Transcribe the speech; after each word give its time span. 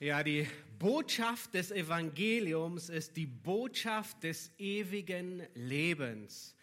Ja, 0.00 0.22
die 0.22 0.46
Botschaft 0.78 1.54
des 1.54 1.72
Evangeliums 1.72 2.88
ist 2.88 3.16
die 3.16 3.26
Botschaft 3.26 4.22
des 4.22 4.52
ewigen 4.56 5.42
Lebens. 5.54 6.54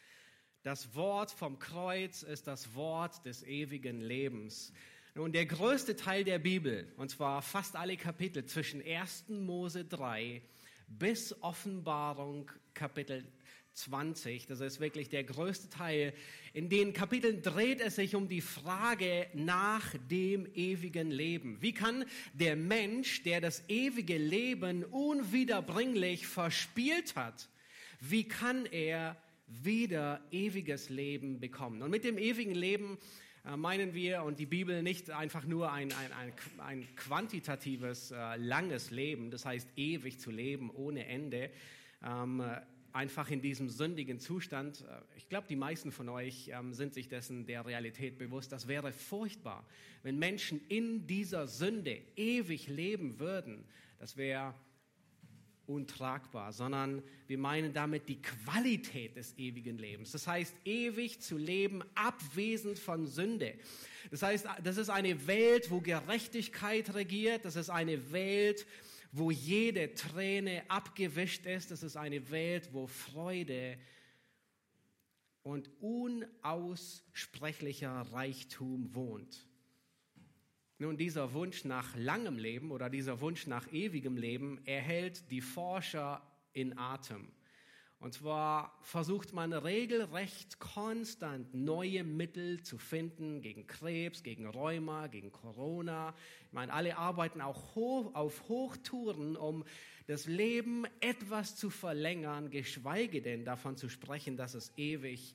Das 0.63 0.96
Wort 0.96 1.31
vom 1.31 1.60
Kreuz 1.60 2.24
ist 2.24 2.48
das 2.48 2.74
Wort 2.76 3.26
des 3.26 3.44
ewigen 3.44 4.00
Lebens. 4.00 4.71
Nun, 5.16 5.34
der 5.34 5.46
größte 5.48 5.98
Teil 5.98 6.24
der 6.24 6.40
Bibel, 6.40 6.90
und 6.96 7.10
zwar 7.10 7.42
fast 7.42 7.76
alle 7.76 7.98
Kapitel 7.98 8.46
zwischen 8.46 8.81
1. 8.81 9.26
Mose 9.28 9.83
3 9.83 10.42
bis 10.88 11.36
Offenbarung 11.44 12.49
Kapitel 12.74 13.26
20. 13.76 14.47
Das 14.47 14.62
ist 14.62 14.79
wirklich 14.79 15.10
der 15.10 15.23
größte 15.23 15.69
Teil. 15.69 16.13
In 16.53 16.70
den 16.70 16.94
Kapiteln 16.94 17.41
dreht 17.41 17.81
es 17.81 17.95
sich 17.95 18.16
um 18.16 18.27
die 18.27 18.41
Frage 18.41 19.27
nach 19.34 19.94
dem 20.09 20.48
ewigen 20.55 21.12
Leben. 21.12 21.62
Wie 21.62 21.73
kann 21.73 22.05
der 22.33 22.55
Mensch, 22.55 23.23
der 23.23 23.41
das 23.41 23.63
ewige 23.67 24.17
Leben 24.17 24.83
unwiederbringlich 24.85 26.25
verspielt 26.25 27.16
hat, 27.16 27.49
wie 27.99 28.27
kann 28.27 28.66
er 28.66 29.17
wieder 29.47 30.21
ewiges 30.31 30.89
Leben 30.89 31.39
bekommen? 31.39 31.81
Und 31.81 31.91
mit 31.91 32.03
dem 32.03 32.17
ewigen 32.17 32.55
Leben 32.55 32.97
äh, 33.45 33.57
meinen 33.57 33.94
wir 33.94 34.23
und 34.23 34.39
die 34.39 34.45
Bibel 34.45 34.83
nicht 34.83 35.11
einfach 35.11 35.44
nur 35.44 35.71
ein, 35.71 35.91
ein, 35.91 36.11
ein, 36.13 36.33
ein 36.59 36.95
quantitatives, 36.95 38.11
äh, 38.11 38.38
langes 38.38 38.89
Leben, 38.91 39.31
das 39.31 39.45
heißt 39.45 39.67
ewig 39.75 40.19
zu 40.19 40.31
leben 40.31 40.69
ohne 40.69 41.05
Ende. 41.05 41.52
Ähm, 42.03 42.41
einfach 42.95 43.30
in 43.30 43.41
diesem 43.41 43.70
sündigen 43.70 44.20
Zustand. 44.20 44.81
Äh, 44.81 45.17
ich 45.17 45.27
glaube, 45.27 45.48
die 45.48 45.55
meisten 45.55 45.91
von 45.91 46.09
euch 46.09 46.49
ähm, 46.53 46.73
sind 46.73 46.94
sich 46.94 47.09
dessen 47.09 47.45
der 47.45 47.66
Realität 47.66 48.17
bewusst. 48.17 48.52
Das 48.52 48.67
wäre 48.67 48.91
furchtbar, 48.94 49.66
wenn 50.02 50.17
Menschen 50.17 50.62
in 50.70 51.05
dieser 51.05 51.48
Sünde 51.48 52.02
ewig 52.16 52.67
leben 52.67 53.20
würden. 53.20 53.66
Das 54.00 54.17
wäre 54.17 54.56
untragbar, 55.67 56.53
sondern 56.53 57.02
wir 57.28 57.38
meinen 57.38 57.73
damit 57.73 58.08
die 58.08 58.22
Qualität 58.22 59.16
des 59.16 59.38
ewigen 59.38 59.78
Lebens. 59.78 60.12
Das 60.12 60.28
heißt, 60.28 60.56
ewig 60.64 61.22
zu 61.22 61.38
leben, 61.38 61.84
abwesend 61.95 62.80
von 62.80 63.08
Sünde. 63.08 63.56
Das 64.12 64.22
heißt, 64.22 64.47
das 64.64 64.78
ist 64.78 64.89
eine 64.89 65.28
Welt, 65.28 65.72
wo 65.72 65.81
Gerechtigkeit 65.81 66.94
regiert. 66.94 67.45
Das 67.45 67.56
ist 67.56 67.69
eine 67.69 68.12
Welt, 68.12 68.67
wo 69.17 69.31
jede 69.31 69.94
Träne 69.94 70.69
abgewischt 70.69 71.45
ist. 71.45 71.71
Das 71.71 71.83
ist 71.83 71.95
eine 71.95 72.31
Welt, 72.31 72.73
wo 72.73 72.85
Freude 72.85 73.77
und 75.41 75.69
unaussprechlicher 75.80 78.02
Reichtum 78.11 78.94
wohnt. 78.94 79.47
Nun, 80.80 80.97
dieser 80.97 81.31
Wunsch 81.31 81.63
nach 81.63 81.95
langem 81.95 82.38
Leben 82.38 82.72
oder 82.72 82.89
dieser 82.89 83.22
Wunsch 83.22 83.47
nach 83.47 83.72
ewigem 83.72 84.17
Leben 84.17 84.59
erhält 84.66 85.31
die 85.31 85.39
Forscher 85.39 86.22
in 86.52 86.77
Atem. 86.77 87.31
Und 87.99 88.13
zwar 88.13 88.77
versucht 88.81 89.33
man 89.33 89.53
regelrecht 89.53 90.59
konstant 90.59 91.53
neue 91.53 92.03
Mittel 92.03 92.61
zu 92.61 92.77
finden 92.77 93.41
gegen 93.41 93.67
Krebs, 93.67 94.21
gegen 94.21 94.45
Rheuma, 94.45 95.07
gegen 95.07 95.31
Corona. 95.31 96.13
Ich 96.47 96.53
meine, 96.53 96.73
alle 96.73 96.97
arbeiten 96.97 97.41
auch 97.41 97.75
hoch, 97.75 98.13
auf 98.13 98.47
Hochtouren, 98.47 99.35
um 99.35 99.63
das 100.07 100.27
Leben 100.27 100.85
etwas 100.99 101.55
zu 101.55 101.69
verlängern, 101.69 102.51
geschweige 102.51 103.21
denn 103.21 103.43
davon 103.43 103.75
zu 103.75 103.89
sprechen, 103.89 104.38
dass 104.38 104.53
es 104.53 104.71
ewig 104.77 105.33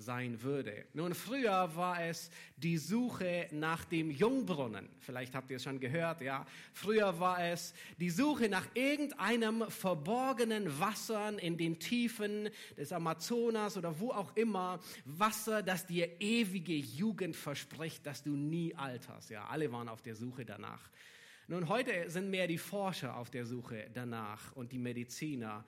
sein 0.00 0.42
würde. 0.42 0.86
Nun, 0.94 1.14
früher 1.14 1.74
war 1.76 2.02
es 2.02 2.30
die 2.56 2.78
Suche 2.78 3.48
nach 3.52 3.84
dem 3.84 4.10
Jungbrunnen. 4.10 4.88
Vielleicht 5.00 5.34
habt 5.34 5.50
ihr 5.50 5.56
es 5.56 5.64
schon 5.64 5.80
gehört, 5.80 6.20
ja. 6.20 6.46
Früher 6.72 7.18
war 7.20 7.44
es 7.44 7.74
die 7.98 8.10
Suche 8.10 8.48
nach 8.48 8.66
irgendeinem 8.74 9.70
verborgenen 9.70 10.78
Wassern 10.78 11.38
in 11.38 11.56
den 11.56 11.78
Tiefen 11.78 12.48
des 12.76 12.92
Amazonas 12.92 13.76
oder 13.76 13.98
wo 13.98 14.10
auch 14.10 14.34
immer. 14.36 14.80
Wasser, 15.04 15.62
das 15.62 15.86
dir 15.86 16.20
ewige 16.20 16.74
Jugend 16.74 17.36
verspricht, 17.36 18.06
dass 18.06 18.22
du 18.22 18.36
nie 18.36 18.74
alterst. 18.74 19.30
Ja, 19.30 19.46
alle 19.46 19.70
waren 19.72 19.88
auf 19.88 20.02
der 20.02 20.16
Suche 20.16 20.44
danach. 20.44 20.90
Nun, 21.50 21.68
heute 21.68 22.08
sind 22.08 22.30
mehr 22.30 22.46
die 22.46 22.58
Forscher 22.58 23.16
auf 23.16 23.28
der 23.28 23.44
Suche 23.44 23.90
danach 23.92 24.52
und 24.52 24.70
die 24.70 24.78
Mediziner 24.78 25.64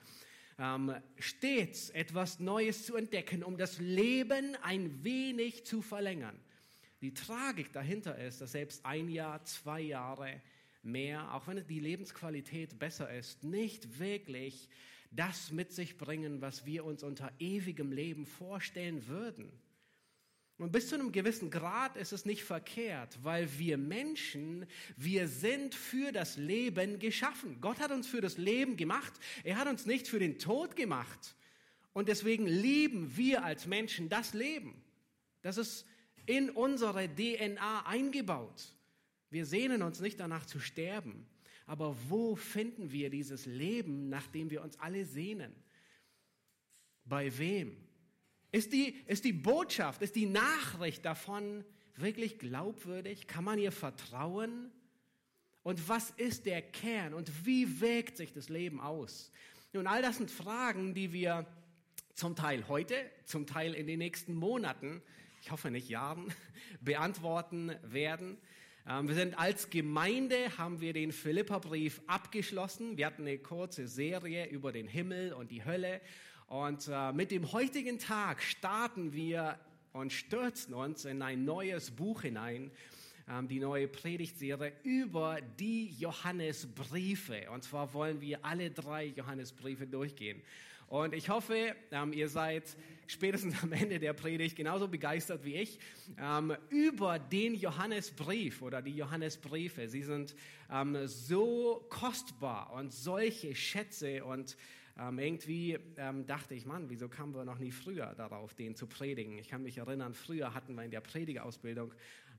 ähm, 0.59 0.95
stets 1.17 1.89
etwas 1.89 2.39
Neues 2.39 2.85
zu 2.85 2.95
entdecken, 2.95 3.43
um 3.43 3.57
das 3.57 3.79
Leben 3.79 4.55
ein 4.61 5.03
wenig 5.03 5.65
zu 5.65 5.81
verlängern. 5.81 6.39
Die 7.01 7.13
Tragik 7.13 7.73
dahinter 7.73 8.17
ist, 8.17 8.41
dass 8.41 8.53
selbst 8.53 8.85
ein 8.85 9.09
Jahr, 9.09 9.43
zwei 9.43 9.81
Jahre 9.81 10.41
mehr, 10.83 11.33
auch 11.33 11.47
wenn 11.47 11.65
die 11.67 11.79
Lebensqualität 11.79 12.79
besser 12.79 13.13
ist, 13.13 13.43
nicht 13.43 13.99
wirklich 13.99 14.69
das 15.11 15.51
mit 15.51 15.71
sich 15.71 15.97
bringen, 15.97 16.41
was 16.41 16.65
wir 16.65 16.85
uns 16.85 17.03
unter 17.03 17.31
ewigem 17.39 17.91
Leben 17.91 18.25
vorstellen 18.25 19.07
würden. 19.07 19.51
Und 20.57 20.71
bis 20.71 20.89
zu 20.89 20.95
einem 20.95 21.11
gewissen 21.11 21.49
Grad 21.49 21.97
ist 21.97 22.13
es 22.13 22.25
nicht 22.25 22.43
verkehrt, 22.43 23.17
weil 23.23 23.49
wir 23.57 23.77
Menschen, 23.77 24.67
wir 24.95 25.27
sind 25.27 25.73
für 25.73 26.11
das 26.11 26.37
Leben 26.37 26.99
geschaffen. 26.99 27.59
Gott 27.59 27.79
hat 27.79 27.91
uns 27.91 28.07
für 28.07 28.21
das 28.21 28.37
Leben 28.37 28.77
gemacht. 28.77 29.13
Er 29.43 29.57
hat 29.57 29.67
uns 29.67 29.85
nicht 29.85 30.07
für 30.07 30.19
den 30.19 30.37
Tod 30.37 30.75
gemacht. 30.75 31.35
Und 31.91 32.07
deswegen 32.07 32.45
lieben 32.45 33.17
wir 33.17 33.43
als 33.43 33.65
Menschen 33.65 34.09
das 34.09 34.33
Leben. 34.33 34.81
Das 35.41 35.57
ist 35.57 35.85
in 36.25 36.49
unsere 36.49 37.13
DNA 37.13 37.85
eingebaut. 37.85 38.75
Wir 39.29 39.45
sehnen 39.45 39.81
uns 39.81 39.99
nicht 39.99 40.19
danach 40.19 40.45
zu 40.45 40.59
sterben. 40.59 41.25
Aber 41.65 41.95
wo 42.09 42.35
finden 42.35 42.91
wir 42.91 43.09
dieses 43.09 43.45
Leben, 43.45 44.09
nach 44.09 44.27
dem 44.27 44.49
wir 44.49 44.61
uns 44.61 44.77
alle 44.79 45.05
sehnen? 45.05 45.53
Bei 47.05 47.35
wem? 47.37 47.75
Ist 48.53 48.71
die, 48.71 48.95
ist 49.07 49.25
die 49.25 49.33
Botschaft, 49.33 50.03
ist 50.03 50.15
die 50.15 50.27
Nachricht 50.27 51.03
davon 51.05 51.65
wirklich 51.95 52.37
glaubwürdig? 52.37 53.25
Kann 53.25 53.43
man 53.43 53.57
ihr 53.57 53.71
vertrauen? 53.71 54.71
Und 55.63 55.89
was 55.89 56.11
ist 56.11 56.45
der 56.45 56.61
Kern 56.61 57.15
und 57.15 57.47
wie 57.47 57.81
wägt 57.81 58.15
sich 58.15 58.31
das 58.31 58.49
Leben 58.49 58.79
aus? 58.79 59.31
Nun, 59.73 59.87
all 59.87 60.03
das 60.03 60.17
sind 60.17 60.29
Fragen, 60.29 60.93
die 60.93 61.13
wir 61.13 61.47
zum 62.13 62.35
Teil 62.35 62.67
heute, 62.67 62.95
zum 63.25 63.47
Teil 63.47 63.73
in 63.73 63.87
den 63.87 63.97
nächsten 63.97 64.35
Monaten, 64.35 65.01
ich 65.41 65.49
hoffe 65.49 65.71
nicht 65.71 65.89
Jahren, 65.89 66.31
beantworten 66.79 67.75
werden. 67.81 68.37
Ähm, 68.87 69.07
wir 69.07 69.15
sind 69.15 69.39
als 69.39 69.71
Gemeinde, 69.71 70.59
haben 70.59 70.79
wir 70.79 70.93
den 70.93 71.11
Philipperbrief 71.11 72.03
abgeschlossen. 72.05 72.97
Wir 72.97 73.07
hatten 73.07 73.23
eine 73.23 73.39
kurze 73.39 73.87
Serie 73.87 74.45
über 74.45 74.71
den 74.71 74.87
Himmel 74.87 75.33
und 75.33 75.49
die 75.49 75.65
Hölle 75.65 76.01
und 76.47 76.87
äh, 76.91 77.11
mit 77.13 77.31
dem 77.31 77.51
heutigen 77.51 77.99
Tag 77.99 78.41
starten 78.41 79.13
wir 79.13 79.57
und 79.91 80.11
stürzen 80.11 80.73
uns 80.73 81.05
in 81.05 81.21
ein 81.21 81.45
neues 81.45 81.91
Buch 81.91 82.23
hinein, 82.23 82.71
ähm, 83.29 83.47
die 83.47 83.59
neue 83.59 83.87
Predigtserie 83.87 84.73
über 84.83 85.39
die 85.59 85.89
Johannesbriefe. 85.97 87.49
Und 87.51 87.63
zwar 87.63 87.93
wollen 87.93 88.19
wir 88.21 88.43
alle 88.43 88.71
drei 88.71 89.05
Johannesbriefe 89.05 89.87
durchgehen. 89.87 90.41
Und 90.87 91.13
ich 91.13 91.29
hoffe, 91.29 91.75
ähm, 91.91 92.13
ihr 92.13 92.29
seid 92.29 92.75
spätestens 93.07 93.61
am 93.63 93.71
Ende 93.71 93.99
der 93.99 94.13
Predigt 94.13 94.55
genauso 94.55 94.87
begeistert 94.87 95.43
wie 95.43 95.55
ich 95.55 95.79
ähm, 96.19 96.55
über 96.69 97.17
den 97.19 97.55
Johannesbrief 97.55 98.61
oder 98.61 98.81
die 98.81 98.95
Johannesbriefe. 98.95 99.87
Sie 99.87 100.03
sind 100.03 100.35
ähm, 100.71 101.07
so 101.07 101.85
kostbar 101.89 102.73
und 102.73 102.93
solche 102.93 103.55
Schätze 103.55 104.23
und 104.23 104.57
ähm, 104.97 105.19
irgendwie 105.19 105.77
ähm, 105.97 106.25
dachte 106.25 106.53
ich, 106.53 106.65
Mann, 106.65 106.89
wieso 106.89 107.09
kamen 107.09 107.33
wir 107.33 107.45
noch 107.45 107.57
nie 107.57 107.71
früher 107.71 108.13
darauf, 108.15 108.53
den 108.53 108.75
zu 108.75 108.87
predigen? 108.87 109.37
Ich 109.37 109.47
kann 109.47 109.63
mich 109.63 109.77
erinnern, 109.77 110.13
früher 110.13 110.53
hatten 110.53 110.75
wir 110.75 110.83
in 110.83 110.91
der 110.91 111.01
Predigerausbildung 111.01 111.93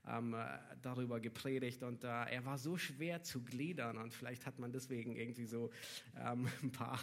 ähm, 0.07 0.33
äh, 0.33 0.45
darüber 0.81 1.19
gepredigt 1.19 1.83
und 1.83 2.03
äh, 2.03 2.07
er 2.07 2.45
war 2.45 2.57
so 2.57 2.77
schwer 2.77 3.23
zu 3.23 3.43
gliedern 3.43 3.97
und 3.97 4.13
vielleicht 4.13 4.45
hat 4.45 4.59
man 4.59 4.71
deswegen 4.71 5.15
irgendwie 5.15 5.45
so 5.45 5.71
ähm, 6.17 6.47
ein 6.63 6.71
paar 6.71 6.99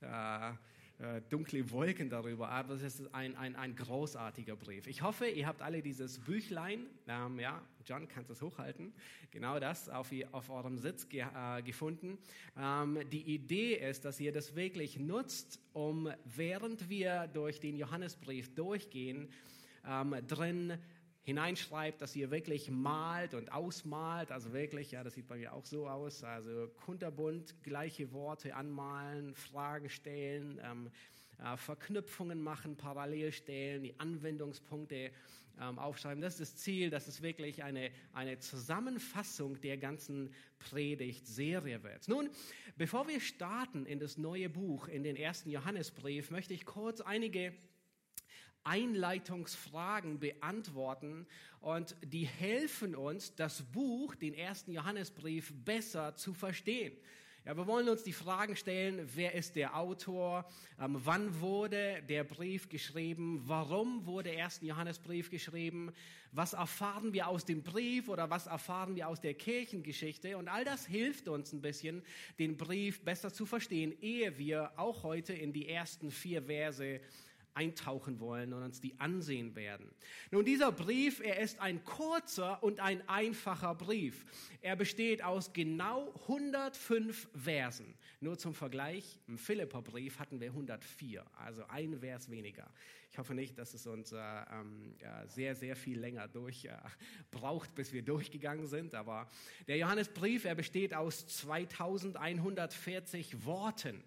äh, 0.00 0.54
äh, 1.00 1.22
dunkle 1.28 1.70
Wolken 1.70 2.10
darüber, 2.10 2.48
aber 2.48 2.74
es 2.74 2.82
ist 2.82 3.14
ein, 3.14 3.36
ein, 3.36 3.54
ein 3.54 3.76
großartiger 3.76 4.56
Brief. 4.56 4.88
Ich 4.88 5.02
hoffe, 5.02 5.28
ihr 5.28 5.46
habt 5.46 5.62
alle 5.62 5.80
dieses 5.80 6.18
Büchlein, 6.18 6.86
ähm, 7.06 7.38
ja, 7.38 7.62
John, 7.86 8.08
kannst 8.08 8.30
du 8.30 8.32
es 8.34 8.42
hochhalten, 8.42 8.92
genau 9.30 9.60
das 9.60 9.88
auf, 9.88 10.10
auf 10.32 10.50
eurem 10.50 10.76
Sitz 10.76 11.08
ge, 11.08 11.22
äh, 11.22 11.62
gefunden. 11.62 12.18
Ähm, 12.56 12.98
die 13.12 13.22
Idee 13.32 13.74
ist, 13.74 14.04
dass 14.04 14.18
ihr 14.18 14.32
das 14.32 14.56
wirklich 14.56 14.98
nutzt, 14.98 15.60
um 15.72 16.10
während 16.24 16.88
wir 16.88 17.28
durch 17.28 17.60
den 17.60 17.76
Johannesbrief 17.76 18.52
durchgehen, 18.56 19.28
ähm, 19.86 20.16
drin 20.26 20.78
hineinschreibt, 21.28 22.00
dass 22.00 22.16
ihr 22.16 22.30
wirklich 22.30 22.70
malt 22.70 23.34
und 23.34 23.52
ausmalt, 23.52 24.32
also 24.32 24.54
wirklich, 24.54 24.92
ja, 24.92 25.04
das 25.04 25.12
sieht 25.12 25.28
bei 25.28 25.36
mir 25.36 25.52
auch 25.52 25.66
so 25.66 25.86
aus, 25.86 26.24
also 26.24 26.68
kunterbunt, 26.86 27.54
gleiche 27.62 28.12
Worte 28.12 28.54
anmalen, 28.54 29.34
Fragen 29.34 29.90
stellen, 29.90 30.58
ähm, 30.64 30.90
äh, 31.44 31.54
Verknüpfungen 31.58 32.40
machen, 32.40 32.76
parallel 32.76 33.30
stellen, 33.32 33.82
die 33.82 34.00
Anwendungspunkte 34.00 35.10
ähm, 35.60 35.78
aufschreiben. 35.78 36.22
Das 36.22 36.40
ist 36.40 36.54
das 36.54 36.62
Ziel, 36.62 36.88
dass 36.88 37.08
es 37.08 37.20
wirklich 37.20 37.62
eine, 37.62 37.90
eine 38.14 38.38
Zusammenfassung 38.38 39.60
der 39.60 39.76
ganzen 39.76 40.32
Predigtserie 40.58 41.82
wird. 41.82 42.08
Nun, 42.08 42.30
bevor 42.78 43.06
wir 43.06 43.20
starten 43.20 43.84
in 43.84 44.00
das 44.00 44.16
neue 44.16 44.48
Buch, 44.48 44.88
in 44.88 45.02
den 45.02 45.16
ersten 45.16 45.50
Johannesbrief, 45.50 46.30
möchte 46.30 46.54
ich 46.54 46.64
kurz 46.64 47.02
einige 47.02 47.52
Einleitungsfragen 48.68 50.18
beantworten 50.18 51.26
und 51.60 51.96
die 52.04 52.26
helfen 52.26 52.94
uns, 52.94 53.34
das 53.34 53.62
Buch, 53.62 54.14
den 54.14 54.34
ersten 54.34 54.72
Johannesbrief, 54.72 55.52
besser 55.64 56.14
zu 56.14 56.34
verstehen. 56.34 56.92
Ja, 57.48 57.56
wir 57.56 57.66
wollen 57.66 57.88
uns 57.88 58.02
die 58.02 58.12
Fragen 58.12 58.56
stellen, 58.56 59.08
wer 59.14 59.34
ist 59.34 59.56
der 59.56 59.74
Autor, 59.74 60.44
ähm, 60.78 61.00
wann 61.02 61.40
wurde 61.40 62.02
der 62.06 62.22
Brief 62.22 62.68
geschrieben, 62.68 63.42
warum 63.46 64.04
wurde 64.04 64.28
der 64.28 64.38
erste 64.38 64.66
Johannesbrief 64.66 65.30
geschrieben, 65.30 65.90
was 66.30 66.52
erfahren 66.52 67.14
wir 67.14 67.26
aus 67.26 67.46
dem 67.46 67.62
Brief 67.62 68.10
oder 68.10 68.28
was 68.28 68.48
erfahren 68.48 68.96
wir 68.96 69.08
aus 69.08 69.22
der 69.22 69.32
Kirchengeschichte? 69.32 70.36
Und 70.36 70.48
all 70.48 70.66
das 70.66 70.84
hilft 70.84 71.26
uns 71.26 71.54
ein 71.54 71.62
bisschen, 71.62 72.02
den 72.38 72.58
Brief 72.58 73.02
besser 73.02 73.32
zu 73.32 73.46
verstehen, 73.46 73.96
ehe 74.02 74.36
wir 74.36 74.72
auch 74.76 75.02
heute 75.02 75.32
in 75.32 75.54
die 75.54 75.70
ersten 75.70 76.10
vier 76.10 76.42
Verse 76.42 77.00
eintauchen 77.58 78.20
wollen 78.20 78.52
und 78.52 78.62
uns 78.62 78.80
die 78.80 78.94
ansehen 79.00 79.56
werden. 79.56 79.90
Nun, 80.30 80.44
dieser 80.44 80.70
Brief, 80.70 81.18
er 81.20 81.40
ist 81.40 81.60
ein 81.60 81.84
kurzer 81.84 82.62
und 82.62 82.78
ein 82.78 83.02
einfacher 83.08 83.74
Brief. 83.74 84.24
Er 84.62 84.76
besteht 84.76 85.24
aus 85.24 85.52
genau 85.52 86.14
105 86.22 87.28
Versen. 87.34 87.94
Nur 88.20 88.38
zum 88.38 88.54
Vergleich, 88.54 89.18
im 89.26 89.38
Philipperbrief 89.38 90.20
hatten 90.20 90.40
wir 90.40 90.50
104, 90.50 91.26
also 91.36 91.64
ein 91.66 91.98
Vers 91.98 92.30
weniger. 92.30 92.70
Ich 93.10 93.18
hoffe 93.18 93.34
nicht, 93.34 93.58
dass 93.58 93.74
es 93.74 93.88
uns 93.88 94.12
äh, 94.12 94.18
ähm, 94.18 94.94
sehr, 95.26 95.56
sehr 95.56 95.74
viel 95.74 95.98
länger 95.98 96.28
durch 96.28 96.66
äh, 96.66 96.76
braucht, 97.32 97.74
bis 97.74 97.92
wir 97.92 98.02
durchgegangen 98.02 98.68
sind. 98.68 98.94
Aber 98.94 99.28
der 99.66 99.78
Johannesbrief, 99.78 100.44
er 100.44 100.54
besteht 100.54 100.94
aus 100.94 101.26
2140 101.26 103.44
Worten. 103.44 104.04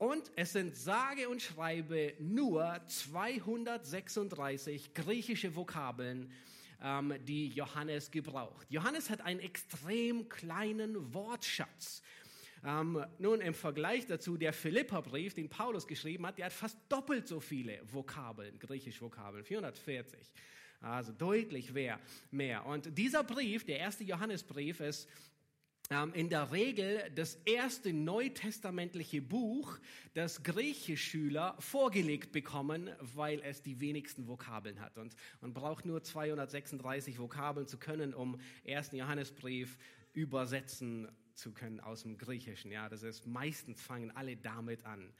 Und 0.00 0.32
es 0.34 0.54
sind 0.54 0.74
sage 0.74 1.28
und 1.28 1.40
schreibe 1.42 2.14
nur 2.18 2.80
236 2.86 4.94
griechische 4.94 5.54
Vokabeln, 5.54 6.32
ähm, 6.82 7.12
die 7.26 7.48
Johannes 7.48 8.10
gebraucht. 8.10 8.66
Johannes 8.70 9.10
hat 9.10 9.20
einen 9.20 9.40
extrem 9.40 10.26
kleinen 10.30 11.12
Wortschatz. 11.12 12.00
Ähm, 12.64 13.04
nun 13.18 13.42
im 13.42 13.52
Vergleich 13.52 14.06
dazu 14.06 14.38
der 14.38 14.54
Philipperbrief, 14.54 15.34
den 15.34 15.50
Paulus 15.50 15.86
geschrieben 15.86 16.26
hat, 16.26 16.38
der 16.38 16.46
hat 16.46 16.54
fast 16.54 16.78
doppelt 16.88 17.28
so 17.28 17.38
viele 17.38 17.78
Vokabeln, 17.84 18.58
griechische 18.58 19.02
Vokabeln, 19.02 19.44
440. 19.44 20.18
Also 20.80 21.12
deutlich 21.12 21.74
mehr. 22.30 22.64
Und 22.64 22.96
dieser 22.96 23.22
Brief, 23.22 23.66
der 23.66 23.80
erste 23.80 24.04
Johannesbrief, 24.04 24.80
ist 24.80 25.10
in 26.14 26.28
der 26.28 26.52
Regel 26.52 27.02
das 27.16 27.34
erste 27.44 27.92
neutestamentliche 27.92 29.20
Buch, 29.20 29.76
das 30.14 30.44
Griechischschüler 30.44 31.56
vorgelegt 31.58 32.30
bekommen, 32.30 32.90
weil 33.00 33.40
es 33.40 33.60
die 33.60 33.80
wenigsten 33.80 34.28
Vokabeln 34.28 34.80
hat. 34.80 34.98
Und 34.98 35.16
man 35.40 35.52
braucht 35.52 35.84
nur 35.86 36.00
236 36.00 37.18
Vokabeln 37.18 37.66
zu 37.66 37.76
können, 37.76 38.14
um 38.14 38.38
ersten 38.62 38.94
Johannesbrief 38.94 39.78
übersetzen 40.12 41.08
zu 41.34 41.50
können 41.50 41.80
aus 41.80 42.02
dem 42.02 42.18
Griechischen. 42.18 42.70
Ja, 42.70 42.88
das 42.88 43.02
ist 43.02 43.26
meistens 43.26 43.82
fangen 43.82 44.12
alle 44.16 44.36
damit 44.36 44.84
an. 44.84 45.12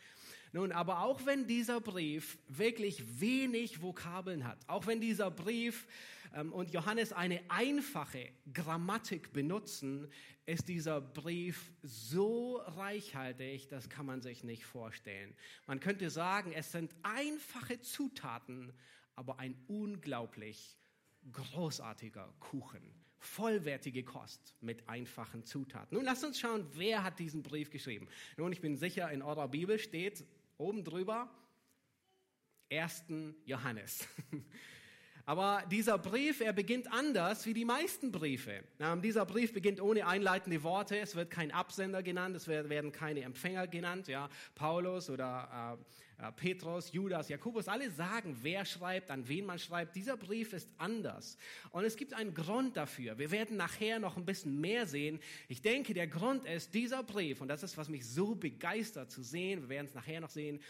Nun, 0.53 0.73
aber 0.73 1.03
auch 1.03 1.25
wenn 1.27 1.47
dieser 1.47 1.81
Brief 1.81 2.39
wirklich 2.49 3.21
wenig 3.21 3.83
Vokabeln 3.83 4.47
hat, 4.47 4.59
auch 4.67 4.87
wenn 4.87 5.01
dieser 5.01 5.31
Brief 5.31 5.87
ähm, 6.35 6.53
und 6.53 6.73
Johannes 6.73 7.13
eine 7.13 7.41
einfache 7.49 8.31
Grammatik 8.53 9.33
benutzen, 9.33 10.09
ist 10.47 10.69
dieser 10.69 11.01
Brief 11.01 11.73
so 11.83 12.57
reichhaltig, 12.57 13.69
das 13.69 13.89
kann 13.89 14.07
man 14.07 14.21
sich 14.21 14.43
nicht 14.43 14.65
vorstellen. 14.65 15.35
Man 15.67 15.79
könnte 15.79 16.11
sagen, 16.11 16.53
es 16.53 16.73
sind 16.73 16.95
einfache 17.05 17.81
Zutaten, 17.81 18.73
aber 19.15 19.39
ein 19.39 19.55
unglaublich 19.69 20.77
großartiger 21.31 22.35
Kuchen. 22.41 22.83
Vollwertige 23.19 24.03
Kost 24.03 24.55
mit 24.63 24.89
einfachen 24.89 25.45
Zutaten. 25.45 25.95
Nun 25.95 26.07
lasst 26.07 26.25
uns 26.25 26.41
schauen, 26.41 26.67
wer 26.73 27.05
hat 27.05 27.19
diesen 27.19 27.43
Brief 27.43 27.71
geschrieben. 27.71 28.09
Nun, 28.39 28.51
ich 28.51 28.63
bin 28.63 28.79
sicher, 28.79 29.11
in 29.13 29.21
eurer 29.21 29.47
Bibel 29.47 29.79
steht 29.79 30.25
oben 30.61 30.85
drüber 30.85 31.29
1. 32.71 33.05
Johannes. 33.47 34.07
Aber 35.27 35.63
dieser 35.71 35.97
Brief, 35.99 36.41
er 36.41 36.53
beginnt 36.53 36.91
anders 36.93 37.47
wie 37.47 37.55
die 37.55 37.65
meisten 37.65 38.11
Briefe. 38.11 38.65
Ähm, 38.81 39.01
dieser 39.01 39.25
Brief 39.25 39.53
beginnt 39.53 39.81
ohne 39.81 40.07
einleitende 40.07 40.63
Worte. 40.63 40.99
Es 40.99 41.15
wird 41.15 41.31
kein 41.31 41.53
Absender 41.53 42.03
genannt, 42.03 42.37
es 42.37 42.49
werden 42.49 42.91
keine 42.93 43.23
Empfänger 43.23 43.67
genannt. 43.69 44.09
Ja, 44.09 44.29
Paulus 44.55 45.09
oder 45.09 45.79
äh, 45.79 46.10
Petrus, 46.37 46.93
Judas, 46.93 47.29
Jakobus, 47.29 47.69
alle 47.69 47.91
sagen, 47.91 48.37
wer 48.43 48.65
schreibt, 48.65 49.11
an 49.11 49.27
wen 49.27 49.47
man 49.47 49.59
schreibt. 49.59 49.97
Dieser 49.97 50.17
Brief 50.17 50.53
ist 50.53 50.69
anders. 50.79 51.39
Und 51.71 51.85
es 51.85 51.97
gibt 51.97 52.13
einen 52.13 52.35
Grund 52.35 52.77
dafür. 52.77 53.19
Wir 53.19 53.31
werden 53.31 53.57
nachher 53.57 53.99
noch 53.99 54.17
ein 54.17 54.27
bisschen 54.27 54.61
mehr 54.61 54.87
sehen. 54.87 55.21
Ich 55.49 55.63
denke, 55.63 55.95
der 55.95 56.07
Grund 56.07 56.45
ist 56.45 56.75
dieser 56.75 57.03
Brief, 57.03 57.41
und 57.41 57.49
das 57.49 57.63
ist, 57.63 57.77
was 57.77 57.89
mich 57.89 58.07
so 58.07 58.35
begeistert 58.35 59.11
zu 59.11 59.23
sehen, 59.23 59.63
wir 59.63 59.69
werden 59.71 59.87
es 59.87 59.95
nachher 59.95 60.21
noch 60.21 60.31
sehen, 60.31 60.61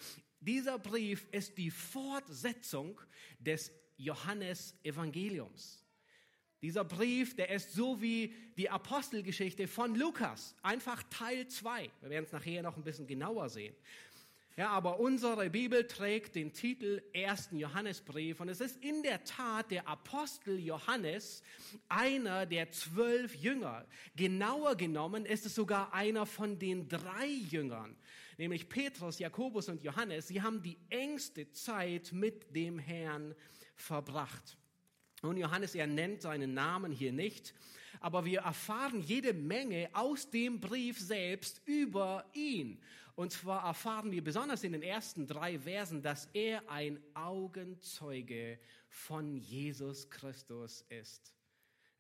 dieser 0.41 0.79
Brief 0.79 1.27
ist 1.33 1.59
die 1.59 1.71
Fortsetzung 1.71 3.01
des 3.39 3.73
Johannes 3.97 4.75
Evangeliums. 4.83 5.85
Dieser 6.63 6.85
Brief, 6.85 7.35
der 7.37 7.49
ist 7.51 7.73
so 7.73 8.03
wie 8.03 8.35
die 8.59 8.69
Apostelgeschichte 8.69 9.67
von 9.67 9.95
Lukas, 9.95 10.55
einfach 10.63 11.03
Teil 11.05 11.49
2. 11.49 11.91
Wir 12.03 12.11
werden 12.11 12.25
es 12.27 12.33
nachher 12.33 12.63
noch 12.63 12.77
ein 12.77 12.85
bisschen 12.85 13.07
genauer 13.07 13.49
sehen. 13.49 13.75
Ja, 14.57 14.71
aber 14.71 14.99
unsere 14.99 15.49
Bibel 15.49 15.87
trägt 15.87 16.35
den 16.35 16.53
Titel 16.53 17.01
ersten 17.13 17.57
Johannesbrief 17.57 18.41
und 18.41 18.49
es 18.49 18.61
ist 18.61 18.83
in 18.83 19.03
der 19.03 19.23
Tat 19.25 19.71
der 19.71 19.87
Apostel 19.87 20.59
Johannes, 20.59 21.43
einer 21.89 22.47
der 22.47 22.71
zwölf 22.73 23.35
Jünger. 23.37 23.87
Genauer 24.17 24.75
genommen 24.75 25.25
ist 25.25 25.47
es 25.47 25.55
sogar 25.55 25.95
einer 25.95 26.27
von 26.27 26.59
den 26.59 26.89
drei 26.89 27.27
Jüngern, 27.27 27.97
nämlich 28.39 28.69
Petrus, 28.69 29.21
Jakobus 29.21 29.69
und 29.69 29.85
Johannes. 29.85 30.29
Sie 30.29 30.43
haben 30.43 30.61
die 30.63 30.79
engste 30.91 31.51
Zeit 31.53 32.13
mit 32.13 32.55
dem 32.55 32.79
Herrn 32.79 33.35
verbracht. 33.77 34.59
Und 35.23 35.37
Johannes, 35.37 35.75
er 35.75 35.87
nennt 35.87 36.23
seinen 36.23 36.55
Namen 36.55 36.93
hier 36.93 37.13
nicht, 37.13 37.55
aber 38.01 38.25
wir 38.25 38.41
erfahren 38.41 39.01
jede 39.01 39.33
Menge 39.33 39.91
aus 39.93 40.29
dem 40.29 40.61
Brief 40.61 40.99
selbst 40.99 41.63
über 41.67 42.25
ihn. 42.33 42.81
Und 43.15 43.33
zwar 43.33 43.67
erfahren 43.67 44.11
wir 44.11 44.25
besonders 44.25 44.65
in 44.65 44.73
den 44.73 44.83
ersten 44.83 45.27
drei 45.27 45.59
Versen, 45.59 46.03
dass 46.03 46.29
er 46.33 46.71
ein 46.71 46.99
Augenzeuge 47.15 48.59
von 48.89 49.37
Jesus 49.37 50.09
Christus 50.11 50.85
ist. 50.89 51.35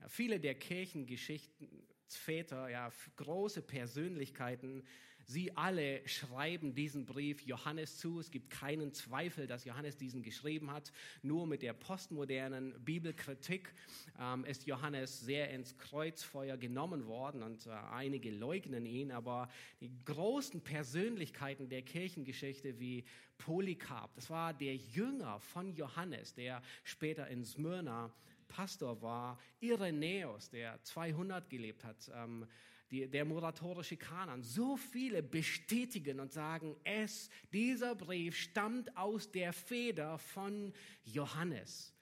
Ja, 0.01 0.09
viele 0.09 0.41
der 0.41 0.55
Kirchengeschichtenväter, 0.55 2.69
ja, 2.69 2.91
große 3.17 3.61
Persönlichkeiten, 3.63 4.85
Sie 5.31 5.57
alle 5.57 6.01
schreiben 6.09 6.75
diesen 6.75 7.07
Brief 7.07 7.43
Johannes 7.43 7.99
zu. 7.99 8.19
Es 8.19 8.33
gibt 8.33 8.51
keinen 8.51 8.93
Zweifel, 8.93 9.47
dass 9.47 9.65
Johannes 9.65 9.97
diesen 9.97 10.25
geschrieben 10.25 10.73
hat. 10.73 10.91
Nur 11.23 11.47
mit 11.47 11.63
der 11.63 11.73
postmodernen 11.73 12.75
Bibelkritik 12.85 13.73
ähm, 14.19 14.45
ist 14.45 14.67
Johannes 14.67 15.21
sehr 15.21 15.51
ins 15.51 15.79
Kreuzfeuer 15.79 16.57
genommen 16.57 17.07
worden 17.07 17.45
und 17.45 17.65
äh, 17.69 17.71
einige 17.71 18.33
leugnen 18.33 18.87
ihn. 18.87 19.13
Aber 19.13 19.49
die 19.81 19.93
großen 20.05 20.63
Persönlichkeiten 20.63 21.69
der 21.69 21.83
Kirchengeschichte 21.83 22.81
wie 22.81 23.05
Polycarp, 23.39 24.13
das 24.17 24.31
war 24.31 24.53
der 24.53 24.75
Jünger 24.75 25.39
von 25.39 25.73
Johannes, 25.77 26.35
der 26.35 26.61
später 26.83 27.29
in 27.29 27.45
Smyrna 27.45 28.13
Pastor 28.49 29.01
war, 29.01 29.39
Irenäus, 29.61 30.51
der 30.51 30.83
200 30.83 31.49
gelebt 31.49 31.85
hat, 31.85 32.11
ähm, 32.13 32.49
die, 32.91 33.09
der 33.09 33.25
moratorische 33.25 33.97
Kanon. 33.97 34.43
So 34.43 34.77
viele 34.77 35.23
bestätigen 35.23 36.21
und 36.21 36.33
sagen, 36.33 36.77
es, 36.85 37.31
dieser 37.53 37.95
Brief 37.95 38.37
stammt 38.37 38.97
aus 38.97 39.31
der 39.31 39.53
Feder 39.53 40.19
von 40.19 40.73
Johannes. 41.05 41.95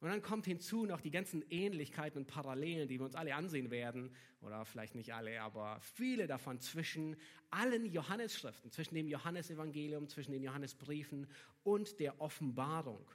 Und 0.00 0.10
dann 0.10 0.20
kommt 0.20 0.44
hinzu 0.44 0.84
noch 0.84 1.00
die 1.00 1.10
ganzen 1.10 1.42
Ähnlichkeiten 1.50 2.18
und 2.18 2.26
Parallelen, 2.26 2.86
die 2.86 2.98
wir 2.98 3.06
uns 3.06 3.14
alle 3.14 3.34
ansehen 3.34 3.70
werden, 3.70 4.14
oder 4.40 4.64
vielleicht 4.64 4.94
nicht 4.94 5.14
alle, 5.14 5.40
aber 5.40 5.80
viele 5.80 6.26
davon 6.26 6.60
zwischen 6.60 7.16
allen 7.50 7.86
Johannesschriften, 7.86 8.70
zwischen 8.70 8.94
dem 8.94 9.08
Johannesevangelium, 9.08 10.08
zwischen 10.08 10.32
den 10.32 10.42
Johannesbriefen 10.42 11.26
und 11.64 11.98
der 11.98 12.20
Offenbarung. 12.20 13.10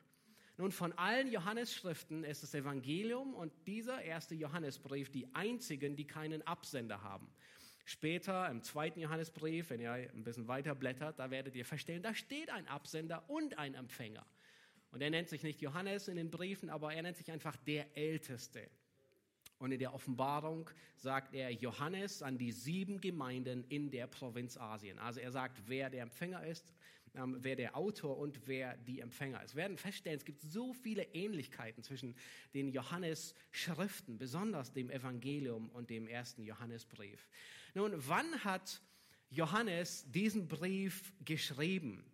Nun, 0.62 0.72
von 0.72 0.94
allen 0.94 1.32
Johannesschriften 1.32 2.24
ist 2.24 2.44
das 2.44 2.54
Evangelium 2.54 3.34
und 3.34 3.52
dieser 3.66 4.00
erste 4.04 4.36
Johannesbrief 4.36 5.10
die 5.10 5.28
einzigen, 5.34 5.96
die 5.96 6.06
keinen 6.06 6.46
Absender 6.46 7.02
haben. 7.02 7.34
Später 7.84 8.48
im 8.48 8.62
zweiten 8.62 9.00
Johannesbrief, 9.00 9.72
wenn 9.72 9.82
ihr 9.82 9.92
ein 9.92 10.24
bisschen 10.24 10.48
weiter 10.48 10.76
blättert, 10.76 11.18
da 11.18 11.32
werdet 11.32 11.56
ihr 11.56 11.66
feststellen, 11.66 12.04
da 12.04 12.14
steht 12.14 12.52
ein 12.52 12.68
Absender 12.68 13.28
und 13.28 13.58
ein 13.58 13.74
Empfänger. 13.74 14.24
Und 14.92 15.02
er 15.02 15.10
nennt 15.10 15.30
sich 15.30 15.42
nicht 15.42 15.62
Johannes 15.62 16.08
in 16.08 16.16
den 16.16 16.30
Briefen, 16.30 16.70
aber 16.70 16.94
er 16.94 17.02
nennt 17.02 17.18
sich 17.18 17.32
einfach 17.32 17.56
der 17.56 17.98
Älteste. 17.98 18.70
Und 19.62 19.72
in 19.72 19.78
der 19.78 19.94
Offenbarung 19.94 20.68
sagt 20.98 21.36
er 21.36 21.52
Johannes 21.52 22.24
an 22.24 22.40
die 22.40 22.52
sieben 22.52 23.00
Gemeinden 23.00 23.64
in 23.70 23.92
der 23.92 24.08
Provinz 24.08 24.58
Asien. 24.58 24.98
Also 24.98 25.20
er 25.20 25.32
sagt, 25.32 25.62
wer 25.68 25.92
der 25.92 26.02
Empfänger 26.02 26.44
ist, 26.44 26.74
ähm, 27.14 27.38
wer 27.42 27.56
der 27.56 27.78
Autor 27.78 28.18
und 28.18 28.48
wer 28.48 28.76
die 28.78 29.02
Empfänger 29.02 29.44
ist. 29.44 29.54
Wir 29.54 29.62
werden 29.62 29.78
feststellen, 29.78 30.18
es 30.18 30.26
gibt 30.26 30.42
so 30.42 30.74
viele 30.74 31.04
Ähnlichkeiten 31.14 31.84
zwischen 31.84 32.16
den 32.56 32.70
Johannes-Schriften, 32.70 34.18
besonders 34.18 34.74
dem 34.74 34.90
Evangelium 34.90 35.70
und 35.70 35.92
dem 35.92 36.08
ersten 36.08 36.42
Johannesbrief. 36.44 37.28
Nun, 37.76 37.94
wann 38.08 38.44
hat 38.44 38.82
Johannes 39.30 40.10
diesen 40.10 40.48
Brief 40.48 41.14
geschrieben? 41.24 42.11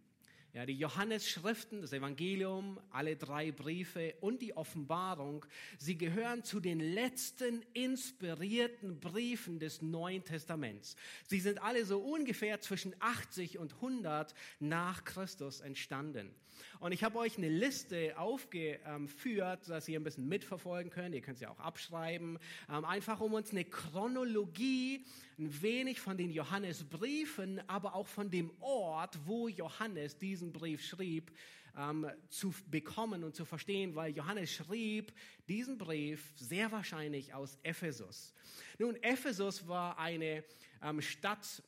Ja, 0.53 0.65
die 0.65 0.73
Johannes-Schriften, 0.73 1.81
das 1.81 1.93
Evangelium, 1.93 2.79
alle 2.89 3.15
drei 3.15 3.51
Briefe 3.51 4.15
und 4.21 4.41
die 4.41 4.55
Offenbarung, 4.55 5.45
sie 5.77 5.97
gehören 5.97 6.43
zu 6.43 6.59
den 6.59 6.79
letzten 6.79 7.63
inspirierten 7.73 8.99
Briefen 8.99 9.59
des 9.59 9.81
Neuen 9.81 10.23
Testaments. 10.23 10.95
Sie 11.27 11.41
sind 11.41 11.61
alle 11.61 11.85
so 11.85 11.99
ungefähr 11.99 12.61
zwischen 12.61 12.95
80 12.99 13.59
und 13.59 13.73
100 13.75 14.33
nach 14.59 15.03
Christus 15.03 15.59
entstanden. 15.59 16.33
Und 16.79 16.91
ich 16.91 17.03
habe 17.03 17.17
euch 17.17 17.37
eine 17.37 17.49
Liste 17.49 18.17
aufgeführt, 18.17 19.67
dass 19.67 19.87
ihr 19.87 19.99
ein 19.99 20.03
bisschen 20.03 20.27
mitverfolgen 20.27 20.91
könnt. 20.91 21.15
Ihr 21.15 21.21
könnt 21.21 21.39
sie 21.39 21.47
auch 21.47 21.59
abschreiben. 21.59 22.37
Ähm, 22.69 22.85
einfach 22.85 23.19
um 23.19 23.33
uns 23.33 23.51
eine 23.51 23.65
Chronologie, 23.65 25.05
ein 25.39 25.61
wenig 25.61 25.99
von 25.99 26.17
den 26.17 26.31
Johannesbriefen, 26.31 27.61
aber 27.67 27.95
auch 27.95 28.07
von 28.07 28.29
dem 28.29 28.51
Ort, 28.59 29.17
wo 29.25 29.47
Johannes 29.47 30.17
diesen 30.17 30.53
Brief 30.53 30.83
schrieb, 30.85 31.31
ähm, 31.77 32.09
zu 32.29 32.53
bekommen 32.67 33.23
und 33.23 33.35
zu 33.35 33.45
verstehen, 33.45 33.95
weil 33.95 34.15
Johannes 34.15 34.51
schrieb 34.51 35.13
diesen 35.47 35.77
Brief 35.77 36.33
sehr 36.35 36.71
wahrscheinlich 36.71 37.33
aus 37.33 37.57
Ephesus. 37.63 38.33
Nun, 38.79 38.95
Ephesus 39.01 39.67
war 39.67 39.97
eine 39.99 40.43
ähm, 40.81 41.01
Stadt 41.01 41.63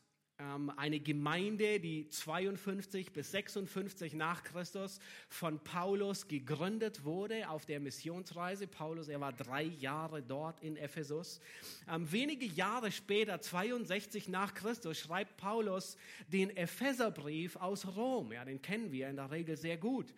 eine 0.78 1.02
Gemeinde, 1.02 1.82
die 1.82 2.08
52 2.08 3.12
bis 3.12 3.32
56 3.32 4.14
nach 4.14 4.44
Christus 4.44 5.00
von 5.28 5.60
Paulus 5.60 6.30
gegründet 6.30 7.04
wurde 7.04 7.50
auf 7.50 7.66
der 7.66 7.82
Missionsreise. 7.82 8.66
Paulus, 8.66 9.10
er 9.10 9.20
war 9.20 9.34
drei 9.34 9.64
Jahre 9.64 10.22
dort 10.22 10.62
in 10.62 10.78
Ephesus. 10.78 11.42
Ähm, 11.90 12.10
wenige 12.10 12.46
Jahre 12.46 12.92
später, 12.92 13.42
62 13.42 14.30
nach 14.30 14.54
Christus, 14.54 14.98
schreibt 14.98 15.36
Paulus 15.36 15.98
den 16.32 16.56
Epheserbrief 16.56 17.58
aus 17.58 17.86
Rom. 17.98 18.32
Ja, 18.32 18.46
den 18.46 18.62
kennen 18.62 18.94
wir 18.94 19.10
in 19.10 19.18
der 19.18 19.32
Regel 19.32 19.58
sehr 19.58 19.78
gut. 19.78 20.14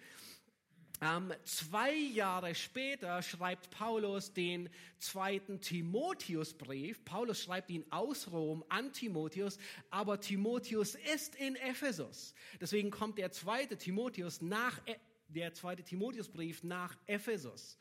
Ähm, 1.03 1.33
zwei 1.45 1.95
Jahre 1.95 2.53
später 2.53 3.23
schreibt 3.23 3.71
Paulus 3.71 4.33
den 4.33 4.69
zweiten 4.99 5.59
Timotheusbrief. 5.59 7.03
Paulus 7.03 7.41
schreibt 7.41 7.71
ihn 7.71 7.83
aus 7.89 8.31
Rom 8.31 8.63
an 8.69 8.93
Timotheus, 8.93 9.57
aber 9.89 10.19
Timotheus 10.19 10.93
ist 10.93 11.35
in 11.35 11.55
Ephesus. 11.55 12.35
Deswegen 12.59 12.91
kommt 12.91 13.17
der 13.17 13.31
zweite 13.31 13.77
Timotheus 13.77 14.41
nach, 14.41 14.79
e, 14.85 14.95
der 15.27 15.55
zweite 15.55 15.81
Timotheusbrief 15.81 16.63
nach 16.63 16.95
Ephesus. 17.07 17.79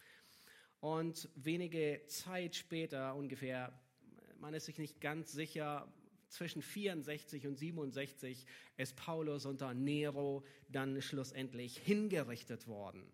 Und 0.80 1.28
wenige 1.34 2.00
Zeit 2.06 2.56
später 2.56 3.14
ungefähr, 3.14 3.70
man 4.38 4.54
ist 4.54 4.64
sich 4.64 4.78
nicht 4.78 4.98
ganz 4.98 5.32
sicher, 5.32 5.86
zwischen 6.30 6.62
64 6.62 7.46
und 7.46 7.56
67 7.56 8.46
ist 8.76 8.96
Paulus 8.96 9.46
unter 9.46 9.74
Nero 9.74 10.44
dann 10.68 11.02
schlussendlich 11.02 11.78
hingerichtet 11.78 12.66
worden. 12.66 13.04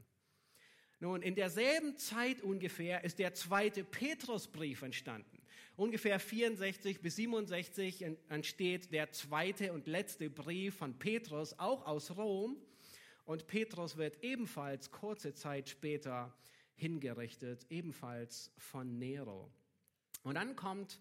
Nun, 0.99 1.21
in 1.23 1.35
derselben 1.35 1.97
Zeit 1.97 2.41
ungefähr 2.41 3.05
ist 3.05 3.19
der 3.19 3.35
zweite 3.35 3.85
Petrusbrief 3.85 4.83
entstanden. 4.83 5.43
Ungefähr 5.77 6.19
64 6.19 7.03
bis 7.03 7.17
67 7.17 8.07
entsteht 8.29 8.93
der 8.93 9.13
zweite 9.13 9.75
und 9.75 9.87
letzte 9.87 10.31
Brief 10.31 10.77
von 10.77 10.99
Petrus, 10.99 11.59
auch 11.59 11.85
aus 11.87 12.17
Rom. 12.17 12.57
Und 13.27 13.47
Petrus 13.47 13.99
wird 13.99 14.23
ebenfalls 14.25 14.91
kurze 14.91 15.35
Zeit 15.35 15.69
später 15.69 16.35
hingerichtet, 16.77 17.67
ebenfalls 17.69 18.51
von 18.57 18.99
Nero. 18.99 19.51
Und 20.23 20.37
dann 20.37 20.57
kommt 20.57 20.99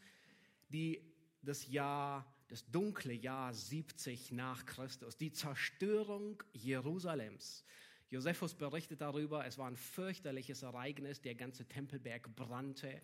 die 0.69 1.01
das 1.45 1.67
Jahr, 1.67 2.25
das 2.49 2.69
dunkle 2.69 3.13
Jahr 3.13 3.53
70 3.53 4.31
nach 4.31 4.65
Christus, 4.65 5.17
die 5.17 5.31
Zerstörung 5.31 6.43
Jerusalems. 6.53 7.63
Josephus 8.09 8.53
berichtet 8.53 9.01
darüber, 9.01 9.45
es 9.45 9.57
war 9.57 9.67
ein 9.67 9.77
fürchterliches 9.77 10.63
Ereignis, 10.63 11.21
der 11.21 11.35
ganze 11.35 11.65
Tempelberg 11.65 12.35
brannte. 12.35 13.01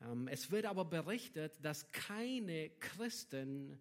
Ähm, 0.00 0.28
es 0.28 0.50
wird 0.50 0.66
aber 0.66 0.84
berichtet, 0.84 1.64
dass 1.64 1.90
keine 1.92 2.70
Christen 2.80 3.80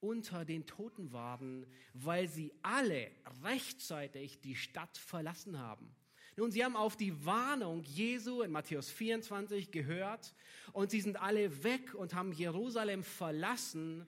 unter 0.00 0.44
den 0.44 0.66
Toten 0.66 1.12
waren, 1.12 1.66
weil 1.94 2.28
sie 2.28 2.52
alle 2.62 3.10
rechtzeitig 3.42 4.40
die 4.40 4.56
Stadt 4.56 4.98
verlassen 4.98 5.58
haben. 5.58 5.94
Nun, 6.36 6.50
sie 6.50 6.64
haben 6.64 6.76
auf 6.76 6.96
die 6.96 7.24
Warnung 7.24 7.84
Jesu 7.84 8.42
in 8.42 8.50
Matthäus 8.50 8.90
24 8.90 9.70
gehört 9.70 10.34
und 10.72 10.90
sie 10.90 11.00
sind 11.00 11.20
alle 11.20 11.62
weg 11.62 11.94
und 11.94 12.14
haben 12.14 12.32
Jerusalem 12.32 13.04
verlassen, 13.04 14.04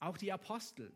auch 0.00 0.16
die 0.16 0.32
Apostel. 0.32 0.90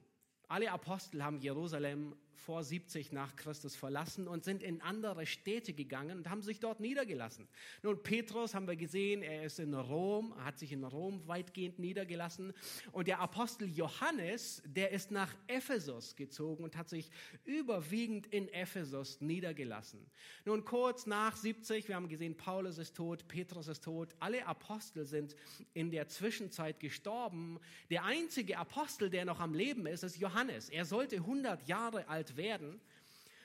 Alle 0.48 0.70
Apostel 0.72 1.22
haben 1.22 1.38
Jerusalem 1.38 2.16
vor 2.36 2.62
70 2.62 3.12
nach 3.12 3.36
Christus 3.36 3.76
verlassen 3.76 4.28
und 4.28 4.44
sind 4.44 4.62
in 4.62 4.80
andere 4.80 5.26
Städte 5.26 5.72
gegangen 5.72 6.18
und 6.18 6.30
haben 6.30 6.42
sich 6.42 6.60
dort 6.60 6.80
niedergelassen. 6.80 7.48
Nun, 7.82 8.02
Petrus 8.02 8.54
haben 8.54 8.68
wir 8.68 8.76
gesehen, 8.76 9.22
er 9.22 9.44
ist 9.44 9.58
in 9.58 9.74
Rom, 9.74 10.34
hat 10.44 10.58
sich 10.58 10.72
in 10.72 10.84
Rom 10.84 11.26
weitgehend 11.26 11.78
niedergelassen. 11.78 12.52
Und 12.92 13.08
der 13.08 13.20
Apostel 13.20 13.68
Johannes, 13.68 14.62
der 14.66 14.90
ist 14.90 15.10
nach 15.10 15.34
Ephesus 15.46 16.16
gezogen 16.16 16.64
und 16.64 16.76
hat 16.76 16.88
sich 16.88 17.10
überwiegend 17.44 18.26
in 18.26 18.48
Ephesus 18.48 19.20
niedergelassen. 19.20 20.00
Nun, 20.44 20.64
kurz 20.64 21.06
nach 21.06 21.36
70, 21.36 21.88
wir 21.88 21.96
haben 21.96 22.08
gesehen, 22.08 22.36
Paulus 22.36 22.78
ist 22.78 22.96
tot, 22.96 23.26
Petrus 23.28 23.68
ist 23.68 23.84
tot, 23.84 24.14
alle 24.20 24.46
Apostel 24.46 25.04
sind 25.04 25.36
in 25.74 25.90
der 25.90 26.08
Zwischenzeit 26.08 26.80
gestorben. 26.80 27.58
Der 27.90 28.04
einzige 28.04 28.58
Apostel, 28.58 29.10
der 29.10 29.24
noch 29.24 29.40
am 29.40 29.54
Leben 29.54 29.86
ist, 29.86 30.02
ist 30.02 30.18
Johannes. 30.18 30.68
Er 30.68 30.84
sollte 30.84 31.16
100 31.16 31.66
Jahre 31.68 32.08
alt 32.08 32.25
alt 32.26 32.36
werden. 32.36 32.80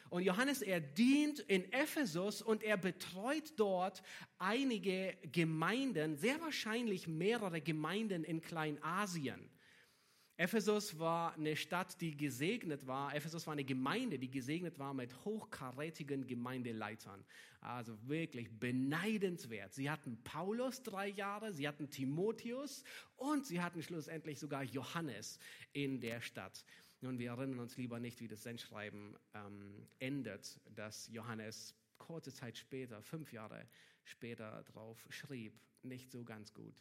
Und 0.10 0.24
Johannes, 0.24 0.62
er 0.62 0.82
dient 0.82 1.40
in 1.40 1.72
Ephesus 1.72 2.42
und 2.42 2.64
er 2.64 2.76
betreut 2.76 3.54
dort 3.56 4.04
einige 4.40 5.16
Gemeinden, 5.32 6.18
sehr 6.18 6.42
wahrscheinlich 6.42 7.08
mehrere 7.08 7.62
Gemeinden 7.62 8.26
in 8.26 8.42
Kleinasien. 8.42 9.50
Ephesus 10.36 10.98
war 11.00 11.36
eine 11.36 11.56
Stadt, 11.56 12.02
die 12.02 12.18
gesegnet 12.18 12.88
war. 12.88 13.16
Ephesus 13.16 13.46
war 13.46 13.54
eine 13.54 13.64
Gemeinde, 13.64 14.18
die 14.18 14.32
gesegnet 14.32 14.80
war 14.80 14.94
mit 14.94 15.14
hochkarätigen 15.24 16.26
Gemeindeleitern. 16.28 17.24
Also 17.62 17.96
wirklich 18.08 18.50
beneidenswert. 18.60 19.74
Sie 19.74 19.90
hatten 19.90 20.22
Paulus 20.24 20.82
drei 20.82 21.10
Jahre, 21.10 21.54
sie 21.54 21.68
hatten 21.68 21.90
Timotheus 21.90 22.84
und 23.18 23.46
sie 23.46 23.62
hatten 23.62 23.84
schlussendlich 23.84 24.40
sogar 24.40 24.64
Johannes 24.64 25.38
in 25.74 26.02
der 26.02 26.22
Stadt. 26.22 26.66
Nun, 27.04 27.18
wir 27.18 27.32
erinnern 27.32 27.60
uns 27.60 27.78
lieber 27.78 28.00
nicht, 28.00 28.22
wie 28.22 28.28
das 28.28 28.44
Sendschreiben 28.44 29.16
ähm, 29.34 29.88
endet, 29.98 30.60
dass 30.76 31.08
Johannes 31.08 31.74
kurze 31.98 32.32
Zeit 32.32 32.60
später, 32.60 33.02
fünf 33.02 33.34
Jahre 33.34 33.66
später 34.04 34.64
drauf 34.72 35.04
schrieb. 35.10 35.60
Nicht 35.82 36.12
so 36.12 36.24
ganz 36.24 36.54
gut. 36.54 36.76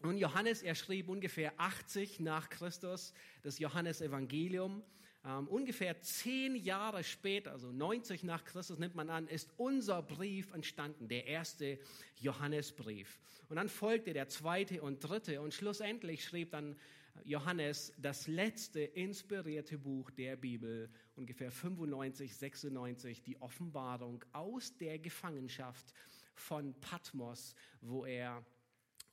Und 0.00 0.16
Johannes, 0.16 0.62
er 0.62 0.74
schrieb 0.74 1.10
ungefähr 1.10 1.52
80 1.58 2.20
nach 2.20 2.48
Christus 2.48 3.12
das 3.42 3.58
Johannesevangelium. 3.58 4.82
Ähm, 5.26 5.48
ungefähr 5.48 6.00
zehn 6.00 6.56
Jahre 6.56 7.04
später, 7.04 7.52
also 7.52 7.70
90 7.70 8.24
nach 8.24 8.42
Christus 8.46 8.78
nimmt 8.78 8.94
man 8.94 9.10
an, 9.10 9.28
ist 9.28 9.50
unser 9.58 10.00
Brief 10.00 10.50
entstanden, 10.54 11.08
der 11.08 11.26
erste 11.26 11.78
Johannesbrief. 12.16 13.20
Und 13.50 13.56
dann 13.56 13.68
folgte 13.68 14.14
der 14.14 14.28
zweite 14.28 14.80
und 14.80 15.00
dritte 15.00 15.42
und 15.42 15.52
schlussendlich 15.52 16.24
schrieb 16.24 16.52
dann 16.52 16.78
Johannes 17.24 17.92
das 17.98 18.26
letzte 18.26 18.80
inspirierte 18.80 19.78
Buch 19.78 20.10
der 20.10 20.36
Bibel, 20.36 20.90
ungefähr 21.16 21.50
95, 21.50 22.36
96, 22.36 23.22
die 23.22 23.40
Offenbarung 23.40 24.24
aus 24.32 24.76
der 24.76 24.98
Gefangenschaft 24.98 25.92
von 26.34 26.74
Patmos, 26.80 27.54
wo 27.80 28.04
er 28.04 28.44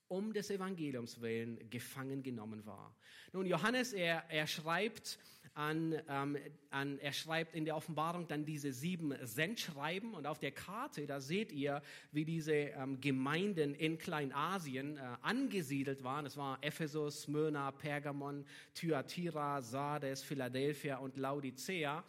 um 0.07 0.33
des 0.33 0.49
Evangeliums 0.49 1.19
willen 1.21 1.69
gefangen 1.69 2.23
genommen 2.23 2.65
war. 2.65 2.95
Nun, 3.33 3.45
Johannes, 3.45 3.93
er, 3.93 4.23
er 4.29 4.47
schreibt 4.47 5.19
an, 5.57 5.99
ähm, 6.07 6.37
an, 6.69 6.99
er 6.99 7.13
schreibt 7.13 7.55
in 7.55 7.65
der 7.65 7.75
Offenbarung 7.75 8.27
dann 8.27 8.45
diese 8.45 8.71
sieben 8.71 9.13
Sendschreiben 9.23 10.13
und 10.13 10.27
auf 10.27 10.39
der 10.39 10.51
Karte, 10.51 11.07
da 11.07 11.19
seht 11.19 11.51
ihr, 11.51 11.81
wie 12.11 12.25
diese 12.25 12.53
ähm, 12.53 13.01
Gemeinden 13.01 13.73
in 13.73 13.97
Kleinasien 13.97 14.97
äh, 14.97 15.01
angesiedelt 15.23 16.03
waren. 16.03 16.27
Es 16.27 16.37
war 16.37 16.59
Ephesus, 16.61 17.23
Smyrna, 17.23 17.71
Pergamon, 17.71 18.45
Thyatira, 18.75 19.61
Sardes, 19.61 20.21
Philadelphia 20.21 20.97
und 20.97 21.17
Laodicea. 21.17 22.03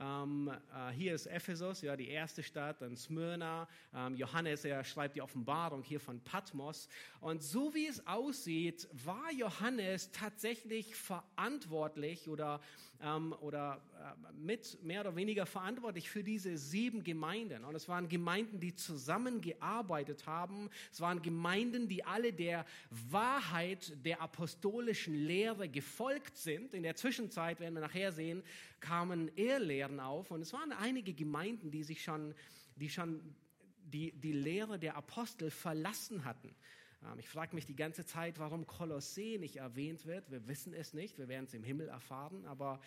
Ähm, 0.00 0.50
äh, 0.50 0.92
hier 0.92 1.14
ist 1.14 1.26
Ephesus, 1.26 1.82
ja, 1.82 1.96
die 1.96 2.08
erste 2.08 2.42
Stadt, 2.42 2.82
dann 2.82 2.96
Smyrna. 2.96 3.68
Ähm, 3.94 4.16
Johannes, 4.16 4.64
er 4.64 4.82
schreibt 4.82 5.16
die 5.16 5.22
Offenbarung 5.22 5.82
hier 5.82 6.00
von 6.00 6.20
Patmos. 6.20 6.88
Und 7.20 7.42
so 7.42 7.74
wie 7.74 7.86
es 7.86 8.04
aussieht, 8.06 8.88
war 9.04 9.30
Johannes 9.32 10.10
tatsächlich 10.10 10.96
verantwortlich 10.96 12.28
oder, 12.28 12.60
ähm, 13.00 13.34
oder 13.40 13.80
äh, 14.00 14.32
mit 14.32 14.82
mehr 14.82 15.02
oder 15.02 15.14
weniger 15.14 15.46
verantwortlich 15.46 16.10
für 16.10 16.24
diese 16.24 16.58
sieben 16.58 17.04
Gemeinden. 17.04 17.64
Und 17.64 17.76
es 17.76 17.88
waren 17.88 18.08
Gemeinden, 18.08 18.58
die 18.58 18.74
zusammengearbeitet 18.74 20.26
haben. 20.26 20.70
Es 20.92 21.00
waren 21.00 21.22
Gemeinden, 21.22 21.86
die 21.88 22.04
alle 22.04 22.32
der 22.32 22.66
Wahrheit 22.90 23.92
der 24.04 24.20
apostolischen 24.20 25.14
Lehre 25.14 25.68
gefolgt 25.68 26.36
sind. 26.36 26.74
In 26.74 26.82
der 26.82 26.96
Zwischenzeit, 26.96 27.60
werden 27.60 27.74
wir 27.74 27.80
nachher 27.80 28.10
sehen, 28.10 28.42
kamen 28.84 29.30
Ehrlehren 29.36 29.98
auf. 29.98 30.30
Und 30.30 30.42
es 30.42 30.52
waren 30.52 30.72
einige 30.72 31.14
Gemeinden, 31.14 31.70
die 31.70 31.82
sich 31.82 32.04
schon, 32.04 32.34
die 32.76 32.90
schon 32.90 33.34
die, 33.82 34.12
die 34.12 34.32
Lehre 34.32 34.78
der 34.78 34.96
Apostel 34.96 35.50
verlassen 35.50 36.24
hatten. 36.24 36.54
Ähm, 37.02 37.18
ich 37.18 37.28
frage 37.28 37.54
mich 37.54 37.64
die 37.64 37.76
ganze 37.76 38.04
Zeit, 38.04 38.38
warum 38.38 38.66
Kolossee 38.66 39.38
nicht 39.38 39.56
erwähnt 39.56 40.04
wird. 40.04 40.30
Wir 40.30 40.46
wissen 40.48 40.74
es 40.74 40.92
nicht, 40.92 41.16
wir 41.18 41.28
werden 41.28 41.46
es 41.46 41.54
im 41.54 41.64
Himmel 41.64 41.88
erfahren, 41.88 42.44
aber 42.44 42.80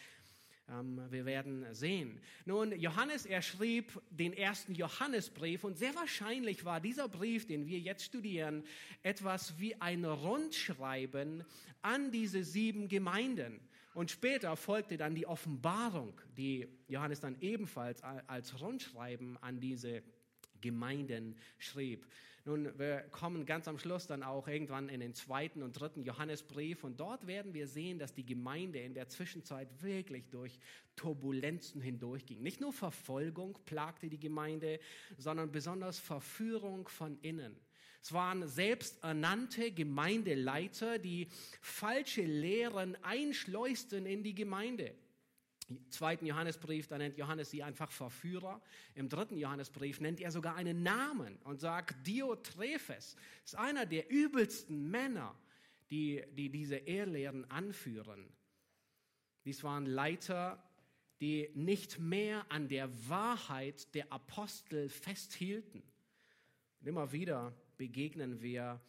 ähm, 0.70 1.01
wir 1.10 1.25
werden 1.25 1.66
sehen. 1.74 2.20
Nun, 2.46 2.77
Johannes, 2.80 3.25
er 3.25 3.42
schrieb 3.42 4.00
den 4.12 4.34
ersten 4.34 4.75
Johannesbrief 4.75 5.63
und 5.63 5.77
sehr 5.77 5.96
wahrscheinlich 5.96 6.63
war 6.63 6.80
dieser 6.80 7.08
Brief, 7.08 7.48
den 7.48 7.66
wir 7.66 7.80
jetzt 7.80 8.04
studieren, 8.04 8.63
etwas 9.01 9.60
wie 9.60 9.75
ein 9.82 10.06
Rundschreiben 10.06 11.44
an 11.82 12.12
diese 12.12 12.44
sieben 12.44 12.88
Gemeinden. 12.88 13.60
Und 13.98 14.12
später 14.12 14.56
folgte 14.56 14.96
dann 14.96 15.16
die 15.16 15.25
Offenbarung, 15.25 16.22
die 16.38 16.68
Johannes 16.88 17.20
dann 17.20 17.36
ebenfalls 17.42 18.04
als 18.04 18.62
Rundschreiben 18.62 19.38
an 19.42 19.60
diese 19.60 20.04
Gemeinden 20.62 21.36
schrieb. 21.58 22.06
Nun, 22.46 22.77
wir 22.77 23.00
kommen 23.10 23.48
ganz 23.48 23.68
am 23.68 23.80
Schluss 23.80 24.06
dann 24.06 24.22
auch 24.22 24.48
irgendwann 24.48 24.89
in 24.89 25.00
den 25.00 25.16
zweiten 25.16 25.63
und 25.63 25.74
dritten 25.74 26.04
Johannesbrief 26.04 26.84
und 26.84 27.00
dort 27.00 27.25
werden 27.25 27.56
wir 27.56 27.68
sehen, 27.68 27.98
dass 27.98 28.13
die 28.13 28.24
Gemeinde 28.24 28.77
in 28.77 28.94
der 28.94 29.10
Zwischenzeit 29.10 29.68
wirklich 29.82 30.30
durch 30.30 30.60
Turbulenzen 30.96 31.82
hindurchging. 31.82 32.44
Nicht 32.44 32.62
nur 32.62 32.74
Verfolgung 32.74 33.58
plagte 33.66 34.10
die 34.10 34.20
Gemeinde, 34.20 34.80
sondern 35.18 35.51
besonders 35.51 35.98
Verführung 35.98 36.88
von 36.88 37.18
innen. 37.24 37.56
Es 38.01 38.13
waren 38.13 38.48
selbsternannte 38.48 39.72
Gemeindeleiter, 39.72 41.00
die 41.00 41.27
falsche 41.62 42.24
Lehren 42.24 42.96
einschleusten 43.04 44.06
in 44.06 44.24
die 44.24 44.36
Gemeinde. 44.36 44.96
Im 45.70 45.92
zweiten 45.92 46.25
Johannesbrief, 46.25 46.88
da 46.88 46.98
nennt 46.98 47.18
Johannes 47.18 47.50
sie 47.50 47.62
einfach 47.62 47.92
Verführer. 47.92 48.62
Im 48.96 49.10
dritten 49.10 49.38
Johannesbrief 49.38 50.00
nennt 50.00 50.22
er 50.22 50.32
sogar 50.32 50.56
einen 50.56 50.82
Namen 50.82 51.38
und 51.44 51.60
sagt, 51.60 52.08
Diotrephes 52.08 53.18
ist 53.44 53.56
einer 53.56 53.86
der 53.86 54.10
übelsten 54.10 54.89
Männer, 54.89 55.36
die, 55.89 56.24
die 56.32 56.50
diese 56.50 56.77
Ehrlehren 56.77 57.50
anführen. 57.51 58.30
Dies 59.44 59.63
waren 59.63 59.86
Leiter, 59.86 60.63
die 61.20 61.50
nicht 61.54 62.00
mehr 62.00 62.46
an 62.50 62.70
der 62.70 62.89
Wahrheit 63.10 63.94
der 63.94 64.12
Apostel 64.12 64.88
festhielten. 64.88 65.84
Und 66.80 66.88
immer 66.88 67.12
wieder 67.12 67.54
begegnen 67.78 68.42
wir 68.42 68.82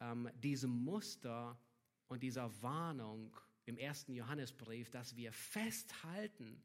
ähm, 0.00 0.30
diesem 0.42 0.70
Muster 0.70 1.58
und 2.08 2.22
dieser 2.22 2.50
Warnung 2.62 3.36
im 3.64 3.76
ersten 3.78 4.14
Johannesbrief, 4.14 4.90
dass 4.90 5.16
wir 5.16 5.32
festhalten 5.32 6.62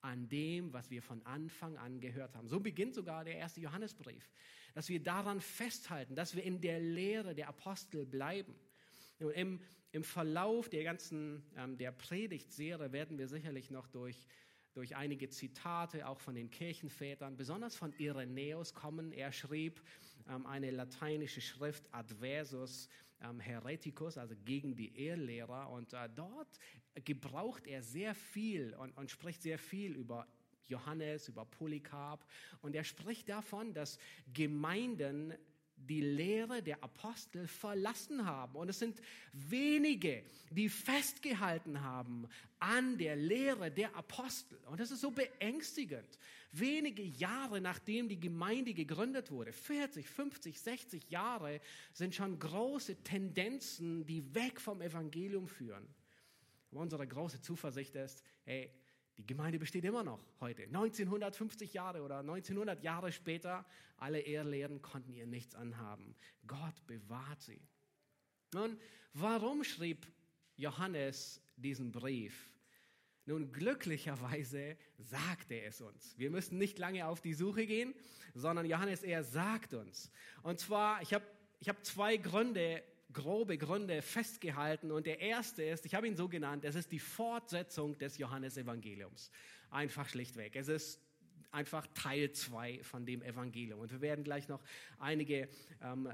an 0.00 0.28
dem, 0.28 0.72
was 0.72 0.90
wir 0.90 1.02
von 1.02 1.24
Anfang 1.26 1.76
an 1.76 2.00
gehört 2.00 2.34
haben. 2.34 2.48
So 2.48 2.58
beginnt 2.58 2.94
sogar 2.94 3.24
der 3.24 3.36
erste 3.36 3.60
Johannesbrief, 3.60 4.30
dass 4.74 4.88
wir 4.88 5.02
daran 5.02 5.40
festhalten, 5.40 6.14
dass 6.14 6.34
wir 6.34 6.42
in 6.42 6.60
der 6.60 6.80
Lehre 6.80 7.34
der 7.34 7.48
Apostel 7.48 8.06
bleiben. 8.06 8.54
Im, 9.18 9.60
im 9.92 10.02
Verlauf 10.02 10.70
der 10.70 10.82
ganzen 10.82 11.42
ähm, 11.56 11.76
der 11.76 11.92
Predigtserie 11.92 12.92
werden 12.92 13.18
wir 13.18 13.28
sicherlich 13.28 13.70
noch 13.70 13.86
durch 13.86 14.26
durch 14.74 14.96
einige 14.96 15.28
Zitate 15.28 16.06
auch 16.06 16.20
von 16.20 16.34
den 16.34 16.50
Kirchenvätern, 16.50 17.36
besonders 17.36 17.76
von 17.76 17.92
Irenäus 17.98 18.72
kommen. 18.74 19.12
Er 19.12 19.32
schrieb 19.32 19.82
eine 20.46 20.70
lateinische 20.70 21.40
Schrift 21.40 21.84
Adversus 21.92 22.88
ähm, 23.22 23.40
Hereticus, 23.40 24.16
also 24.16 24.34
gegen 24.44 24.74
die 24.74 24.96
Ehrlehrer. 24.96 25.70
Und 25.70 25.92
äh, 25.92 26.08
dort 26.14 26.58
gebraucht 27.04 27.66
er 27.66 27.82
sehr 27.82 28.14
viel 28.14 28.74
und, 28.74 28.96
und 28.96 29.10
spricht 29.10 29.42
sehr 29.42 29.58
viel 29.58 29.94
über 29.94 30.26
Johannes, 30.66 31.28
über 31.28 31.44
Polycarp. 31.44 32.24
Und 32.62 32.74
er 32.74 32.84
spricht 32.84 33.28
davon, 33.28 33.74
dass 33.74 33.98
Gemeinden 34.32 35.34
die 35.88 36.00
Lehre 36.00 36.62
der 36.62 36.82
Apostel 36.82 37.46
verlassen 37.46 38.24
haben. 38.24 38.56
Und 38.56 38.68
es 38.68 38.78
sind 38.78 39.00
wenige, 39.32 40.22
die 40.50 40.68
festgehalten 40.68 41.80
haben 41.80 42.28
an 42.58 42.98
der 42.98 43.16
Lehre 43.16 43.70
der 43.70 43.94
Apostel. 43.96 44.58
Und 44.66 44.80
das 44.80 44.90
ist 44.90 45.00
so 45.00 45.10
beängstigend. 45.10 46.18
Wenige 46.52 47.02
Jahre 47.02 47.60
nachdem 47.60 48.08
die 48.08 48.18
Gemeinde 48.18 48.74
gegründet 48.74 49.30
wurde, 49.30 49.52
40, 49.52 50.08
50, 50.08 50.60
60 50.60 51.10
Jahre, 51.10 51.60
sind 51.92 52.14
schon 52.14 52.38
große 52.38 53.02
Tendenzen, 53.02 54.04
die 54.06 54.34
weg 54.34 54.60
vom 54.60 54.82
Evangelium 54.82 55.46
führen. 55.46 55.86
Aber 56.70 56.80
unsere 56.80 57.06
große 57.06 57.40
Zuversicht 57.40 57.94
ist, 57.94 58.22
hey, 58.44 58.70
die 59.20 59.26
Gemeinde 59.26 59.58
besteht 59.58 59.84
immer 59.84 60.02
noch 60.02 60.20
heute. 60.40 60.62
1950 60.64 61.74
Jahre 61.74 62.02
oder 62.02 62.20
1900 62.20 62.82
Jahre 62.82 63.12
später, 63.12 63.66
alle 63.98 64.20
Ehrlehren 64.20 64.80
konnten 64.80 65.12
ihr 65.12 65.26
nichts 65.26 65.54
anhaben. 65.54 66.14
Gott 66.46 66.86
bewahrt 66.86 67.42
sie. 67.42 67.60
Nun, 68.54 68.78
warum 69.12 69.62
schrieb 69.62 70.06
Johannes 70.56 71.42
diesen 71.56 71.92
Brief? 71.92 72.50
Nun, 73.26 73.52
glücklicherweise 73.52 74.76
sagt 74.98 75.50
er 75.50 75.66
es 75.66 75.80
uns. 75.80 76.18
Wir 76.18 76.30
müssen 76.30 76.56
nicht 76.58 76.78
lange 76.78 77.06
auf 77.06 77.20
die 77.20 77.34
Suche 77.34 77.66
gehen, 77.66 77.94
sondern 78.34 78.66
Johannes, 78.66 79.02
er 79.02 79.22
sagt 79.22 79.74
uns. 79.74 80.10
Und 80.42 80.58
zwar, 80.58 81.02
ich 81.02 81.12
habe 81.12 81.24
ich 81.60 81.68
hab 81.68 81.84
zwei 81.84 82.16
Gründe, 82.16 82.82
grobe 83.12 83.58
Gründe 83.58 84.02
festgehalten. 84.02 84.90
Und 84.90 85.06
der 85.06 85.20
erste 85.20 85.62
ist, 85.62 85.86
ich 85.86 85.94
habe 85.94 86.06
ihn 86.06 86.16
so 86.16 86.28
genannt, 86.28 86.64
es 86.64 86.74
ist 86.74 86.92
die 86.92 86.98
Fortsetzung 86.98 87.98
des 87.98 88.18
Johannesevangeliums. 88.18 89.30
Einfach 89.70 90.08
schlichtweg. 90.08 90.56
Es 90.56 90.68
ist 90.68 91.00
einfach 91.52 91.86
Teil 91.94 92.32
2 92.32 92.82
von 92.82 93.04
dem 93.04 93.22
Evangelium. 93.22 93.80
Und 93.80 93.90
wir 93.90 94.00
werden 94.00 94.24
gleich 94.24 94.48
noch 94.48 94.62
einige 94.98 95.48
ähm, 95.82 96.08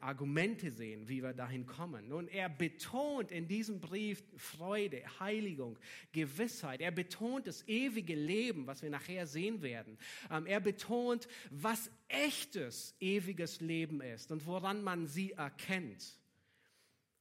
Argumente 0.00 0.70
sehen, 0.70 1.08
wie 1.08 1.22
wir 1.22 1.32
dahin 1.32 1.66
kommen. 1.66 2.08
Nun, 2.08 2.28
er 2.28 2.48
betont 2.48 3.32
in 3.32 3.48
diesem 3.48 3.80
Brief 3.80 4.22
Freude, 4.36 5.02
Heiligung, 5.18 5.78
Gewissheit. 6.12 6.80
Er 6.80 6.92
betont 6.92 7.46
das 7.46 7.66
ewige 7.66 8.14
Leben, 8.14 8.66
was 8.66 8.82
wir 8.82 8.90
nachher 8.90 9.26
sehen 9.26 9.62
werden. 9.62 9.98
Ähm, 10.30 10.46
er 10.46 10.60
betont, 10.60 11.28
was 11.50 11.90
echtes, 12.08 12.94
ewiges 13.00 13.60
Leben 13.60 14.00
ist 14.00 14.30
und 14.30 14.46
woran 14.46 14.82
man 14.82 15.06
sie 15.06 15.32
erkennt. 15.32 16.16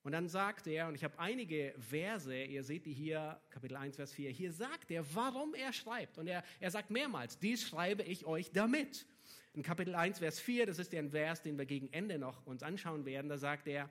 Und 0.05 0.11
dann 0.11 0.29
sagt 0.29 0.67
er, 0.67 0.87
und 0.87 0.93
ich 0.93 1.03
habe 1.03 1.17
einige 1.17 1.73
Verse, 1.79 2.31
ihr 2.31 2.63
seht 2.63 2.85
die 2.85 2.93
hier, 2.93 3.41
Kapitel 3.49 3.75
1, 3.75 3.95
Vers 3.95 4.13
4, 4.13 4.29
hier 4.29 4.53
sagt 4.53 4.91
er, 4.91 5.03
warum 5.15 5.55
er 5.55 5.73
schreibt. 5.73 6.19
Und 6.19 6.27
er, 6.27 6.43
er 6.59 6.69
sagt 6.69 6.91
mehrmals, 6.91 7.39
dies 7.39 7.67
schreibe 7.67 8.03
ich 8.03 8.23
euch 8.23 8.51
damit. 8.51 9.07
In 9.55 9.63
Kapitel 9.63 9.95
1, 9.95 10.19
Vers 10.19 10.39
4, 10.39 10.67
das 10.67 10.77
ist 10.77 10.93
der 10.93 11.09
Vers, 11.09 11.41
den 11.41 11.57
wir 11.57 11.65
gegen 11.65 11.91
Ende 11.91 12.19
noch 12.19 12.45
uns 12.45 12.61
anschauen 12.61 13.03
werden, 13.03 13.29
da 13.29 13.39
sagt 13.39 13.67
er, 13.67 13.89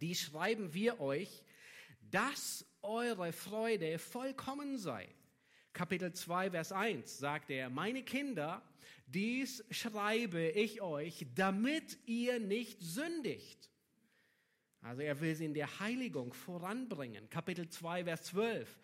dies 0.00 0.22
schreiben 0.22 0.72
wir 0.72 1.00
euch, 1.02 1.42
dass 2.00 2.64
eure 2.80 3.30
Freude 3.34 3.98
vollkommen 3.98 4.78
sei. 4.78 5.06
Kapitel 5.74 6.14
2, 6.14 6.52
Vers 6.52 6.72
1 6.72 7.18
sagt 7.18 7.50
er, 7.50 7.68
meine 7.68 8.02
Kinder, 8.02 8.62
dies 9.04 9.62
schreibe 9.70 10.48
ich 10.48 10.80
euch, 10.80 11.26
damit 11.34 11.98
ihr 12.06 12.40
nicht 12.40 12.80
sündigt. 12.80 13.68
Also 14.86 15.02
er 15.02 15.20
will 15.20 15.34
sie 15.34 15.44
in 15.44 15.54
der 15.54 15.80
Heiligung 15.80 16.32
voranbringen. 16.32 17.28
Kapitel 17.28 17.68
2, 17.68 18.04
Vers 18.04 18.22
12. 18.22 18.78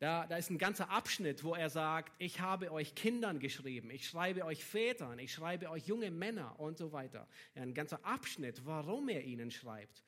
Da, 0.00 0.26
da 0.26 0.36
ist 0.36 0.50
ein 0.50 0.58
ganzer 0.58 0.90
Abschnitt, 0.90 1.44
wo 1.44 1.54
er 1.54 1.70
sagt, 1.70 2.12
ich 2.18 2.40
habe 2.40 2.72
euch 2.72 2.96
Kindern 2.96 3.38
geschrieben, 3.38 3.88
ich 3.90 4.08
schreibe 4.08 4.44
euch 4.44 4.64
Vätern, 4.64 5.20
ich 5.20 5.32
schreibe 5.32 5.70
euch 5.70 5.86
junge 5.86 6.10
Männer 6.10 6.58
und 6.58 6.76
so 6.76 6.90
weiter. 6.90 7.28
Ja, 7.54 7.62
ein 7.62 7.72
ganzer 7.72 8.04
Abschnitt, 8.04 8.66
warum 8.66 9.08
er 9.08 9.22
ihnen 9.22 9.52
schreibt. 9.52 10.02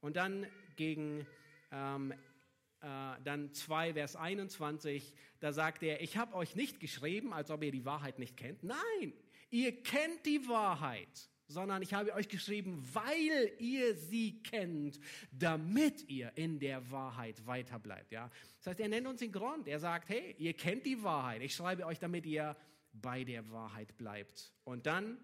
Und 0.00 0.16
dann 0.16 0.46
gegen 0.76 1.26
ähm, 1.70 2.12
äh, 2.80 2.86
dann 3.22 3.52
2, 3.52 3.92
Vers 3.92 4.16
21, 4.16 5.12
da 5.40 5.52
sagt 5.52 5.82
er, 5.82 6.00
ich 6.00 6.16
habe 6.16 6.34
euch 6.34 6.56
nicht 6.56 6.80
geschrieben, 6.80 7.34
als 7.34 7.50
ob 7.50 7.62
ihr 7.62 7.72
die 7.72 7.84
Wahrheit 7.84 8.18
nicht 8.18 8.38
kennt. 8.38 8.62
Nein, 8.62 9.12
ihr 9.50 9.82
kennt 9.82 10.24
die 10.24 10.48
Wahrheit 10.48 11.28
sondern 11.48 11.80
ich 11.82 11.94
habe 11.94 12.14
euch 12.14 12.28
geschrieben, 12.28 12.86
weil 12.92 13.52
ihr 13.58 13.96
sie 13.96 14.42
kennt, 14.42 15.00
damit 15.32 16.08
ihr 16.08 16.30
in 16.36 16.58
der 16.60 16.90
Wahrheit 16.90 17.44
weiterbleibt. 17.46 18.12
Ja? 18.12 18.30
Das 18.58 18.68
heißt, 18.68 18.80
er 18.80 18.88
nennt 18.88 19.06
uns 19.06 19.20
den 19.20 19.32
Grund. 19.32 19.66
Er 19.66 19.80
sagt, 19.80 20.10
hey, 20.10 20.36
ihr 20.38 20.52
kennt 20.52 20.84
die 20.84 21.02
Wahrheit. 21.02 21.42
Ich 21.42 21.54
schreibe 21.54 21.86
euch, 21.86 21.98
damit 21.98 22.26
ihr 22.26 22.54
bei 22.92 23.24
der 23.24 23.50
Wahrheit 23.50 23.96
bleibt. 23.96 24.52
Und 24.64 24.86
dann, 24.86 25.18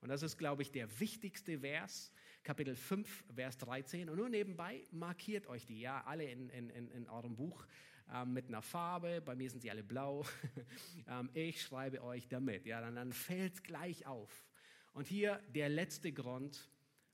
und 0.00 0.08
das 0.08 0.22
ist, 0.22 0.36
glaube 0.36 0.62
ich, 0.62 0.72
der 0.72 0.88
wichtigste 0.98 1.60
Vers, 1.60 2.12
Kapitel 2.42 2.74
5, 2.74 3.24
Vers 3.32 3.56
13. 3.58 4.08
Und 4.08 4.16
nur 4.16 4.28
nebenbei 4.28 4.82
markiert 4.90 5.46
euch 5.46 5.64
die, 5.64 5.80
ja, 5.80 6.02
alle 6.04 6.24
in, 6.24 6.48
in, 6.50 6.70
in 6.70 7.08
eurem 7.08 7.36
Buch 7.36 7.64
ähm, 8.12 8.32
mit 8.32 8.48
einer 8.48 8.62
Farbe. 8.62 9.20
Bei 9.20 9.36
mir 9.36 9.48
sind 9.48 9.60
sie 9.60 9.70
alle 9.70 9.84
blau. 9.84 10.24
ähm, 11.08 11.30
ich 11.34 11.62
schreibe 11.62 12.02
euch 12.02 12.26
damit. 12.26 12.66
Ja, 12.66 12.80
dann, 12.80 12.96
dann 12.96 13.12
fällt 13.12 13.62
gleich 13.62 14.06
auf. 14.06 14.44
Und 14.92 15.06
hier 15.06 15.40
der 15.54 15.68
letzte 15.68 16.12
Grund, 16.12 16.68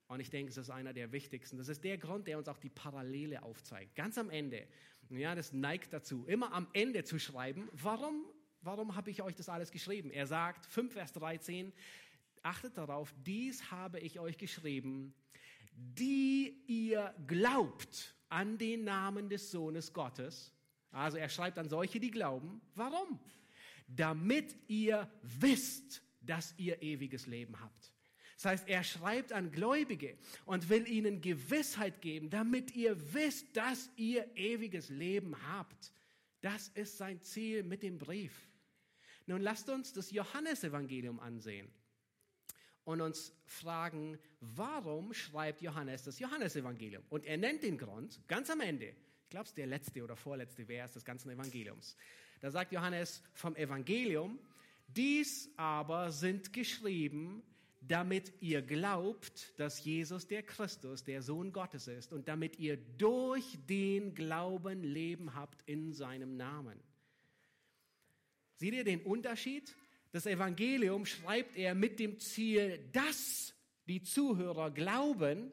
und 0.09 0.21
ich 0.21 0.31
denke, 0.31 0.51
es 0.51 0.57
ist 0.57 0.71
einer 0.71 0.93
der 0.93 1.13
wichtigsten. 1.13 1.59
Das 1.59 1.69
ist 1.69 1.85
der 1.85 1.99
Grund, 1.99 2.27
der 2.27 2.39
uns 2.39 2.49
auch 2.49 2.59
die 2.59 2.71
Parallele 2.71 3.43
aufzeigt. 3.43 3.95
Ganz 3.95 4.17
am 4.17 4.31
Ende. 4.31 4.67
Ja, 5.11 5.35
das 5.35 5.53
neigt 5.53 5.93
dazu, 5.93 6.25
immer 6.27 6.53
am 6.53 6.67
Ende 6.73 7.05
zu 7.05 7.19
schreiben. 7.19 7.69
Warum, 7.73 8.25
warum 8.63 8.97
habe 8.97 9.11
ich 9.11 9.23
euch 9.23 9.35
das 9.35 9.49
alles 9.49 9.71
geschrieben? 9.71 10.11
Er 10.11 10.27
sagt, 10.27 10.67
5 10.67 10.93
Vers 10.93 11.13
13, 11.13 11.73
achtet 12.43 12.77
darauf, 12.77 13.15
dies 13.25 13.71
habe 13.71 14.01
ich 14.01 14.19
euch 14.19 14.39
geschrieben, 14.39 15.15
die 15.73 16.63
ihr 16.67 17.15
glaubt 17.27 18.15
an 18.29 18.59
den 18.59 18.85
Namen 18.85 19.29
des 19.29 19.51
Sohnes 19.51 19.93
Gottes. 19.93 20.53
Also 20.91 21.19
er 21.19 21.29
schreibt 21.29 21.59
an 21.59 21.69
solche, 21.69 22.01
die 22.01 22.11
glauben. 22.11 22.61
Warum? 22.75 23.19
Damit 23.87 24.57
ihr 24.69 25.11
wisst, 25.23 26.03
dass 26.29 26.55
ihr 26.57 26.83
ewiges 26.83 27.27
Leben 27.27 27.61
habt. 27.61 27.93
Das 28.37 28.45
heißt, 28.45 28.69
er 28.69 28.85
schreibt 28.85 29.33
an 29.33 29.51
Gläubige 29.51 30.17
und 30.47 30.69
will 30.69 30.87
ihnen 30.87 31.21
Gewissheit 31.21 32.01
geben, 32.01 32.31
damit 32.31 32.77
ihr 32.77 33.13
wisst, 33.13 33.57
dass 33.57 33.91
ihr 33.97 34.29
ewiges 34.37 34.91
Leben 34.91 35.35
habt. 35.49 35.93
Das 36.41 36.69
ist 36.69 36.99
sein 36.99 37.21
Ziel 37.23 37.65
mit 37.65 37.83
dem 37.83 37.99
Brief. 37.99 38.33
Nun 39.27 39.41
lasst 39.41 39.69
uns 39.69 39.93
das 39.93 40.13
Johannesevangelium 40.13 41.19
ansehen 41.19 41.69
und 42.85 43.01
uns 43.01 43.33
fragen, 43.45 44.19
warum 44.41 45.13
schreibt 45.13 45.61
Johannes 45.61 46.05
das 46.05 46.19
Johannesevangelium? 46.21 47.03
Und 47.09 47.27
er 47.27 47.37
nennt 47.37 47.63
den 47.63 47.77
Grund 47.77 48.21
ganz 48.29 48.51
am 48.51 48.61
Ende. 48.61 48.95
Ich 49.25 49.31
glaube, 49.31 49.45
es 49.45 49.51
ist 49.51 49.59
der 49.59 49.67
letzte 49.67 50.03
oder 50.03 50.17
vorletzte 50.17 50.65
Vers 50.65 50.93
des 50.93 51.05
ganzen 51.05 51.31
Evangeliums. 51.31 51.97
Da 52.41 52.51
sagt 52.51 52.73
Johannes 52.73 53.23
vom 53.35 53.57
Evangelium, 53.57 54.39
dies 54.89 55.51
aber 55.57 56.11
sind 56.11 56.53
geschrieben, 56.53 57.43
damit 57.81 58.33
ihr 58.41 58.63
glaubt, 58.63 59.59
dass 59.59 59.85
Jesus 59.85 60.27
der 60.27 60.43
Christus, 60.43 61.05
der 61.05 61.23
Sohn 61.23 61.53
Gottes 61.53 61.89
ist 61.89 62.13
und 62.13 62.29
damit 62.29 62.59
ihr 62.59 62.77
durch 62.77 63.59
den 63.69 64.15
Glauben 64.15 64.83
Leben 64.83 65.35
habt 65.35 65.63
in 65.67 65.93
seinem 65.93 66.37
Namen. 66.37 66.79
Seht 68.57 68.75
ihr 68.75 68.85
den 68.85 69.03
Unterschied? 69.03 69.75
Das 70.11 70.27
Evangelium 70.27 71.07
schreibt 71.07 71.57
er 71.57 71.75
mit 71.75 71.99
dem 71.99 72.19
Ziel, 72.19 72.79
dass 72.93 73.55
die 73.87 74.03
Zuhörer 74.03 74.71
glauben. 74.71 75.53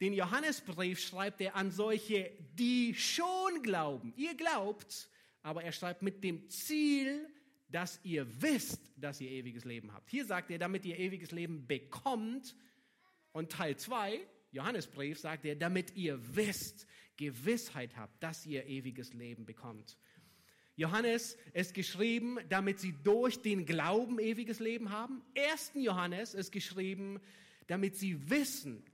Den 0.00 0.12
Johannesbrief 0.12 1.00
schreibt 1.00 1.40
er 1.40 1.56
an 1.56 1.70
solche, 1.70 2.30
die 2.54 2.94
schon 2.94 3.62
glauben. 3.62 4.12
Ihr 4.16 4.34
glaubt, 4.34 5.08
aber 5.42 5.64
er 5.64 5.72
schreibt 5.72 6.02
mit 6.02 6.22
dem 6.22 6.48
Ziel, 6.48 7.28
dass 7.74 7.98
ihr 8.04 8.40
wisst, 8.40 8.92
dass 8.96 9.20
ihr 9.20 9.28
ewiges 9.28 9.64
Leben 9.64 9.92
habt. 9.92 10.08
Hier 10.08 10.24
sagt 10.24 10.48
er, 10.52 10.58
damit 10.58 10.84
ihr 10.84 10.96
ewiges 10.96 11.32
Leben 11.32 11.66
bekommt. 11.66 12.54
Und 13.32 13.50
Teil 13.50 13.76
2, 13.76 14.20
Johannesbrief, 14.52 15.18
sagt 15.18 15.44
er, 15.44 15.56
damit 15.56 15.96
ihr 15.96 16.20
wisst, 16.36 16.86
Gewissheit 17.16 17.96
habt, 17.96 18.22
dass 18.22 18.46
ihr 18.46 18.66
ewiges 18.66 19.12
Leben 19.12 19.44
bekommt. 19.44 19.98
Johannes 20.76 21.36
ist 21.52 21.74
geschrieben, 21.74 22.38
damit 22.48 22.78
sie 22.78 22.94
durch 23.02 23.42
den 23.42 23.66
Glauben 23.66 24.20
ewiges 24.20 24.60
Leben 24.60 24.90
haben. 24.90 25.22
Ersten 25.34 25.80
Johannes 25.80 26.32
ist 26.32 26.52
geschrieben, 26.52 27.20
damit 27.66 27.96
sie 27.96 28.30
wissen, 28.30 28.84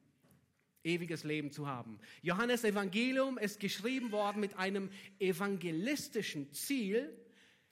ewiges 0.85 1.25
Leben 1.25 1.51
zu 1.51 1.67
haben. 1.67 2.01
Johannes 2.23 2.65
Evangelium 2.65 3.37
ist 3.37 3.61
geschrieben 3.61 4.11
worden 4.11 4.41
mit 4.41 4.57
einem 4.57 4.89
evangelistischen 5.19 6.51
Ziel. 6.55 7.15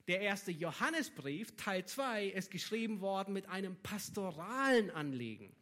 Der 0.09 0.23
erste 0.23 0.51
Johannesbrief, 0.51 1.55
Teil 1.57 1.85
2, 1.85 2.29
ist 2.29 2.51
geschrieben 2.51 3.03
worden 3.03 3.35
mit 3.35 3.47
einem 3.51 3.77
pastoralen 3.77 4.91
Anliegen. 4.91 5.55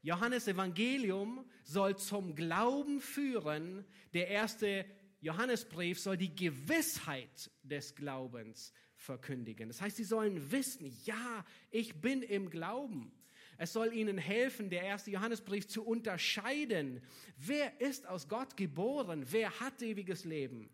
Johannes 0.00 0.48
Evangelium 0.48 1.44
soll 1.62 1.96
zum 1.98 2.34
Glauben 2.34 2.98
führen. 2.98 3.84
Der 4.14 4.28
erste 4.28 4.86
Johannesbrief 5.20 6.00
soll 6.00 6.16
die 6.16 6.34
Gewissheit 6.34 7.50
des 7.62 7.94
Glaubens 7.94 8.72
verkündigen. 8.96 9.68
Das 9.68 9.82
heißt, 9.82 9.98
sie 9.98 10.04
sollen 10.04 10.50
wissen, 10.50 10.90
ja, 11.04 11.44
ich 11.70 12.00
bin 12.00 12.22
im 12.22 12.48
Glauben. 12.48 13.12
Es 13.58 13.74
soll 13.74 13.92
ihnen 13.92 14.16
helfen, 14.16 14.70
der 14.70 14.82
erste 14.82 15.10
Johannesbrief 15.10 15.68
zu 15.68 15.84
unterscheiden, 15.84 17.02
wer 17.36 17.78
ist 17.82 18.06
aus 18.08 18.28
Gott 18.28 18.56
geboren, 18.56 19.26
wer 19.30 19.60
hat 19.60 19.82
ewiges 19.82 20.24
Leben. 20.24 20.70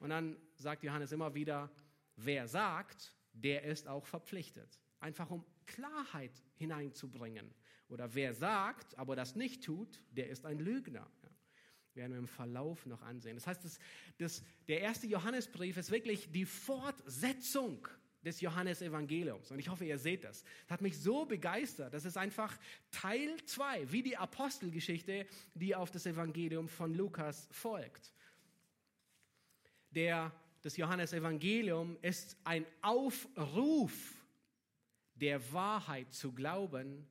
Und 0.00 0.08
dann 0.08 0.38
sagt 0.56 0.84
Johannes 0.84 1.12
immer 1.12 1.34
wieder, 1.34 1.70
wer 2.18 2.48
sagt, 2.48 3.14
der 3.32 3.64
ist 3.64 3.88
auch 3.88 4.06
verpflichtet. 4.06 4.78
Einfach 5.00 5.30
um 5.30 5.44
Klarheit 5.66 6.42
hineinzubringen. 6.56 7.54
Oder 7.88 8.14
wer 8.14 8.34
sagt, 8.34 8.98
aber 8.98 9.16
das 9.16 9.36
nicht 9.36 9.64
tut, 9.64 10.02
der 10.10 10.28
ist 10.28 10.44
ein 10.44 10.58
Lügner 10.58 11.06
werden 11.98 12.12
wir 12.12 12.18
im 12.18 12.28
Verlauf 12.28 12.86
noch 12.86 13.02
ansehen. 13.02 13.36
Das 13.36 13.46
heißt, 13.46 13.64
das, 13.64 13.78
das, 14.16 14.42
der 14.68 14.80
erste 14.80 15.06
Johannesbrief 15.06 15.76
ist 15.76 15.90
wirklich 15.90 16.30
die 16.32 16.46
Fortsetzung 16.46 17.86
des 18.24 18.40
Johannesevangeliums. 18.40 19.50
Und 19.50 19.58
ich 19.58 19.68
hoffe, 19.68 19.84
ihr 19.84 19.98
seht 19.98 20.24
das. 20.24 20.44
Das 20.62 20.74
hat 20.74 20.80
mich 20.80 20.98
so 20.98 21.26
begeistert. 21.26 21.92
Das 21.92 22.04
ist 22.04 22.16
einfach 22.16 22.56
Teil 22.90 23.36
2, 23.44 23.92
wie 23.92 24.02
die 24.02 24.16
Apostelgeschichte, 24.16 25.26
die 25.54 25.74
auf 25.74 25.90
das 25.90 26.06
Evangelium 26.06 26.68
von 26.68 26.94
Lukas 26.94 27.48
folgt. 27.50 28.12
Der, 29.90 30.32
das 30.68 30.76
Johannesevangelium 30.76 31.96
ist 32.02 32.36
ein 32.44 32.66
Aufruf 32.82 34.22
der 35.14 35.50
Wahrheit 35.50 36.12
zu 36.12 36.30
glauben 36.30 37.08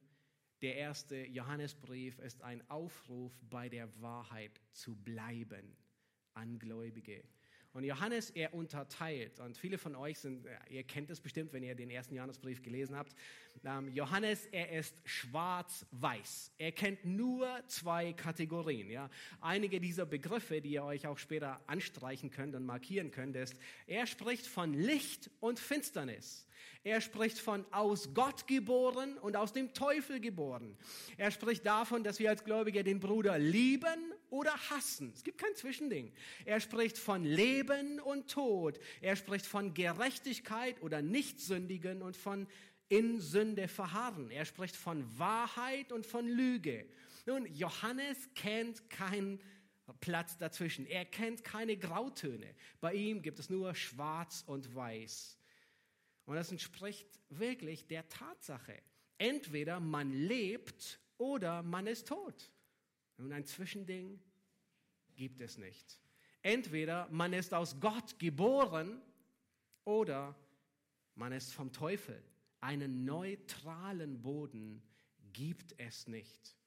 der 0.62 0.76
erste 0.76 1.26
Johannesbrief 1.26 2.20
ist 2.20 2.43
ein 2.43 2.67
Aufruf, 2.70 3.32
bei 3.50 3.67
der 3.67 3.89
Wahrheit 4.00 4.62
zu 4.74 4.96
bleiben 4.96 5.76
an 6.36 6.60
Gläubige. 6.60 7.24
Und 7.78 7.84
Johannes, 7.84 8.32
er 8.32 8.56
unterteilt, 8.56 9.40
und 9.40 9.56
viele 9.56 9.78
von 9.78 9.96
euch 9.96 10.18
sind, 10.18 10.44
ihr 10.68 10.84
kennt 10.84 11.12
es 11.12 11.22
bestimmt, 11.22 11.54
wenn 11.54 11.62
ihr 11.62 11.76
den 11.76 11.92
ersten 11.92 12.16
Johannesbrief 12.16 12.63
gelesen 12.63 12.96
habt. 12.96 13.13
Ähm, 13.63 13.90
Johannes, 13.94 14.48
er 14.48 14.72
ist 14.72 14.96
schwarz-weiß. 15.06 16.54
Er 16.58 16.72
kennt 16.72 17.06
nur 17.06 17.48
zwei 17.68 18.13
Kategorien. 18.13 18.90
Ja? 18.90 19.12
Einige 19.42 19.80
dieser 19.80 20.08
Begriffe, 20.08 20.60
die 20.60 20.72
ihr 20.72 20.84
euch 20.84 21.06
auch 21.06 21.20
später 21.20 21.62
anstreichen 21.68 22.32
könnt 22.32 22.56
und 22.56 22.66
markieren 22.66 23.12
könnt, 23.12 23.36
ist, 23.36 23.56
er 23.86 24.08
spricht 24.08 24.48
von 24.48 24.74
Licht 24.74 25.30
und 25.40 25.60
Finsternis. 25.60 26.46
Er 26.84 27.02
spricht 27.02 27.39
von 27.39 27.65
aus 27.72 28.13
Gott 28.13 28.48
geboren 28.48 29.17
und 29.17 29.36
aus 29.36 29.54
dem 29.54 29.74
Teufel 29.74 30.20
geboren. 30.20 30.78
Er 31.17 31.32
spricht 31.32 31.65
davon, 31.65 32.04
dass 32.04 32.20
wir 32.20 32.30
als 32.30 32.43
Gläubige 32.43 32.84
den 32.84 33.00
Bruder 33.00 33.38
lieben 33.38 34.13
oder 34.30 34.54
hassen. 34.70 35.12
Es 35.15 35.24
gibt 35.24 35.38
kein 35.38 35.56
Zwischending. 35.56 36.12
Er 36.46 36.60
spricht 36.60 36.98
von 36.98 37.24
Leben 37.24 38.00
und 38.00 38.30
Tod. 38.30 38.80
Er 39.02 39.15
spricht 39.15 39.46
von 39.46 39.74
Gerechtigkeit 39.74 40.82
oder 40.82 41.02
Nichtsündigen 41.02 42.02
und 42.02 42.15
von 42.15 42.48
in 42.89 43.20
Sünde 43.20 43.67
verharren. 43.67 44.32
Er 44.32 44.46
spricht 44.46 44.76
von 44.76 45.06
Wahrheit 45.20 45.91
und 45.91 46.06
von 46.06 46.28
Lüge. 46.28 46.88
Nun, 47.26 47.46
Johannes 47.54 48.30
kennt 48.36 48.89
keinen 48.89 49.41
Platz 50.00 50.38
dazwischen. 50.38 50.86
Er 50.86 51.06
kennt 51.06 51.43
keine 51.43 51.78
Grautöne. 51.78 52.56
Bei 52.80 52.93
ihm 52.93 53.22
gibt 53.22 53.39
es 53.39 53.50
nur 53.50 53.76
Schwarz 53.76 54.43
und 54.48 54.74
Weiß. 54.76 55.37
Und 56.28 56.36
das 56.36 56.52
entspricht 56.52 57.08
wirklich 57.30 57.88
der 57.88 58.08
Tatsache. 58.10 58.78
Entweder 59.18 59.80
man 59.80 60.12
lebt 60.12 61.00
oder 61.18 61.63
man 61.63 61.88
ist 61.88 62.10
tot. 62.10 62.52
Und 63.18 63.32
ein 63.32 63.46
Zwischending 63.46 64.20
gibt 65.16 65.42
es 65.42 65.58
nicht. 65.58 66.00
Entweder 66.42 67.08
man 67.12 67.32
ist 67.32 67.54
aus 67.54 67.80
Gott 67.80 68.20
geboren 68.20 69.02
oder 69.86 70.36
man 71.16 71.32
ist 71.32 71.54
vom 71.54 71.72
Teufel. 71.72 72.22
Einen 72.60 73.06
neutralen 73.06 74.22
Boden 74.22 74.84
gibt 75.32 75.80
es 75.80 76.08
nicht. 76.08 76.58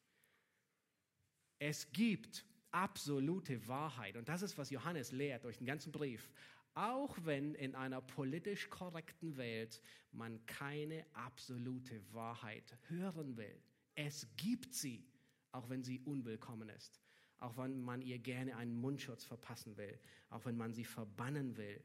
Es 1.59 1.93
gibt 1.93 2.47
absolute 2.71 3.69
Wahrheit. 3.69 4.17
Und 4.17 4.27
das 4.27 4.41
ist, 4.41 4.57
was 4.57 4.71
Johannes 4.71 5.13
lehrt 5.13 5.45
durch 5.45 5.59
den 5.59 5.67
ganzen 5.67 5.93
Brief 5.93 6.31
Auch 6.75 7.17
wenn 7.25 7.55
in 7.55 7.75
einer 7.75 8.01
politisch 8.01 8.71
korrekten 8.71 9.37
Welt 9.37 9.83
man 10.13 10.45
keine 10.47 11.05
absolute 11.13 12.01
Wahrheit 12.13 12.77
hören 12.89 13.37
will. 13.37 13.61
Es 13.95 14.27
gibt 14.37 14.75
sie, 14.75 15.05
auch 15.53 15.69
wenn 15.69 15.83
sie 15.83 16.01
unwillkommen 16.01 16.69
ist. 16.69 17.01
Auch 17.39 17.57
wenn 17.57 17.81
man 17.81 18.03
ihr 18.03 18.19
gerne 18.19 18.57
einen 18.57 18.75
Mundschutz 18.75 19.25
verpassen 19.25 19.77
will. 19.77 19.99
Auch 20.29 20.45
wenn 20.45 20.57
man 20.57 20.73
sie 20.73 20.85
verbannen 20.85 21.57
will. 21.57 21.83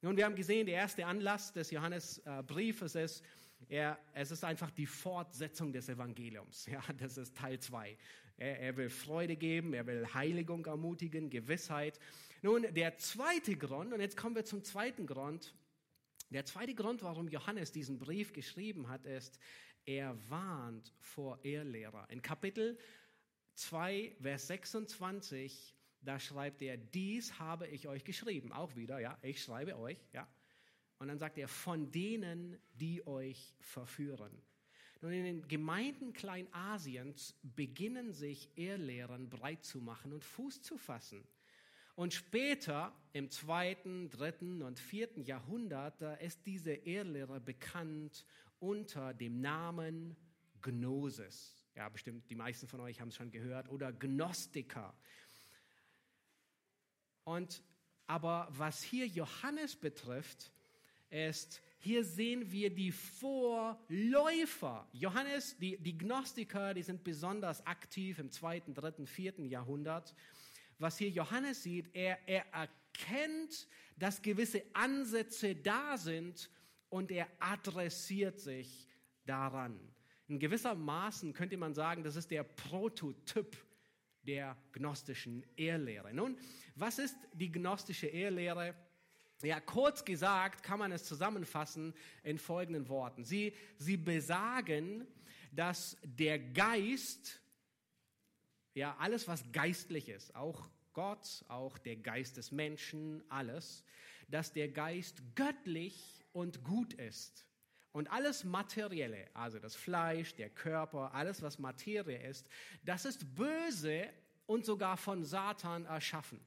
Nun, 0.00 0.16
wir 0.16 0.24
haben 0.24 0.34
gesehen, 0.34 0.66
der 0.66 0.76
erste 0.76 1.06
Anlass 1.06 1.52
des 1.52 1.70
Johannesbriefes 1.70 2.94
ist, 2.94 3.24
er, 3.68 3.98
es 4.12 4.30
ist 4.30 4.44
einfach 4.44 4.70
die 4.70 4.86
Fortsetzung 4.86 5.72
des 5.72 5.88
Evangeliums. 5.88 6.66
Ja, 6.66 6.82
das 6.98 7.16
ist 7.18 7.36
Teil 7.36 7.60
2. 7.60 7.96
Er, 8.36 8.60
er 8.60 8.76
will 8.76 8.88
Freude 8.88 9.36
geben, 9.36 9.72
er 9.74 9.86
will 9.86 10.06
Heiligung 10.12 10.66
ermutigen, 10.66 11.30
Gewissheit. 11.30 12.00
Nun, 12.42 12.66
der 12.74 12.98
zweite 12.98 13.56
Grund, 13.56 13.92
und 13.92 14.00
jetzt 14.00 14.16
kommen 14.16 14.34
wir 14.34 14.44
zum 14.44 14.62
zweiten 14.62 15.06
Grund. 15.06 15.54
Der 16.30 16.44
zweite 16.44 16.74
Grund, 16.74 17.02
warum 17.02 17.28
Johannes 17.28 17.72
diesen 17.72 17.98
Brief 17.98 18.32
geschrieben 18.32 18.88
hat, 18.88 19.06
ist, 19.06 19.38
er 19.84 20.16
warnt 20.28 20.92
vor 20.98 21.44
Ehrlehrer. 21.44 22.08
In 22.10 22.20
Kapitel 22.20 22.78
2, 23.54 24.16
Vers 24.20 24.46
26 24.48 25.76
da 26.02 26.18
schreibt 26.18 26.62
er, 26.62 26.76
dies 26.76 27.38
habe 27.38 27.68
ich 27.68 27.86
euch 27.86 28.04
geschrieben. 28.04 28.52
Auch 28.52 28.74
wieder, 28.74 28.98
ja, 28.98 29.16
ich 29.22 29.42
schreibe 29.42 29.78
euch, 29.78 29.98
ja. 30.12 30.28
Und 30.98 31.08
dann 31.08 31.18
sagt 31.18 31.38
er, 31.38 31.48
von 31.48 31.90
denen, 31.90 32.58
die 32.74 33.06
euch 33.06 33.54
verführen. 33.60 34.42
Nun, 35.00 35.12
in 35.12 35.24
den 35.24 35.48
Gemeinden 35.48 36.12
Kleinasiens 36.12 37.34
beginnen 37.42 38.12
sich 38.12 38.56
Ehrlehren 38.56 39.28
breit 39.28 39.64
zu 39.64 39.80
machen 39.80 40.12
und 40.12 40.24
Fuß 40.24 40.62
zu 40.62 40.76
fassen. 40.76 41.26
Und 41.94 42.14
später, 42.14 42.92
im 43.12 43.30
zweiten, 43.30 44.08
dritten 44.10 44.62
und 44.62 44.78
vierten 44.78 45.22
Jahrhundert, 45.22 46.00
ist 46.20 46.46
diese 46.46 46.72
Ehrlehre 46.72 47.40
bekannt 47.40 48.24
unter 48.60 49.12
dem 49.12 49.40
Namen 49.40 50.16
Gnosis. 50.62 51.62
Ja, 51.74 51.88
bestimmt 51.88 52.28
die 52.30 52.34
meisten 52.34 52.66
von 52.66 52.80
euch 52.80 53.00
haben 53.00 53.08
es 53.08 53.16
schon 53.16 53.30
gehört. 53.30 53.68
Oder 53.68 53.92
Gnostiker. 53.92 54.94
Und 57.24 57.62
aber 58.06 58.48
was 58.50 58.82
hier 58.82 59.06
Johannes 59.06 59.76
betrifft, 59.76 60.52
ist, 61.10 61.62
hier 61.78 62.04
sehen 62.04 62.50
wir 62.52 62.74
die 62.74 62.92
Vorläufer. 62.92 64.86
Johannes, 64.92 65.56
die, 65.58 65.78
die 65.78 65.96
Gnostiker, 65.96 66.74
die 66.74 66.82
sind 66.82 67.04
besonders 67.04 67.64
aktiv 67.66 68.18
im 68.18 68.30
zweiten, 68.30 68.74
dritten, 68.74 69.06
vierten 69.06 69.46
Jahrhundert. 69.46 70.14
Was 70.78 70.98
hier 70.98 71.10
Johannes 71.10 71.62
sieht, 71.62 71.94
er, 71.94 72.18
er 72.26 72.44
erkennt, 72.52 73.68
dass 73.96 74.22
gewisse 74.22 74.62
Ansätze 74.72 75.54
da 75.54 75.96
sind 75.96 76.50
und 76.88 77.10
er 77.10 77.28
adressiert 77.38 78.40
sich 78.40 78.88
daran. 79.24 79.78
In 80.28 80.38
gewisser 80.38 80.74
Maßen 80.74 81.32
könnte 81.32 81.56
man 81.56 81.74
sagen, 81.74 82.02
das 82.02 82.16
ist 82.16 82.30
der 82.30 82.42
Prototyp 82.42 83.56
der 84.22 84.56
gnostischen 84.72 85.44
Ehrlehre. 85.56 86.14
Nun, 86.14 86.38
was 86.74 86.98
ist 86.98 87.16
die 87.34 87.50
gnostische 87.50 88.06
Ehrlehre? 88.06 88.74
Ja, 89.42 89.58
kurz 89.60 90.04
gesagt 90.04 90.62
kann 90.62 90.78
man 90.78 90.92
es 90.92 91.04
zusammenfassen 91.04 91.92
in 92.22 92.38
folgenden 92.38 92.88
Worten. 92.88 93.24
Sie, 93.24 93.52
sie 93.76 93.96
besagen, 93.96 95.06
dass 95.50 95.96
der 96.04 96.38
Geist, 96.38 97.41
ja, 98.74 98.96
alles 98.98 99.28
was 99.28 99.44
geistlich 99.52 100.08
ist, 100.08 100.34
auch 100.34 100.68
Gott, 100.92 101.44
auch 101.48 101.78
der 101.78 101.96
Geist 101.96 102.36
des 102.36 102.52
Menschen, 102.52 103.22
alles, 103.28 103.84
dass 104.28 104.52
der 104.52 104.68
Geist 104.68 105.22
göttlich 105.34 106.24
und 106.32 106.64
gut 106.64 106.94
ist. 106.94 107.46
Und 107.92 108.10
alles 108.10 108.44
Materielle, 108.44 109.28
also 109.34 109.58
das 109.58 109.76
Fleisch, 109.76 110.34
der 110.34 110.48
Körper, 110.48 111.12
alles 111.14 111.42
was 111.42 111.58
Materie 111.58 112.26
ist, 112.26 112.48
das 112.84 113.04
ist 113.04 113.34
böse 113.34 114.08
und 114.46 114.64
sogar 114.64 114.96
von 114.96 115.24
Satan 115.24 115.84
erschaffen. 115.84 116.40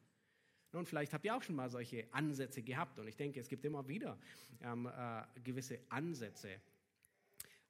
Nun, 0.72 0.86
vielleicht 0.86 1.14
habt 1.14 1.24
ihr 1.24 1.36
auch 1.36 1.44
schon 1.44 1.56
mal 1.56 1.70
solche 1.70 2.08
Ansätze 2.12 2.62
gehabt 2.64 3.00
und 3.00 3.08
ich 3.08 3.16
denke, 3.16 3.40
es 3.40 3.48
gibt 3.48 3.64
immer 3.64 3.88
wieder 3.88 4.18
ähm, 4.62 4.88
äh, 4.88 5.22
gewisse 5.42 5.80
Ansätze. 5.90 6.60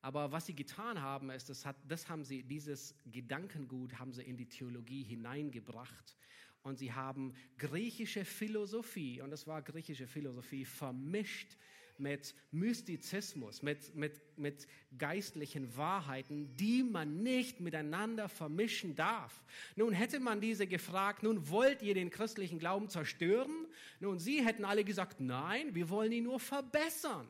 Aber 0.06 0.32
was 0.32 0.46
sie 0.46 0.54
getan 0.54 1.02
haben, 1.02 1.32
ist, 1.32 1.50
das, 1.50 1.65
hat, 1.65 1.78
das 1.88 2.08
haben 2.08 2.24
sie, 2.24 2.44
dieses 2.44 2.94
Gedankengut 3.12 3.98
haben 3.98 4.13
sie 4.13 4.22
in 4.22 4.38
die 4.38 4.48
Theologie 4.48 5.02
hineingebracht 5.02 6.15
und 6.62 6.78
sie 6.78 6.94
haben 6.94 7.34
griechische 7.58 8.24
Philosophie, 8.24 9.20
und 9.22 9.32
das 9.32 9.48
war 9.48 9.63
griechische 9.63 10.06
Philosophie, 10.06 10.63
vermischt 10.63 11.58
mit 11.98 12.36
Mystizismus, 12.52 13.63
mit, 13.63 13.96
mit, 13.96 14.22
mit 14.38 14.68
geistlichen 14.96 15.76
Wahrheiten, 15.76 16.56
die 16.56 16.84
man 16.84 17.24
nicht 17.24 17.60
miteinander 17.60 18.30
vermischen 18.30 18.96
darf. 18.96 19.44
Nun 19.76 19.91
hätte 19.91 20.20
man 20.20 20.39
diese 20.39 20.68
gefragt, 20.68 21.24
nun 21.24 21.50
wollt 21.50 21.82
ihr 21.82 21.96
den 21.96 22.12
christlichen 22.12 22.60
Glauben 22.60 22.89
zerstören? 22.89 23.65
Nun, 24.00 24.20
sie 24.20 24.46
hätten 24.46 24.65
alle 24.65 24.84
gesagt, 24.84 25.20
nein, 25.20 25.74
wir 25.74 25.89
wollen 25.89 26.12
ihn 26.12 26.26
nur 26.26 26.39
verbessern. 26.39 27.28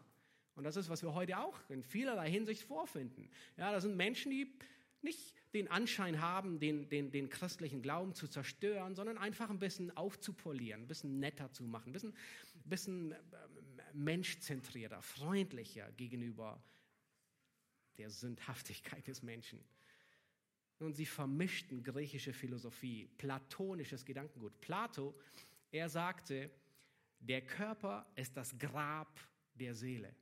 Und 0.56 0.64
das 0.64 0.78
ist, 0.78 0.90
was 0.90 1.04
wir 1.04 1.14
heute 1.14 1.38
auch 1.38 1.58
in 1.70 1.84
vielerlei 1.84 2.30
Hinsicht 2.30 2.64
vorfinden. 2.64 3.30
Ja, 3.58 3.72
das 3.72 3.84
sind 3.84 3.98
Menschen, 3.98 4.32
die 4.32 4.52
nicht 5.02 5.34
den 5.54 5.70
Anschein 5.70 6.20
haben, 6.20 6.60
den, 6.60 6.90
den, 6.90 7.12
den 7.12 7.30
christlichen 7.30 7.82
Glauben 7.82 8.14
zu 8.14 8.28
zerstören, 8.28 8.96
sondern 8.96 9.18
einfach 9.18 9.50
ein 9.50 9.60
bisschen 9.60 9.96
aufzupolieren, 9.96 10.82
ein 10.82 10.88
bisschen 10.88 11.20
netter 11.20 11.52
zu 11.52 11.64
machen, 11.64 11.90
ein 11.90 11.94
bisschen, 11.94 12.14
bisschen 12.66 13.12
ähm, 13.12 13.82
menschzentrierter, 13.94 15.02
freundlicher 15.02 15.92
gegenüber 15.94 16.62
der 17.98 18.10
Sündhaftigkeit 18.10 19.08
des 19.08 19.24
Menschen. 19.24 19.64
Und 20.80 20.94
sie 20.94 21.06
vermischten 21.06 21.84
griechische 21.84 22.34
Philosophie, 22.34 23.08
platonisches 23.18 24.04
Gedankengut. 24.04 24.60
Plato, 24.60 25.16
er 25.72 25.88
sagte, 25.88 26.50
der 27.20 27.42
Körper 27.46 28.06
ist 28.16 28.36
das 28.36 28.58
Grab 28.58 29.20
der 29.54 29.74
Seele. 29.74 30.14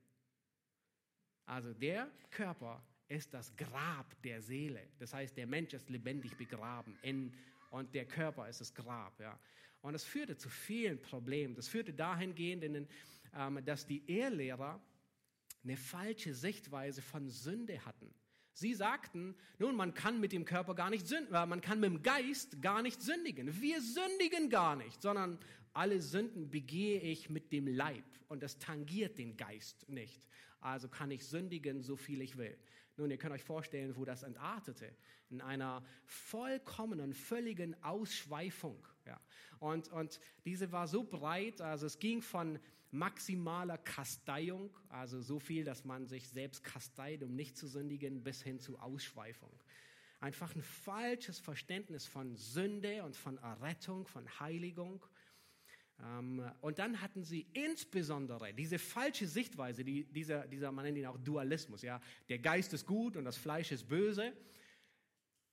Also 1.45 1.73
der 1.73 2.09
Körper 2.31 2.83
ist 3.07 3.33
das 3.33 3.55
Grab 3.55 4.21
der 4.23 4.41
Seele. 4.41 4.87
Das 4.99 5.13
heißt, 5.13 5.37
der 5.37 5.47
Mensch 5.47 5.73
ist 5.73 5.89
lebendig 5.89 6.37
begraben 6.37 6.97
in, 7.01 7.33
und 7.69 7.93
der 7.93 8.05
Körper 8.05 8.47
ist 8.47 8.61
das 8.61 8.73
Grab. 8.73 9.19
Ja. 9.19 9.37
Und 9.81 9.93
das 9.93 10.03
führte 10.03 10.37
zu 10.37 10.49
vielen 10.49 11.01
Problemen. 11.01 11.55
Das 11.55 11.67
führte 11.67 11.93
dahingehend, 11.93 12.63
in, 12.63 12.87
ähm, 13.35 13.65
dass 13.65 13.85
die 13.85 14.09
Ehrlehrer 14.09 14.81
eine 15.63 15.77
falsche 15.77 16.33
Sichtweise 16.33 17.01
von 17.01 17.29
Sünde 17.29 17.85
hatten. 17.85 18.13
Sie 18.53 18.73
sagten, 18.73 19.35
nun, 19.57 19.75
man 19.75 19.93
kann 19.93 20.19
mit 20.19 20.31
dem 20.31 20.45
Körper 20.45 20.75
gar 20.75 20.89
nicht 20.89 21.07
sündigen, 21.07 21.49
man 21.49 21.61
kann 21.61 21.79
mit 21.79 21.89
dem 21.89 22.03
Geist 22.03 22.61
gar 22.61 22.81
nicht 22.83 23.01
sündigen. 23.01 23.59
Wir 23.61 23.81
sündigen 23.81 24.49
gar 24.49 24.75
nicht, 24.75 25.01
sondern 25.01 25.39
alle 25.73 25.99
Sünden 26.01 26.51
begehe 26.51 27.01
ich 27.01 27.29
mit 27.29 27.51
dem 27.51 27.67
Leib 27.67 28.05
und 28.27 28.43
das 28.43 28.59
tangiert 28.59 29.17
den 29.17 29.37
Geist 29.37 29.89
nicht. 29.89 30.21
Also 30.63 30.87
kann 30.87 31.11
ich 31.11 31.25
sündigen, 31.25 31.81
so 31.81 31.95
viel 31.95 32.21
ich 32.21 32.37
will. 32.37 32.57
Nun, 32.95 33.11
ihr 33.11 33.17
könnt 33.17 33.33
euch 33.33 33.43
vorstellen, 33.43 33.95
wo 33.97 34.05
das 34.05 34.23
entartete. 34.23 34.93
In 35.29 35.41
einer 35.41 35.83
vollkommenen, 36.05 37.13
völligen 37.13 37.75
Ausschweifung. 37.83 38.87
Ja. 39.05 39.19
Und, 39.59 39.89
und 39.89 40.19
diese 40.45 40.71
war 40.71 40.87
so 40.87 41.03
breit, 41.03 41.59
also 41.59 41.85
es 41.85 41.99
ging 41.99 42.21
von 42.21 42.59
maximaler 42.91 43.79
Kasteiung, 43.79 44.69
also 44.89 45.19
so 45.19 45.39
viel, 45.39 45.63
dass 45.63 45.83
man 45.83 46.07
sich 46.07 46.29
selbst 46.29 46.63
kasteit, 46.63 47.23
um 47.23 47.35
nicht 47.35 47.57
zu 47.57 47.67
sündigen, 47.67 48.23
bis 48.23 48.43
hin 48.43 48.59
zu 48.59 48.77
Ausschweifung. 48.79 49.51
Einfach 50.19 50.55
ein 50.55 50.61
falsches 50.61 51.39
Verständnis 51.39 52.05
von 52.05 52.35
Sünde 52.35 53.03
und 53.03 53.17
von 53.17 53.37
Errettung, 53.39 54.05
von 54.05 54.39
Heiligung. 54.39 55.03
Ähm, 56.03 56.43
und 56.61 56.79
dann 56.79 57.01
hatten 57.01 57.23
sie 57.23 57.47
insbesondere 57.53 58.53
diese 58.53 58.79
falsche 58.79 59.27
Sichtweise, 59.27 59.83
die, 59.83 60.05
dieser, 60.05 60.47
dieser, 60.47 60.71
man 60.71 60.85
nennt 60.85 60.97
ihn 60.97 61.05
auch 61.05 61.17
Dualismus, 61.17 61.81
ja, 61.81 62.01
der 62.29 62.39
Geist 62.39 62.73
ist 62.73 62.85
gut 62.85 63.15
und 63.15 63.25
das 63.25 63.37
Fleisch 63.37 63.71
ist 63.71 63.87
böse. 63.87 64.33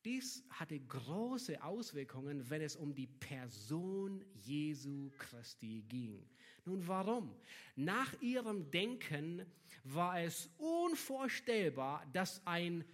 Dies 0.04 0.42
hatte 0.48 0.80
große 0.80 1.62
Auswirkungen, 1.62 2.48
wenn 2.48 2.62
es 2.62 2.74
um 2.74 2.94
die 2.94 3.06
Person 3.06 4.24
Jesu 4.32 5.10
Christi 5.18 5.84
ging. 5.88 6.26
Nun 6.64 6.86
warum? 6.86 7.36
Nach 7.76 8.20
ihrem 8.22 8.70
Denken 8.70 9.44
war 9.84 10.20
es 10.20 10.48
unvorstellbar, 10.56 12.06
dass 12.14 12.40
ein 12.46 12.84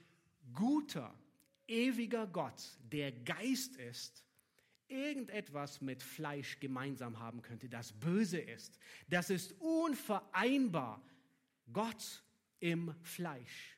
guter, 0.52 1.14
ewiger 1.68 2.26
Gott, 2.26 2.76
der 2.90 3.12
Geist 3.12 3.76
ist, 3.76 4.25
irgendetwas 4.88 5.80
mit 5.80 6.02
Fleisch 6.02 6.60
gemeinsam 6.60 7.18
haben 7.18 7.42
könnte, 7.42 7.68
das 7.68 7.92
böse 7.92 8.38
ist. 8.38 8.78
Das 9.08 9.30
ist 9.30 9.52
unvereinbar. 9.60 11.02
Gott 11.72 12.22
im 12.60 12.94
Fleisch. 13.02 13.76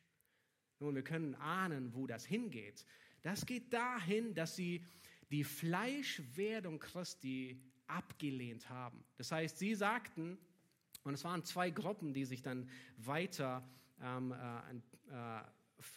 Nun, 0.80 0.94
wir 0.94 1.02
können 1.02 1.34
ahnen, 1.36 1.94
wo 1.94 2.06
das 2.06 2.24
hingeht. 2.24 2.84
Das 3.22 3.46
geht 3.46 3.72
dahin, 3.72 4.34
dass 4.34 4.56
sie 4.56 4.84
die 5.30 5.44
Fleischwerdung 5.44 6.78
Christi 6.78 7.60
abgelehnt 7.86 8.68
haben. 8.68 9.04
Das 9.16 9.32
heißt, 9.32 9.58
sie 9.58 9.74
sagten, 9.74 10.38
und 11.04 11.14
es 11.14 11.24
waren 11.24 11.44
zwei 11.44 11.70
Gruppen, 11.70 12.12
die 12.12 12.24
sich 12.24 12.42
dann 12.42 12.68
weiter 12.96 13.68
ähm, 14.00 14.32
äh, 14.32 14.74
äh, 15.10 15.40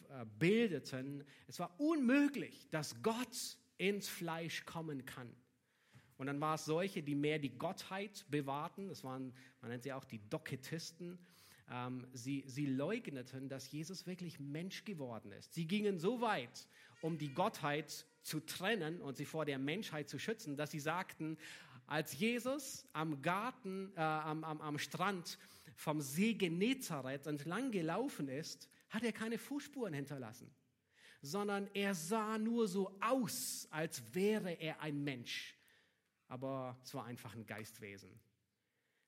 äh, 0.08 0.24
bildeten. 0.38 1.24
Es 1.46 1.58
war 1.58 1.78
unmöglich, 1.78 2.68
dass 2.70 3.02
Gott 3.02 3.58
ins 3.82 4.08
Fleisch 4.08 4.64
kommen 4.64 5.04
kann. 5.04 5.34
Und 6.16 6.28
dann 6.28 6.40
war 6.40 6.54
es 6.54 6.66
solche, 6.66 7.02
die 7.02 7.16
mehr 7.16 7.40
die 7.40 7.58
Gottheit 7.58 8.24
bewahrten. 8.30 8.88
Das 8.88 9.02
waren, 9.02 9.34
man 9.60 9.72
nennt 9.72 9.82
sie 9.82 9.92
auch 9.92 10.04
die 10.04 10.20
Doketisten. 10.30 11.18
Ähm, 11.68 12.06
sie, 12.12 12.44
sie 12.46 12.66
leugneten, 12.66 13.48
dass 13.48 13.72
Jesus 13.72 14.06
wirklich 14.06 14.38
Mensch 14.38 14.84
geworden 14.84 15.32
ist. 15.32 15.52
Sie 15.54 15.66
gingen 15.66 15.98
so 15.98 16.20
weit, 16.20 16.68
um 17.00 17.18
die 17.18 17.34
Gottheit 17.34 18.06
zu 18.22 18.38
trennen 18.38 19.00
und 19.00 19.16
sie 19.16 19.24
vor 19.24 19.44
der 19.44 19.58
Menschheit 19.58 20.08
zu 20.08 20.20
schützen, 20.20 20.56
dass 20.56 20.70
sie 20.70 20.78
sagten, 20.78 21.36
als 21.88 22.16
Jesus 22.16 22.86
am 22.92 23.20
Garten, 23.20 23.90
äh, 23.96 24.00
am, 24.00 24.44
am, 24.44 24.60
am 24.60 24.78
Strand 24.78 25.38
vom 25.74 26.00
See 26.00 26.34
Genezareth 26.34 27.26
entlang 27.26 27.72
gelaufen 27.72 28.28
ist, 28.28 28.68
hat 28.90 29.02
er 29.02 29.12
keine 29.12 29.38
Fußspuren 29.38 29.92
hinterlassen, 29.92 30.54
sondern 31.22 31.70
er 31.72 31.94
sah 31.94 32.36
nur 32.36 32.66
so 32.66 32.94
aus, 33.00 33.68
als 33.70 34.02
wäre 34.12 34.52
er 34.52 34.80
ein 34.80 35.02
Mensch. 35.02 35.56
Aber 36.26 36.76
es 36.82 36.92
war 36.94 37.04
einfach 37.04 37.34
ein 37.34 37.46
Geistwesen. 37.46 38.10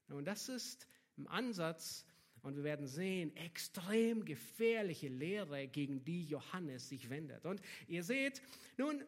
Und 0.09 0.25
das 0.25 0.49
ist 0.49 0.87
im 1.17 1.27
Ansatz, 1.29 2.07
und 2.43 2.57
wir 2.57 2.65
werden 2.65 2.87
sehen, 2.87 3.35
extrem 3.37 4.25
gefährliche 4.25 5.09
Lehre, 5.09 5.67
gegen 5.67 6.05
die 6.05 6.25
Johannes 6.25 6.91
sich 6.91 7.09
wendet. 7.09 7.47
Und 7.47 7.61
ihr 7.89 8.05
seht, 8.05 8.43
nun, 8.77 9.03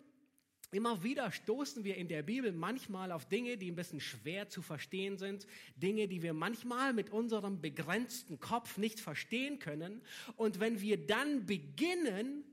Immer 0.73 1.05
wieder 1.05 1.31
stoßen 1.31 1.85
wir 1.85 1.97
in 1.97 2.09
der 2.09 2.25
Bibel 2.25 2.51
manchmal 2.51 3.13
auf 3.13 3.29
Dinge, 3.29 3.57
die 3.57 3.71
ein 3.71 3.77
bisschen 3.77 4.01
schwer 4.01 4.49
zu 4.49 4.63
verstehen 4.63 5.17
sind, 5.17 5.47
Dinge, 5.77 6.09
die 6.09 6.23
wir 6.23 6.35
manchmal 6.35 6.93
mit 6.93 7.11
unserem 7.11 7.61
begrenzten 7.61 8.41
Kopf 8.41 8.77
nicht 8.77 8.99
verstehen 8.99 9.61
können. 9.61 10.03
Und 10.35 10.59
wenn 10.59 10.81
wir 10.81 11.07
dann 11.07 11.47
beginnen, 11.47 12.45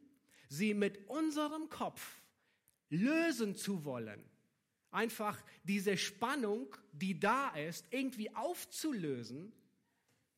sie 0.53 0.73
mit 0.73 1.09
unserem 1.09 1.69
Kopf 1.69 2.21
lösen 2.89 3.55
zu 3.55 3.85
wollen, 3.85 4.23
einfach 4.91 5.41
diese 5.63 5.97
Spannung, 5.97 6.75
die 6.91 7.19
da 7.19 7.49
ist, 7.49 7.85
irgendwie 7.89 8.33
aufzulösen, 8.35 9.51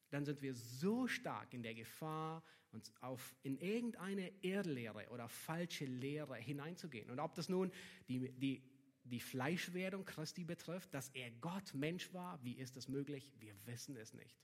dann 0.10 0.26
sind 0.26 0.42
wir 0.42 0.56
so 0.56 1.08
stark 1.08 1.54
in 1.54 1.64
der 1.64 1.76
Gefahr, 1.76 2.42
uns 2.72 2.92
auf, 3.02 3.36
in 3.44 3.58
irgendeine 3.58 4.32
Irrlehre 4.42 5.08
oder 5.10 5.28
falsche 5.28 5.86
Lehre 5.86 6.36
hineinzugehen. 6.36 7.10
Und 7.10 7.20
ob 7.20 7.36
das 7.36 7.50
nun 7.50 7.72
die, 8.08 8.32
die, 8.32 8.62
die 9.04 9.20
Fleischwerdung 9.20 10.06
Christi 10.06 10.44
betrifft, 10.44 10.94
dass 10.94 11.10
er 11.10 11.32
Gott 11.42 11.74
Mensch 11.74 12.14
war, 12.14 12.42
wie 12.44 12.54
ist 12.54 12.78
das 12.78 12.88
möglich? 12.88 13.34
Wir 13.40 13.54
wissen 13.66 13.96
es 13.98 14.14
nicht. 14.14 14.38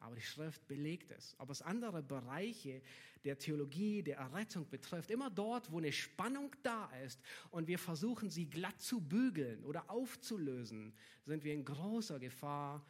Aber 0.00 0.14
die 0.14 0.22
Schrift 0.22 0.66
belegt 0.66 1.10
es. 1.12 1.34
Ob 1.38 1.50
es 1.50 1.62
andere 1.62 2.02
Bereiche 2.02 2.82
der 3.24 3.38
Theologie, 3.38 4.02
der 4.02 4.18
Errettung 4.18 4.68
betrifft, 4.68 5.10
immer 5.10 5.30
dort, 5.30 5.70
wo 5.72 5.78
eine 5.78 5.92
Spannung 5.92 6.54
da 6.62 6.90
ist 7.04 7.20
und 7.50 7.68
wir 7.68 7.78
versuchen, 7.78 8.28
sie 8.28 8.46
glatt 8.46 8.80
zu 8.80 9.00
bügeln 9.00 9.64
oder 9.64 9.90
aufzulösen, 9.90 10.92
sind 11.24 11.42
wir 11.42 11.54
in 11.54 11.64
großer 11.64 12.18
Gefahr, 12.18 12.84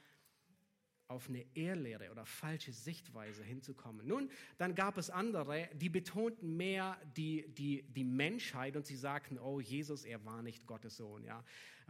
auf 1.06 1.28
eine 1.28 1.44
Ehrlehre 1.54 2.10
oder 2.10 2.24
falsche 2.24 2.72
Sichtweise 2.72 3.44
hinzukommen. 3.44 4.06
Nun, 4.06 4.30
dann 4.56 4.74
gab 4.74 4.96
es 4.96 5.10
andere, 5.10 5.68
die 5.74 5.90
betonten 5.90 6.56
mehr 6.56 6.98
die, 7.16 7.46
die, 7.48 7.82
die 7.82 8.04
Menschheit 8.04 8.76
und 8.76 8.86
sie 8.86 8.96
sagten, 8.96 9.38
oh, 9.38 9.60
Jesus, 9.60 10.04
er 10.04 10.24
war 10.24 10.42
nicht 10.42 10.66
Gottes 10.66 10.96
Sohn. 10.96 11.22
Ja? 11.24 11.44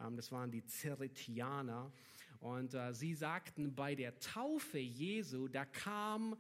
Ähm, 0.05 0.17
das 0.17 0.33
waren 0.33 0.51
die 0.51 0.65
Zeretianer. 0.65 1.93
Und 2.45 2.75
äh, 2.75 2.93
sie 2.93 3.15
sagten, 3.15 3.75
bei 3.75 3.95
der 3.95 4.19
Taufe 4.19 4.79
Jesu, 4.79 5.49
da 5.49 5.65
kam 5.65 6.37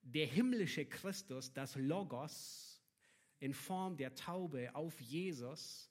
der 0.00 0.26
himmlische 0.26 0.86
Christus, 0.86 1.52
das 1.52 1.76
Logos, 1.76 2.82
in 3.38 3.52
Form 3.52 3.98
der 3.98 4.14
Taube 4.14 4.74
auf 4.74 4.98
Jesus. 4.98 5.90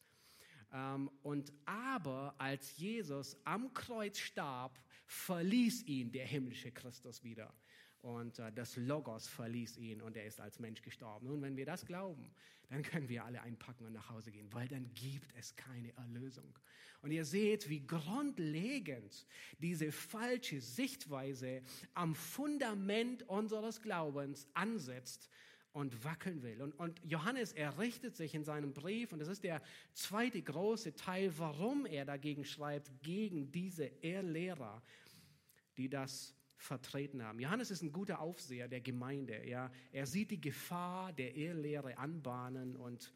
Ähm, 0.73 1.11
und 1.21 1.53
aber 1.63 2.33
als 2.39 2.75
Jesus 2.75 3.37
am 3.43 3.71
Kreuz 3.71 4.17
starb, 4.17 4.83
verließ 5.05 5.83
ihn 5.83 6.11
der 6.11 6.25
himmlische 6.25 6.71
Christus 6.71 7.23
wieder. 7.23 7.53
Und 8.01 8.39
äh, 8.39 8.51
das 8.51 8.77
Logos 8.77 9.27
verließ 9.27 9.77
ihn 9.77 10.01
und 10.01 10.17
er 10.17 10.25
ist 10.25 10.41
als 10.41 10.59
Mensch 10.59 10.81
gestorben. 10.81 11.27
Und 11.27 11.41
wenn 11.41 11.55
wir 11.55 11.65
das 11.65 11.85
glauben, 11.85 12.31
dann 12.69 12.83
können 12.83 13.09
wir 13.09 13.25
alle 13.25 13.41
einpacken 13.41 13.85
und 13.85 13.93
nach 13.93 14.09
Hause 14.09 14.31
gehen, 14.31 14.51
weil 14.53 14.67
dann 14.67 14.91
gibt 14.93 15.33
es 15.37 15.55
keine 15.55 15.93
Erlösung. 15.97 16.57
Und 17.01 17.11
ihr 17.11 17.25
seht, 17.25 17.67
wie 17.69 17.85
grundlegend 17.85 19.25
diese 19.59 19.91
falsche 19.91 20.61
Sichtweise 20.61 21.61
am 21.93 22.15
Fundament 22.15 23.23
unseres 23.23 23.81
Glaubens 23.81 24.47
ansetzt 24.53 25.29
und 25.73 26.03
wackeln 26.03 26.43
will. 26.43 26.61
Und, 26.61 26.73
und 26.79 26.99
Johannes 27.03 27.53
errichtet 27.53 28.15
sich 28.15 28.35
in 28.35 28.43
seinem 28.43 28.73
Brief, 28.73 29.13
und 29.13 29.19
das 29.19 29.27
ist 29.27 29.43
der 29.43 29.61
zweite 29.93 30.41
große 30.41 30.95
Teil, 30.95 31.37
warum 31.37 31.85
er 31.85 32.05
dagegen 32.05 32.45
schreibt, 32.45 32.91
gegen 33.01 33.51
diese 33.51 33.85
Irrlehrer, 34.01 34.81
die 35.77 35.89
das 35.89 36.35
vertreten 36.61 37.23
haben. 37.23 37.39
Johannes 37.39 37.71
ist 37.71 37.81
ein 37.81 37.91
guter 37.91 38.19
Aufseher 38.19 38.67
der 38.67 38.81
Gemeinde. 38.81 39.47
Ja. 39.47 39.71
Er 39.91 40.05
sieht 40.05 40.31
die 40.31 40.41
Gefahr 40.41 41.11
der 41.13 41.35
Irrlehre 41.35 41.97
anbahnen 41.97 42.75
und 42.75 43.13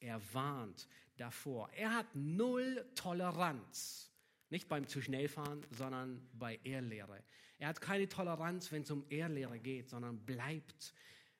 er 0.00 0.20
warnt 0.32 0.88
davor. 1.16 1.70
Er 1.72 1.94
hat 1.94 2.06
null 2.14 2.84
Toleranz. 2.94 4.10
Nicht 4.50 4.68
beim 4.68 4.86
zu 4.86 5.00
schnell 5.00 5.28
fahren, 5.28 5.66
sondern 5.70 6.26
bei 6.32 6.60
Ehrlehre. 6.62 7.22
Er 7.58 7.68
hat 7.68 7.80
keine 7.80 8.08
Toleranz, 8.08 8.70
wenn 8.70 8.82
es 8.82 8.90
um 8.90 9.04
Ehrlehre 9.08 9.58
geht, 9.58 9.88
sondern 9.88 10.24
bleibt 10.24 10.94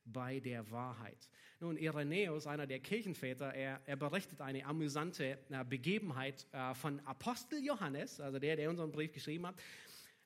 bei 0.05 0.41
der 0.41 0.71
Wahrheit. 0.71 1.29
Nun, 1.61 1.77
Irenäus, 1.77 2.47
einer 2.47 2.67
der 2.67 2.81
Kirchenväter, 2.81 3.55
er, 3.55 3.81
er 3.87 3.97
berichtet 3.97 4.41
eine 4.41 4.65
amüsante 4.67 5.39
äh, 5.49 5.65
Begebenheit 5.65 6.47
äh, 6.53 6.75
von 6.75 7.01
Apostel 7.07 7.65
Johannes, 7.65 8.21
also 8.21 8.39
der, 8.39 8.57
der 8.57 8.69
unseren 8.69 8.91
Brief 8.91 9.13
geschrieben 9.13 9.47
hat. 9.47 9.55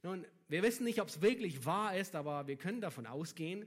Nun, 0.02 0.24
wir 0.48 0.62
wissen 0.62 0.84
nicht, 0.84 1.00
ob 1.00 1.08
es 1.08 1.22
wirklich 1.22 1.66
wahr 1.66 1.96
ist, 1.96 2.14
aber 2.14 2.46
wir 2.46 2.56
können 2.56 2.80
davon 2.80 3.06
ausgehen. 3.06 3.66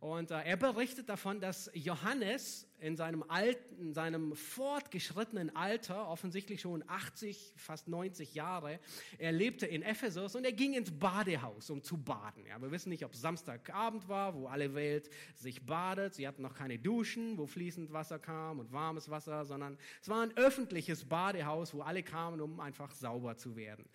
Und 0.00 0.30
äh, 0.30 0.42
er 0.42 0.56
berichtet 0.56 1.08
davon, 1.08 1.40
dass 1.40 1.70
Johannes 1.74 2.66
in 2.78 2.96
seinem 2.96 3.22
alten, 3.28 3.78
in 3.78 3.94
seinem 3.94 4.34
fortgeschrittenen 4.34 5.54
Alter, 5.54 6.08
offensichtlich 6.08 6.60
schon 6.60 6.84
80, 6.86 7.54
fast 7.56 7.88
90 7.88 8.34
Jahre, 8.34 8.78
er 9.18 9.32
lebte 9.32 9.66
in 9.66 9.82
Ephesus 9.82 10.34
und 10.34 10.44
er 10.44 10.52
ging 10.52 10.74
ins 10.74 10.90
Badehaus, 10.90 11.70
um 11.70 11.82
zu 11.82 11.96
baden. 11.96 12.44
Ja, 12.46 12.60
wir 12.60 12.70
wissen 12.70 12.90
nicht, 12.90 13.04
ob 13.04 13.12
es 13.12 13.20
Samstagabend 13.20 14.08
war, 14.08 14.34
wo 14.34 14.46
alle 14.46 14.74
Welt 14.74 15.10
sich 15.34 15.64
badet. 15.64 16.14
Sie 16.14 16.28
hatten 16.28 16.42
noch 16.42 16.54
keine 16.54 16.78
Duschen, 16.78 17.38
wo 17.38 17.46
fließend 17.46 17.92
Wasser 17.92 18.18
kam 18.18 18.60
und 18.60 18.72
warmes 18.72 19.10
Wasser, 19.10 19.44
sondern 19.44 19.78
es 20.02 20.08
war 20.08 20.22
ein 20.22 20.36
öffentliches 20.36 21.04
Badehaus, 21.04 21.72
wo 21.72 21.82
alle 21.82 22.02
kamen, 22.02 22.40
um 22.40 22.60
einfach 22.60 22.92
sauber 22.92 23.36
zu 23.36 23.56
werden. 23.56 23.88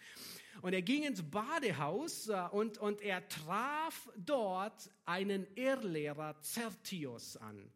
Und 0.61 0.73
er 0.73 0.81
ging 0.81 1.03
ins 1.03 1.23
Badehaus 1.23 2.29
äh, 2.29 2.47
und, 2.51 2.77
und 2.77 3.01
er 3.01 3.27
traf 3.27 4.09
dort 4.15 4.89
einen 5.05 5.47
Irrlehrer 5.55 6.39
Zertius 6.41 7.37
an. 7.37 7.71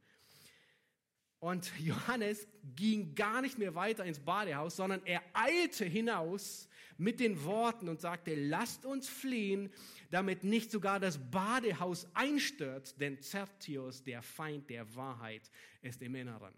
Und 1.40 1.72
Johannes 1.80 2.48
ging 2.76 3.14
gar 3.14 3.42
nicht 3.42 3.58
mehr 3.58 3.76
weiter 3.76 4.06
ins 4.06 4.20
Badehaus, 4.20 4.78
sondern 4.78 5.02
er 5.06 5.22
eilte 5.34 5.86
hinaus 5.86 6.68
mit 6.98 7.20
den 7.20 7.44
Worten 7.44 7.90
und 7.90 8.02
sagte, 8.02 8.36
lasst 8.36 8.86
uns 8.86 9.08
fliehen, 9.08 9.72
damit 10.12 10.44
nicht 10.44 10.72
sogar 10.72 11.00
das 11.00 11.20
Badehaus 11.20 12.08
einstürzt, 12.14 13.00
denn 13.02 13.22
Zertius, 13.22 14.04
der 14.04 14.22
Feind 14.22 14.70
der 14.70 14.96
Wahrheit, 14.96 15.52
ist 15.82 16.02
im 16.02 16.16
Inneren. 16.16 16.54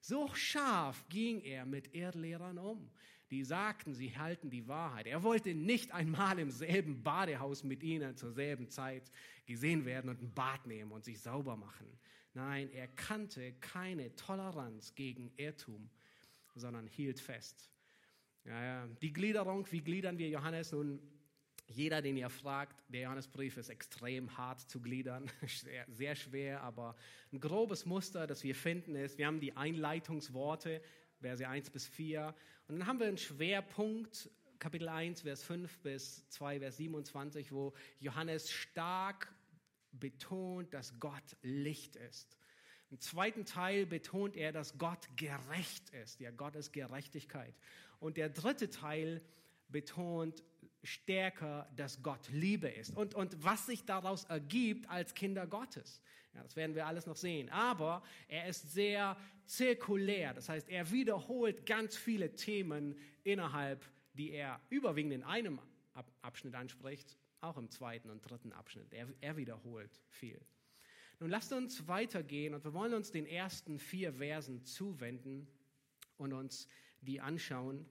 So 0.00 0.32
scharf 0.34 1.04
ging 1.08 1.42
er 1.42 1.66
mit 1.66 1.94
Erdlehrern 1.94 2.58
um, 2.58 2.90
die 3.30 3.44
sagten, 3.44 3.94
sie 3.94 4.16
halten 4.16 4.50
die 4.50 4.66
Wahrheit. 4.66 5.06
Er 5.06 5.22
wollte 5.22 5.54
nicht 5.54 5.92
einmal 5.92 6.38
im 6.38 6.50
selben 6.50 7.02
Badehaus 7.02 7.62
mit 7.62 7.82
ihnen 7.82 8.16
zur 8.16 8.32
selben 8.32 8.68
Zeit 8.68 9.10
gesehen 9.46 9.84
werden 9.84 10.10
und 10.10 10.20
ein 10.20 10.32
Bad 10.34 10.66
nehmen 10.66 10.90
und 10.90 11.04
sich 11.04 11.20
sauber 11.20 11.56
machen. 11.56 11.86
Nein, 12.34 12.70
er 12.72 12.88
kannte 12.88 13.52
keine 13.54 14.14
Toleranz 14.16 14.94
gegen 14.94 15.32
Irrtum, 15.36 15.90
sondern 16.54 16.86
hielt 16.86 17.20
fest. 17.20 17.70
Die 19.02 19.12
Gliederung, 19.12 19.66
wie 19.70 19.80
gliedern 19.80 20.18
wir 20.18 20.28
Johannes? 20.28 20.72
Nun, 20.72 21.00
jeder, 21.68 22.02
den 22.02 22.16
ihr 22.16 22.30
fragt, 22.30 22.82
der 22.88 23.02
Johannesbrief 23.02 23.56
ist 23.56 23.68
extrem 23.68 24.36
hart 24.36 24.60
zu 24.60 24.80
gliedern, 24.80 25.30
sehr, 25.46 25.86
sehr 25.88 26.16
schwer, 26.16 26.62
aber 26.62 26.96
ein 27.32 27.40
grobes 27.40 27.86
Muster, 27.86 28.26
das 28.26 28.42
wir 28.42 28.54
finden, 28.54 28.96
ist, 28.96 29.18
wir 29.18 29.26
haben 29.26 29.40
die 29.40 29.56
Einleitungsworte, 29.56 30.82
Verse 31.20 31.46
1 31.46 31.70
bis 31.70 31.86
4, 31.86 32.34
und 32.68 32.78
dann 32.78 32.86
haben 32.86 33.00
wir 33.00 33.06
einen 33.06 33.18
Schwerpunkt, 33.18 34.30
Kapitel 34.58 34.88
1, 34.88 35.22
Vers 35.22 35.42
5 35.42 35.78
bis 35.78 36.28
2, 36.28 36.60
Vers 36.60 36.76
27, 36.76 37.50
wo 37.52 37.72
Johannes 37.98 38.50
stark 38.50 39.32
betont, 39.92 40.72
dass 40.72 41.00
Gott 41.00 41.36
Licht 41.42 41.96
ist. 41.96 42.36
Im 42.90 43.00
zweiten 43.00 43.44
Teil 43.44 43.86
betont 43.86 44.36
er, 44.36 44.52
dass 44.52 44.76
Gott 44.76 45.08
gerecht 45.16 45.90
ist. 45.90 46.20
Ja, 46.20 46.30
Gott 46.30 46.56
ist 46.56 46.72
Gerechtigkeit. 46.72 47.54
Und 48.00 48.16
der 48.16 48.28
dritte 48.28 48.68
Teil 48.68 49.22
betont 49.68 50.42
stärker, 50.82 51.68
dass 51.76 52.02
Gott 52.02 52.28
Liebe 52.30 52.68
ist 52.68 52.96
und, 52.96 53.14
und 53.14 53.42
was 53.44 53.66
sich 53.66 53.84
daraus 53.84 54.24
ergibt 54.24 54.88
als 54.88 55.14
Kinder 55.14 55.46
Gottes. 55.46 56.00
Ja, 56.34 56.42
das 56.42 56.56
werden 56.56 56.74
wir 56.74 56.86
alles 56.86 57.06
noch 57.06 57.16
sehen. 57.16 57.48
Aber 57.50 58.02
er 58.28 58.48
ist 58.48 58.72
sehr 58.72 59.16
zirkulär, 59.46 60.32
das 60.32 60.48
heißt, 60.48 60.68
er 60.68 60.90
wiederholt 60.92 61.66
ganz 61.66 61.96
viele 61.96 62.34
Themen 62.34 62.96
innerhalb, 63.24 63.84
die 64.14 64.30
er 64.30 64.60
überwiegend 64.68 65.14
in 65.14 65.24
einem 65.24 65.60
Abschnitt 66.22 66.54
anspricht, 66.54 67.16
auch 67.40 67.56
im 67.56 67.68
zweiten 67.70 68.10
und 68.10 68.20
dritten 68.22 68.52
Abschnitt. 68.52 68.92
Er, 68.92 69.08
er 69.20 69.36
wiederholt 69.36 70.00
viel. 70.08 70.40
Nun 71.18 71.30
lasst 71.30 71.52
uns 71.52 71.86
weitergehen 71.86 72.54
und 72.54 72.64
wir 72.64 72.72
wollen 72.72 72.94
uns 72.94 73.10
den 73.10 73.26
ersten 73.26 73.78
vier 73.78 74.14
Versen 74.14 74.64
zuwenden 74.64 75.46
und 76.16 76.32
uns 76.32 76.68
die 77.02 77.20
anschauen. 77.20 77.86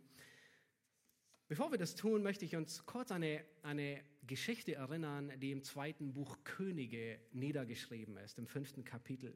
Bevor 1.50 1.72
wir 1.72 1.80
das 1.80 1.96
tun, 1.96 2.22
möchte 2.22 2.46
ich 2.46 2.56
uns 2.56 2.86
kurz 2.86 3.12
eine, 3.12 3.44
eine 3.64 4.04
Geschichte 4.28 4.76
erinnern, 4.76 5.34
die 5.40 5.52
im 5.52 5.64
zweiten 5.64 6.14
Buch 6.14 6.38
Könige 6.44 7.20
niedergeschrieben 7.32 8.18
ist, 8.18 8.38
im 8.38 8.46
fünften 8.46 8.84
Kapitel. 8.84 9.36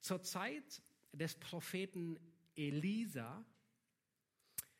Zur 0.00 0.20
Zeit 0.22 0.82
des 1.12 1.36
Propheten 1.36 2.18
Elisa 2.56 3.44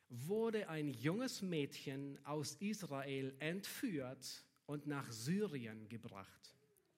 wurde 0.09 0.69
ein 0.69 0.89
junges 0.89 1.41
Mädchen 1.41 2.19
aus 2.25 2.57
Israel 2.57 3.37
entführt 3.39 4.45
und 4.67 4.89
nach 4.89 5.09
Syrien 5.13 5.89
gebracht. 5.89 6.53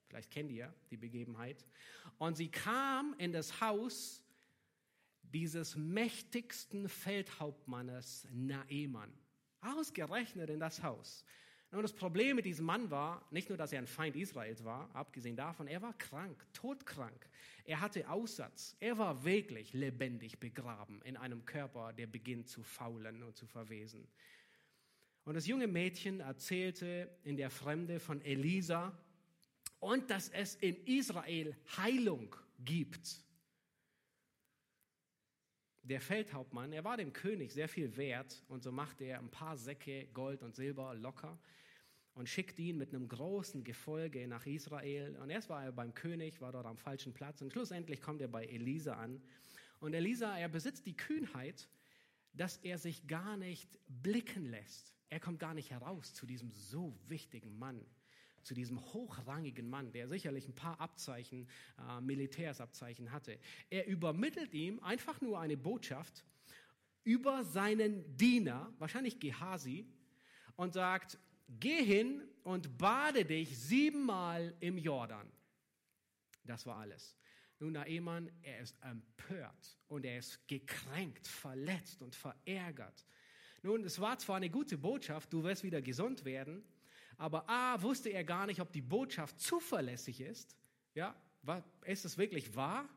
Vielleicht 0.06 0.30
kennt 0.30 0.50
ihr 0.50 0.74
die 0.90 0.96
Begebenheit. 0.96 1.66
Und 2.16 2.38
sie 2.38 2.50
kam 2.50 3.14
in 3.18 3.32
das 3.32 3.60
Haus 3.60 4.24
dieses 5.24 5.76
mächtigsten 5.76 6.88
Feldhauptmannes 6.88 8.26
Naeman. 8.32 9.12
Ausgerechnet 9.60 10.50
in 10.50 10.60
das 10.60 10.82
Haus. 10.82 11.24
Und 11.70 11.82
das 11.82 11.92
Problem 11.92 12.36
mit 12.36 12.46
diesem 12.46 12.64
Mann 12.64 12.90
war, 12.90 13.26
nicht 13.30 13.50
nur, 13.50 13.58
dass 13.58 13.72
er 13.72 13.80
ein 13.80 13.86
Feind 13.86 14.16
Israels 14.16 14.64
war, 14.64 14.88
abgesehen 14.94 15.36
davon, 15.36 15.66
er 15.66 15.82
war 15.82 15.92
krank, 15.98 16.46
todkrank. 16.54 17.28
Er 17.64 17.80
hatte 17.80 18.08
Aussatz. 18.08 18.74
Er 18.80 18.96
war 18.96 19.22
wirklich 19.24 19.74
lebendig 19.74 20.38
begraben 20.40 21.02
in 21.02 21.18
einem 21.18 21.44
Körper, 21.44 21.92
der 21.92 22.06
beginnt 22.06 22.48
zu 22.48 22.62
faulen 22.62 23.22
und 23.22 23.36
zu 23.36 23.46
verwesen. 23.46 24.08
Und 25.24 25.34
das 25.34 25.46
junge 25.46 25.66
Mädchen 25.66 26.20
erzählte 26.20 27.14
in 27.22 27.36
der 27.36 27.50
Fremde 27.50 28.00
von 28.00 28.22
Elisa 28.22 28.98
und 29.78 30.08
dass 30.08 30.30
es 30.30 30.54
in 30.54 30.82
Israel 30.86 31.54
Heilung 31.76 32.34
gibt. 32.64 33.22
Der 35.88 36.02
Feldhauptmann, 36.02 36.74
er 36.74 36.84
war 36.84 36.98
dem 36.98 37.14
König 37.14 37.50
sehr 37.50 37.66
viel 37.66 37.96
wert 37.96 38.44
und 38.48 38.62
so 38.62 38.70
machte 38.70 39.04
er 39.04 39.20
ein 39.20 39.30
paar 39.30 39.56
Säcke 39.56 40.06
Gold 40.12 40.42
und 40.42 40.54
Silber 40.54 40.94
locker 40.94 41.38
und 42.12 42.28
schickte 42.28 42.60
ihn 42.60 42.76
mit 42.76 42.92
einem 42.92 43.08
großen 43.08 43.64
Gefolge 43.64 44.28
nach 44.28 44.44
Israel. 44.44 45.16
Und 45.16 45.30
erst 45.30 45.48
war 45.48 45.64
er 45.64 45.72
beim 45.72 45.94
König, 45.94 46.42
war 46.42 46.52
dort 46.52 46.66
am 46.66 46.76
falschen 46.76 47.14
Platz 47.14 47.40
und 47.40 47.54
schlussendlich 47.54 48.02
kommt 48.02 48.20
er 48.20 48.28
bei 48.28 48.44
Elisa 48.44 48.96
an. 48.96 49.22
Und 49.80 49.94
Elisa, 49.94 50.36
er 50.36 50.50
besitzt 50.50 50.84
die 50.84 50.94
Kühnheit, 50.94 51.70
dass 52.34 52.58
er 52.58 52.76
sich 52.76 53.06
gar 53.06 53.38
nicht 53.38 53.78
blicken 53.88 54.44
lässt. 54.44 54.94
Er 55.08 55.20
kommt 55.20 55.38
gar 55.38 55.54
nicht 55.54 55.70
heraus 55.70 56.12
zu 56.12 56.26
diesem 56.26 56.50
so 56.50 56.94
wichtigen 57.06 57.58
Mann 57.58 57.80
zu 58.48 58.54
diesem 58.54 58.80
hochrangigen 58.94 59.68
Mann, 59.68 59.92
der 59.92 60.08
sicherlich 60.08 60.48
ein 60.48 60.54
paar 60.54 60.80
Abzeichen, 60.80 61.46
äh, 61.78 62.00
Militärsabzeichen 62.00 63.12
hatte. 63.12 63.38
Er 63.68 63.86
übermittelt 63.86 64.54
ihm 64.54 64.80
einfach 64.80 65.20
nur 65.20 65.38
eine 65.38 65.58
Botschaft 65.58 66.24
über 67.04 67.44
seinen 67.44 68.16
Diener, 68.16 68.72
wahrscheinlich 68.78 69.20
Gehasi, 69.20 69.86
und 70.56 70.72
sagt, 70.72 71.18
geh 71.60 71.84
hin 71.84 72.22
und 72.42 72.78
bade 72.78 73.26
dich 73.26 73.58
siebenmal 73.58 74.54
im 74.60 74.78
Jordan. 74.78 75.30
Das 76.44 76.64
war 76.64 76.78
alles. 76.78 77.16
Nun, 77.58 77.72
Naemann, 77.72 78.30
er 78.40 78.60
ist 78.60 78.76
empört 78.82 79.78
und 79.88 80.06
er 80.06 80.18
ist 80.18 80.48
gekränkt, 80.48 81.26
verletzt 81.26 82.00
und 82.00 82.14
verärgert. 82.14 83.04
Nun, 83.62 83.84
es 83.84 84.00
war 84.00 84.18
zwar 84.18 84.36
eine 84.36 84.48
gute 84.48 84.78
Botschaft, 84.78 85.32
du 85.32 85.42
wirst 85.42 85.64
wieder 85.64 85.82
gesund 85.82 86.24
werden, 86.24 86.64
aber 87.18 87.48
A, 87.48 87.82
wusste 87.82 88.10
er 88.10 88.24
gar 88.24 88.46
nicht, 88.46 88.60
ob 88.60 88.72
die 88.72 88.80
Botschaft 88.80 89.40
zuverlässig 89.40 90.20
ist. 90.20 90.56
Ja, 90.94 91.14
ist 91.84 92.04
es 92.04 92.16
wirklich 92.16 92.54
wahr? 92.54 92.88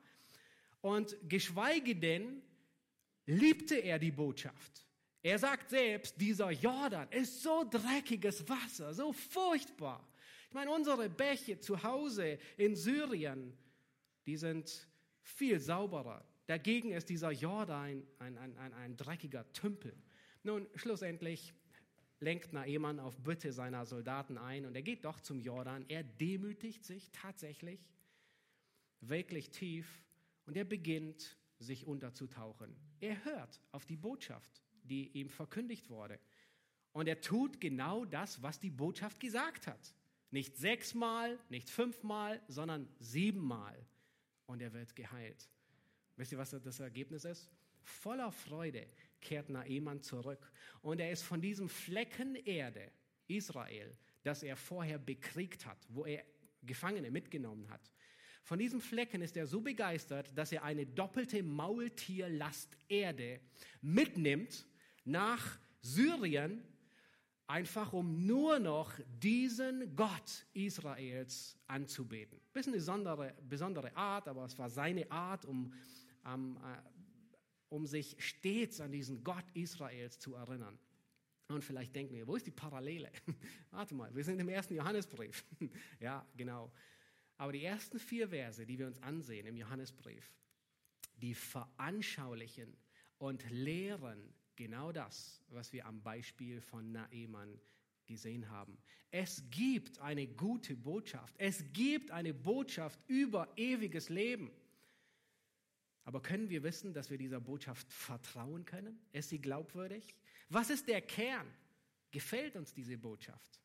Und 0.81 1.17
geschweige 1.27 1.95
denn 1.95 2.41
liebte 3.25 3.75
er 3.75 3.99
die 3.99 4.11
Botschaft. 4.11 4.85
Er 5.23 5.37
sagt 5.37 5.69
selbst, 5.69 6.19
dieser 6.19 6.51
Jordan 6.51 7.07
ist 7.11 7.41
so 7.43 7.65
dreckiges 7.69 8.47
Wasser, 8.47 8.93
so 8.93 9.11
furchtbar. 9.11 10.07
Ich 10.47 10.53
meine, 10.53 10.71
unsere 10.71 11.09
Bäche 11.09 11.59
zu 11.59 11.81
Hause 11.81 12.39
in 12.57 12.75
Syrien, 12.75 13.55
die 14.25 14.37
sind 14.37 14.87
viel 15.21 15.59
sauberer. 15.59 16.25
Dagegen 16.47 16.91
ist 16.91 17.09
dieser 17.09 17.31
Jordan 17.31 18.03
ein, 18.19 18.37
ein, 18.37 18.57
ein, 18.57 18.73
ein 18.73 18.97
dreckiger 18.97 19.51
Tümpel. 19.53 19.95
Nun, 20.43 20.67
schlussendlich 20.75 21.53
lenkt 22.21 22.53
Naemann 22.53 22.99
auf 22.99 23.17
Bitte 23.17 23.51
seiner 23.51 23.85
Soldaten 23.85 24.37
ein 24.37 24.65
und 24.65 24.75
er 24.75 24.83
geht 24.83 25.03
doch 25.05 25.19
zum 25.19 25.41
Jordan. 25.41 25.83
Er 25.89 26.03
demütigt 26.03 26.85
sich 26.85 27.09
tatsächlich 27.11 27.79
wirklich 29.01 29.49
tief 29.49 30.03
und 30.45 30.55
er 30.55 30.63
beginnt 30.63 31.37
sich 31.57 31.87
unterzutauchen. 31.87 32.75
Er 32.99 33.25
hört 33.25 33.59
auf 33.71 33.85
die 33.85 33.97
Botschaft, 33.97 34.61
die 34.83 35.09
ihm 35.17 35.29
verkündigt 35.29 35.89
wurde. 35.89 36.19
Und 36.93 37.07
er 37.07 37.21
tut 37.21 37.59
genau 37.59 38.05
das, 38.05 38.41
was 38.43 38.59
die 38.59 38.69
Botschaft 38.69 39.19
gesagt 39.19 39.65
hat. 39.65 39.95
Nicht 40.29 40.57
sechsmal, 40.57 41.39
nicht 41.49 41.69
fünfmal, 41.69 42.41
sondern 42.47 42.87
siebenmal. 42.99 43.85
Und 44.45 44.61
er 44.61 44.73
wird 44.73 44.95
geheilt. 44.95 45.49
Wisst 46.17 46.33
ihr, 46.33 46.37
was 46.37 46.51
das 46.51 46.79
Ergebnis 46.79 47.25
ist? 47.25 47.49
Voller 47.81 48.31
Freude 48.31 48.85
kehrt 49.21 49.49
Naemann 49.49 50.01
zurück. 50.01 50.51
Und 50.81 50.99
er 50.99 51.11
ist 51.11 51.23
von 51.23 51.41
diesem 51.41 51.69
Flecken 51.69 52.35
Erde, 52.35 52.91
Israel, 53.27 53.95
das 54.23 54.43
er 54.43 54.55
vorher 54.55 54.97
bekriegt 54.97 55.65
hat, 55.65 55.77
wo 55.89 56.05
er 56.05 56.23
Gefangene 56.63 57.09
mitgenommen 57.09 57.69
hat. 57.69 57.91
Von 58.43 58.59
diesem 58.59 58.81
Flecken 58.81 59.21
ist 59.21 59.37
er 59.37 59.45
so 59.45 59.61
begeistert, 59.61 60.31
dass 60.35 60.51
er 60.51 60.63
eine 60.63 60.85
doppelte 60.85 61.43
Maultierlast 61.43 62.75
Erde 62.89 63.39
mitnimmt 63.81 64.65
nach 65.05 65.59
Syrien, 65.81 66.63
einfach 67.47 67.93
um 67.93 68.25
nur 68.25 68.59
noch 68.59 68.93
diesen 69.21 69.95
Gott 69.95 70.45
Israels 70.53 71.57
anzubeten. 71.67 72.39
Bisschen 72.53 72.73
eine 72.73 72.79
besondere, 72.79 73.33
besondere 73.47 73.95
Art, 73.95 74.27
aber 74.27 74.45
es 74.45 74.57
war 74.57 74.69
seine 74.69 75.09
Art, 75.11 75.45
um 75.45 75.73
ähm, 76.25 76.57
um 77.71 77.87
sich 77.87 78.17
stets 78.19 78.81
an 78.81 78.91
diesen 78.91 79.23
Gott 79.23 79.45
Israels 79.53 80.19
zu 80.19 80.35
erinnern. 80.35 80.77
Und 81.47 81.63
vielleicht 81.63 81.95
denken 81.95 82.13
wir, 82.13 82.27
wo 82.27 82.35
ist 82.35 82.45
die 82.45 82.51
Parallele? 82.51 83.09
Warte 83.71 83.95
mal, 83.95 84.13
wir 84.13 84.23
sind 84.23 84.39
im 84.39 84.49
ersten 84.49 84.75
Johannesbrief. 84.75 85.45
ja, 85.99 86.25
genau. 86.35 86.71
Aber 87.37 87.53
die 87.53 87.63
ersten 87.63 87.97
vier 87.97 88.27
Verse, 88.27 88.65
die 88.65 88.77
wir 88.77 88.87
uns 88.87 89.01
ansehen 89.01 89.47
im 89.47 89.55
Johannesbrief, 89.55 90.31
die 91.15 91.33
veranschaulichen 91.33 92.75
und 93.19 93.49
lehren 93.49 94.33
genau 94.57 94.91
das, 94.91 95.41
was 95.47 95.71
wir 95.71 95.85
am 95.85 96.01
Beispiel 96.03 96.59
von 96.59 96.91
Naemann 96.91 97.57
gesehen 98.05 98.49
haben. 98.49 98.77
Es 99.11 99.43
gibt 99.49 99.97
eine 99.99 100.27
gute 100.27 100.75
Botschaft. 100.75 101.35
Es 101.37 101.63
gibt 101.71 102.11
eine 102.11 102.33
Botschaft 102.33 102.99
über 103.07 103.47
ewiges 103.55 104.09
Leben. 104.09 104.51
Aber 106.03 106.21
können 106.21 106.49
wir 106.49 106.63
wissen, 106.63 106.93
dass 106.93 107.09
wir 107.09 107.17
dieser 107.17 107.39
Botschaft 107.39 107.91
vertrauen 107.91 108.65
können? 108.65 108.99
Ist 109.11 109.29
sie 109.29 109.39
glaubwürdig? 109.39 110.15
Was 110.49 110.69
ist 110.69 110.87
der 110.87 111.01
Kern? 111.01 111.47
Gefällt 112.11 112.55
uns 112.55 112.73
diese 112.73 112.97
Botschaft? 112.97 113.61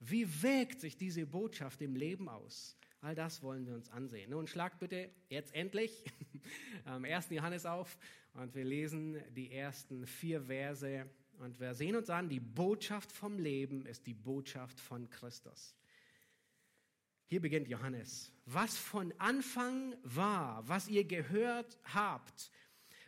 Wie 0.00 0.42
wirkt 0.42 0.80
sich 0.80 0.96
diese 0.96 1.26
Botschaft 1.26 1.80
im 1.82 1.96
Leben 1.96 2.28
aus? 2.28 2.76
All 3.00 3.14
das 3.14 3.42
wollen 3.42 3.66
wir 3.66 3.74
uns 3.74 3.90
ansehen. 3.90 4.30
Nun 4.30 4.46
schlag 4.46 4.78
bitte 4.78 5.10
jetzt 5.28 5.54
endlich 5.54 6.04
am 6.84 7.04
1. 7.04 7.30
Johannes 7.30 7.64
auf 7.64 7.96
und 8.34 8.54
wir 8.54 8.64
lesen 8.64 9.20
die 9.34 9.52
ersten 9.52 10.06
vier 10.06 10.42
Verse 10.42 11.08
und 11.38 11.58
wir 11.60 11.74
sehen 11.74 11.94
uns 11.94 12.10
an, 12.10 12.28
die 12.28 12.40
Botschaft 12.40 13.12
vom 13.12 13.38
Leben 13.38 13.86
ist 13.86 14.06
die 14.06 14.14
Botschaft 14.14 14.80
von 14.80 15.08
Christus. 15.08 15.76
Hier 17.30 17.42
beginnt 17.42 17.68
Johannes. 17.68 18.32
Was 18.46 18.78
von 18.78 19.12
Anfang 19.18 19.94
war, 20.02 20.66
was 20.66 20.88
ihr 20.88 21.04
gehört 21.04 21.78
habt, 21.84 22.50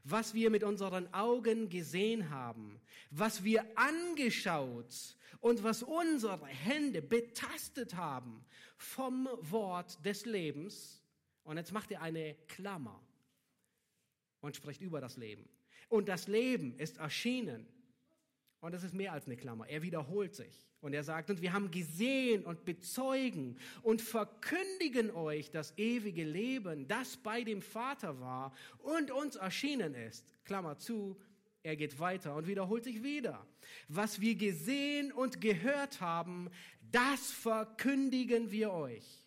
was 0.05 0.35
wir 0.35 0.51
mit 0.51 0.63
unseren 0.63 1.13
Augen 1.15 1.71
gesehen 1.71 2.29
haben, 2.29 2.83
was 3.11 3.45
wir 3.45 3.65
angeschaut 3.79 5.17
und 5.41 5.63
was 5.63 5.83
unsere 5.83 6.45
Hände 6.47 7.01
betastet 7.01 7.95
haben 7.95 8.45
vom 8.77 9.27
Wort 9.41 10.05
des 10.05 10.27
Lebens. 10.27 11.03
Und 11.43 11.57
jetzt 11.57 11.73
macht 11.73 11.91
er 11.91 12.03
eine 12.03 12.35
Klammer 12.47 13.03
und 14.43 14.55
spricht 14.55 14.83
über 14.83 15.01
das 15.01 15.17
Leben. 15.17 15.49
Und 15.89 16.11
das 16.11 16.29
Leben 16.29 16.79
ist 16.79 16.99
erschienen 16.99 17.67
Und 18.61 18.73
das 18.73 18.83
ist 18.83 18.95
mehr 18.95 19.13
als 19.13 19.27
eine 19.27 19.37
Klammer. 19.37 19.67
Er 19.69 19.83
wiederholt 19.83 20.35
sich. 20.35 20.67
Und 20.81 20.95
er 20.95 21.05
sagt, 21.05 21.29
und 21.31 21.43
wir 21.43 21.53
haben 21.53 21.71
gesehen 21.71 22.45
und 22.45 22.65
bezeugen 22.65 23.59
und 23.83 24.01
verkündigen 24.01 25.11
euch 25.11 25.51
das 25.51 25.77
ewige 25.77 26.25
Leben, 26.25 26.89
das 26.89 27.19
bei 27.19 27.43
dem 27.43 27.61
Vater 27.61 28.19
war 28.21 28.55
und 28.79 29.11
uns 29.11 29.37
erschienen 29.37 29.95
ist. 29.95 30.25
Klammer 30.45 30.79
zu, 30.79 31.21
er 31.63 31.77
geht 31.77 31.99
weiter 31.99 32.35
und 32.35 32.47
wiederholt 32.47 32.85
sich 32.85 33.03
wieder. 33.03 33.47
Was 33.89 34.21
wir 34.21 34.35
gesehen 34.35 35.13
und 35.13 35.41
gehört 35.41 36.01
haben, 36.01 36.51
das 36.91 37.31
verkündigen 37.31 38.51
wir 38.51 38.73
euch. 38.73 39.27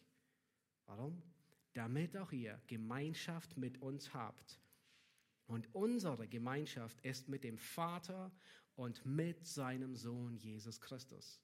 Warum? 0.87 1.21
Damit 1.73 2.17
auch 2.17 2.31
ihr 2.31 2.59
Gemeinschaft 2.67 3.57
mit 3.57 3.81
uns 3.81 4.13
habt. 4.13 4.59
Und 5.45 5.73
unsere 5.73 6.27
Gemeinschaft 6.27 6.99
ist 7.01 7.29
mit 7.29 7.43
dem 7.43 7.57
Vater 7.57 8.31
und 8.75 9.05
mit 9.05 9.45
seinem 9.45 9.95
Sohn 9.95 10.37
Jesus 10.37 10.81
Christus. 10.81 11.39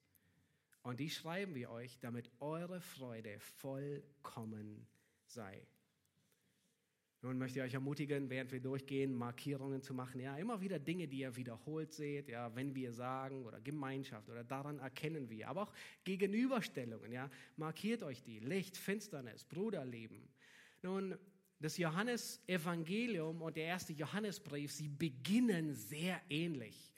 Und 0.82 0.99
die 0.99 1.09
schreiben 1.09 1.55
wir 1.55 1.69
euch, 1.69 1.99
damit 1.99 2.32
eure 2.39 2.82
Freude 2.82 3.39
vollkommen 3.39 4.88
sei. 5.25 5.67
Nun 7.21 7.38
möchte 7.38 7.59
ich 7.59 7.65
euch 7.65 7.73
ermutigen, 7.73 8.30
während 8.30 8.49
wir 8.53 8.61
durchgehen, 8.61 9.13
Markierungen 9.13 9.82
zu 9.82 9.93
machen. 9.93 10.21
Ja, 10.21 10.38
immer 10.38 10.61
wieder 10.61 10.80
Dinge, 10.80 11.05
die 11.05 11.19
ihr 11.19 11.36
wiederholt 11.36 11.93
seht. 11.93 12.30
Ja, 12.30 12.55
wenn 12.55 12.73
wir 12.73 12.93
sagen 12.93 13.45
oder 13.45 13.59
Gemeinschaft 13.59 14.30
oder 14.30 14.45
daran 14.45 14.80
erkennen 14.80 15.30
wir. 15.30 15.49
Aber 15.49 15.63
auch 15.63 15.73
Gegenüberstellungen. 16.05 17.11
Ja, 17.11 17.30
markiert 17.57 18.03
euch 18.03 18.23
die. 18.23 18.39
Licht, 18.39 18.77
Finsternis, 18.77 19.43
Bruderleben. 19.43 20.30
Nun, 20.82 21.17
das 21.59 21.77
Johannesevangelium 21.77 23.41
und 23.41 23.57
der 23.57 23.65
erste 23.65 23.91
Johannesbrief, 23.91 24.71
sie 24.71 24.88
beginnen 24.88 25.75
sehr 25.75 26.21
ähnlich. 26.30 26.89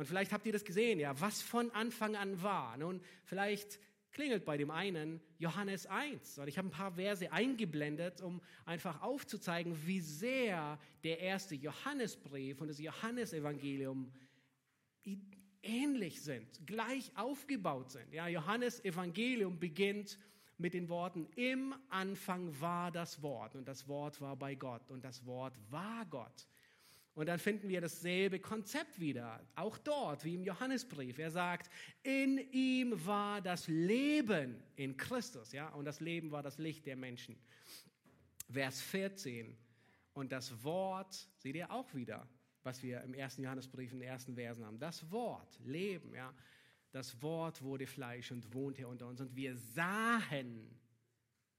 Und 0.00 0.06
vielleicht 0.06 0.32
habt 0.32 0.46
ihr 0.46 0.52
das 0.54 0.64
gesehen, 0.64 0.98
ja, 0.98 1.20
was 1.20 1.42
von 1.42 1.70
Anfang 1.72 2.16
an 2.16 2.42
war. 2.42 2.74
Nun, 2.78 3.02
vielleicht 3.26 3.78
klingelt 4.12 4.46
bei 4.46 4.56
dem 4.56 4.70
einen 4.70 5.20
Johannes 5.38 5.84
1. 5.84 6.38
Und 6.38 6.48
ich 6.48 6.56
habe 6.56 6.68
ein 6.68 6.70
paar 6.70 6.92
Verse 6.92 7.30
eingeblendet, 7.30 8.22
um 8.22 8.40
einfach 8.64 9.02
aufzuzeigen, 9.02 9.76
wie 9.86 10.00
sehr 10.00 10.78
der 11.04 11.20
erste 11.20 11.54
Johannesbrief 11.54 12.62
und 12.62 12.68
das 12.68 12.78
Johannesevangelium 12.78 14.10
ähnlich 15.62 16.22
sind, 16.22 16.66
gleich 16.66 17.12
aufgebaut 17.14 17.90
sind. 17.90 18.10
Ja, 18.14 18.26
Johannes 18.26 18.82
Evangelium 18.82 19.58
beginnt 19.58 20.18
mit 20.56 20.72
den 20.72 20.88
Worten, 20.88 21.28
im 21.36 21.74
Anfang 21.90 22.58
war 22.58 22.90
das 22.90 23.20
Wort 23.20 23.54
und 23.54 23.68
das 23.68 23.86
Wort 23.86 24.18
war 24.22 24.34
bei 24.34 24.54
Gott 24.54 24.90
und 24.90 25.04
das 25.04 25.26
Wort 25.26 25.60
war 25.68 26.06
Gott. 26.06 26.46
Und 27.14 27.26
dann 27.26 27.38
finden 27.38 27.68
wir 27.68 27.80
dasselbe 27.80 28.38
Konzept 28.38 29.00
wieder, 29.00 29.44
auch 29.56 29.78
dort 29.78 30.24
wie 30.24 30.36
im 30.36 30.44
Johannesbrief. 30.44 31.18
Er 31.18 31.30
sagt, 31.30 31.70
in 32.02 32.38
ihm 32.52 33.04
war 33.04 33.40
das 33.40 33.66
Leben 33.66 34.62
in 34.76 34.96
Christus, 34.96 35.52
ja, 35.52 35.68
und 35.70 35.84
das 35.84 36.00
Leben 36.00 36.30
war 36.30 36.42
das 36.42 36.58
Licht 36.58 36.86
der 36.86 36.96
Menschen. 36.96 37.36
Vers 38.50 38.80
14. 38.82 39.56
Und 40.12 40.32
das 40.32 40.64
Wort, 40.64 41.28
seht 41.38 41.56
ihr 41.56 41.70
auch 41.70 41.92
wieder, 41.94 42.28
was 42.62 42.82
wir 42.82 43.00
im 43.02 43.14
ersten 43.14 43.42
Johannesbrief 43.42 43.92
in 43.92 44.00
den 44.00 44.08
ersten 44.08 44.34
Versen 44.34 44.64
haben. 44.64 44.78
Das 44.78 45.10
Wort, 45.10 45.58
Leben, 45.64 46.14
ja. 46.14 46.34
Das 46.92 47.22
Wort 47.22 47.62
wurde 47.62 47.86
Fleisch 47.86 48.32
und 48.32 48.52
wohnte 48.52 48.86
unter 48.88 49.06
uns 49.06 49.20
und 49.20 49.36
wir 49.36 49.56
sahen, 49.56 50.76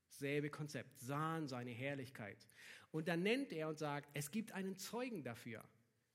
selbe 0.09 0.49
Konzept, 0.49 0.99
sahen 0.99 1.47
seine 1.47 1.71
Herrlichkeit. 1.71 2.45
Und 2.91 3.07
dann 3.07 3.23
nennt 3.23 3.51
er 3.53 3.69
und 3.69 3.77
sagt, 3.77 4.09
es 4.13 4.31
gibt 4.31 4.51
einen 4.51 4.77
Zeugen 4.77 5.23
dafür. 5.23 5.63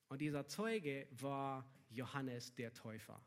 Und 0.08 0.20
dieser 0.20 0.46
Zeuge 0.46 1.06
war 1.10 1.68
Johannes 1.90 2.54
der 2.54 2.72
Täufer, 2.72 3.20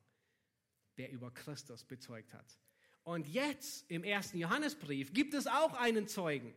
der 0.97 1.11
über 1.11 1.31
Christus 1.31 1.83
bezeugt 1.83 2.33
hat. 2.33 2.59
Und 3.03 3.27
jetzt 3.27 3.89
im 3.89 4.03
ersten 4.03 4.37
Johannesbrief 4.37 5.13
gibt 5.13 5.33
es 5.33 5.47
auch 5.47 5.73
einen 5.73 6.07
Zeugen. 6.07 6.53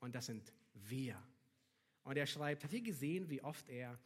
Und 0.00 0.14
das 0.14 0.26
sind 0.26 0.52
wir. 0.74 1.22
Und 2.02 2.16
er 2.16 2.26
schreibt, 2.26 2.64
habt 2.64 2.72
ihr 2.72 2.80
gesehen, 2.80 3.28
wie 3.30 3.42
oft 3.42 3.68
er 3.68 3.98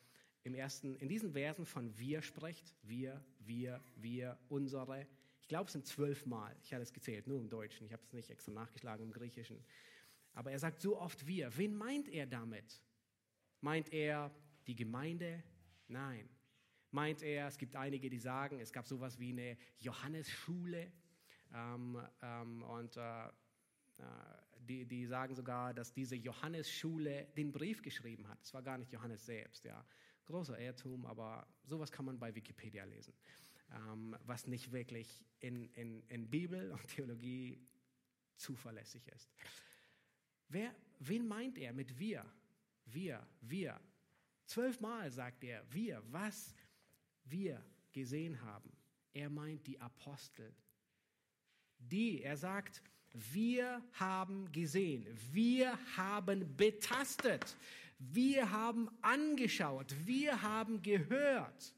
im 0.42 0.54
ersten, 0.54 0.96
in 0.96 1.08
diesen 1.08 1.32
Versen 1.32 1.64
von 1.64 1.96
wir 1.98 2.20
spricht? 2.20 2.74
Wir, 2.82 3.24
wir, 3.38 3.82
wir, 3.96 4.38
unsere. 4.48 5.06
Ich 5.40 5.48
glaube, 5.48 5.66
es 5.66 5.72
sind 5.72 5.86
zwölf 5.86 6.26
Mal. 6.26 6.54
Ich 6.62 6.72
hatte 6.72 6.82
es 6.82 6.92
gezählt, 6.92 7.26
nur 7.26 7.38
im 7.38 7.48
Deutschen. 7.48 7.86
Ich 7.86 7.92
habe 7.92 8.02
es 8.02 8.12
nicht 8.12 8.30
extra 8.30 8.52
nachgeschlagen 8.52 9.04
im 9.06 9.12
Griechischen. 9.12 9.64
Aber 10.34 10.50
er 10.50 10.58
sagt 10.58 10.80
so 10.80 10.98
oft 10.98 11.26
wir. 11.26 11.56
Wen 11.56 11.74
meint 11.74 12.08
er 12.08 12.26
damit? 12.26 12.80
Meint 13.60 13.92
er 13.92 14.34
die 14.66 14.76
Gemeinde? 14.76 15.42
Nein. 15.88 16.28
Meint 16.90 17.22
er, 17.22 17.48
es 17.48 17.58
gibt 17.58 17.76
einige, 17.76 18.10
die 18.10 18.18
sagen, 18.18 18.60
es 18.60 18.72
gab 18.72 18.86
sowas 18.86 19.18
wie 19.18 19.30
eine 19.30 19.56
Johannesschule. 19.78 20.92
Ähm, 21.54 21.98
ähm, 22.22 22.62
und 22.62 22.96
äh, 22.96 23.26
äh 23.26 23.32
die, 24.68 24.86
die 24.86 25.06
sagen 25.06 25.34
sogar, 25.34 25.74
dass 25.74 25.92
diese 25.92 26.14
Johannesschule 26.14 27.26
den 27.36 27.50
Brief 27.50 27.82
geschrieben 27.82 28.28
hat. 28.28 28.40
Es 28.42 28.54
war 28.54 28.62
gar 28.62 28.78
nicht 28.78 28.92
Johannes 28.92 29.26
selbst. 29.26 29.64
Ja. 29.64 29.84
Großer 30.26 30.58
Irrtum, 30.58 31.04
aber 31.06 31.46
sowas 31.64 31.90
kann 31.90 32.04
man 32.04 32.18
bei 32.18 32.34
Wikipedia 32.34 32.84
lesen, 32.84 33.12
ähm, 33.72 34.16
was 34.24 34.46
nicht 34.46 34.70
wirklich 34.70 35.24
in, 35.40 35.68
in, 35.74 36.02
in 36.08 36.30
Bibel 36.30 36.70
und 36.70 36.86
Theologie 36.88 37.60
zuverlässig 38.36 39.06
ist. 39.08 39.30
Wer, 40.52 40.74
wen 40.98 41.26
meint 41.26 41.56
er 41.56 41.72
mit 41.72 41.98
wir? 41.98 42.24
Wir, 42.84 43.26
wir. 43.40 43.80
Zwölfmal 44.44 45.10
sagt 45.10 45.44
er 45.44 45.64
wir, 45.72 46.02
was 46.10 46.54
wir 47.24 47.64
gesehen 47.90 48.38
haben. 48.42 48.70
Er 49.14 49.30
meint 49.30 49.66
die 49.66 49.80
Apostel. 49.80 50.54
Die, 51.78 52.22
er 52.22 52.36
sagt, 52.36 52.82
wir 53.14 53.82
haben 53.94 54.52
gesehen, 54.52 55.06
wir 55.32 55.78
haben 55.96 56.54
betastet, 56.54 57.56
wir 57.98 58.50
haben 58.50 58.90
angeschaut, 59.00 59.94
wir 60.04 60.42
haben 60.42 60.82
gehört. 60.82 61.74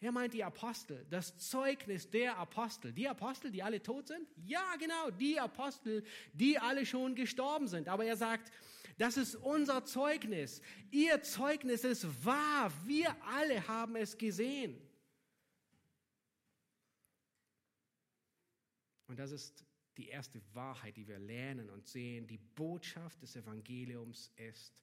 Er 0.00 0.12
meint 0.12 0.34
die 0.34 0.44
Apostel, 0.44 1.06
das 1.08 1.38
Zeugnis 1.38 2.10
der 2.10 2.36
Apostel. 2.36 2.92
Die 2.92 3.08
Apostel, 3.08 3.50
die 3.50 3.62
alle 3.62 3.82
tot 3.82 4.08
sind? 4.08 4.28
Ja, 4.44 4.76
genau, 4.78 5.10
die 5.10 5.40
Apostel, 5.40 6.04
die 6.34 6.58
alle 6.58 6.84
schon 6.84 7.14
gestorben 7.14 7.66
sind. 7.66 7.88
Aber 7.88 8.04
er 8.04 8.16
sagt, 8.16 8.52
das 8.98 9.16
ist 9.16 9.36
unser 9.36 9.84
Zeugnis. 9.84 10.60
Ihr 10.90 11.22
Zeugnis 11.22 11.84
ist 11.84 12.24
wahr. 12.24 12.70
Wir 12.84 13.16
alle 13.24 13.66
haben 13.66 13.96
es 13.96 14.16
gesehen. 14.16 14.80
Und 19.06 19.18
das 19.18 19.30
ist 19.30 19.64
die 19.96 20.08
erste 20.08 20.42
Wahrheit, 20.52 20.96
die 20.96 21.08
wir 21.08 21.18
lernen 21.18 21.70
und 21.70 21.86
sehen. 21.86 22.26
Die 22.26 22.38
Botschaft 22.38 23.22
des 23.22 23.34
Evangeliums 23.36 24.30
ist 24.36 24.82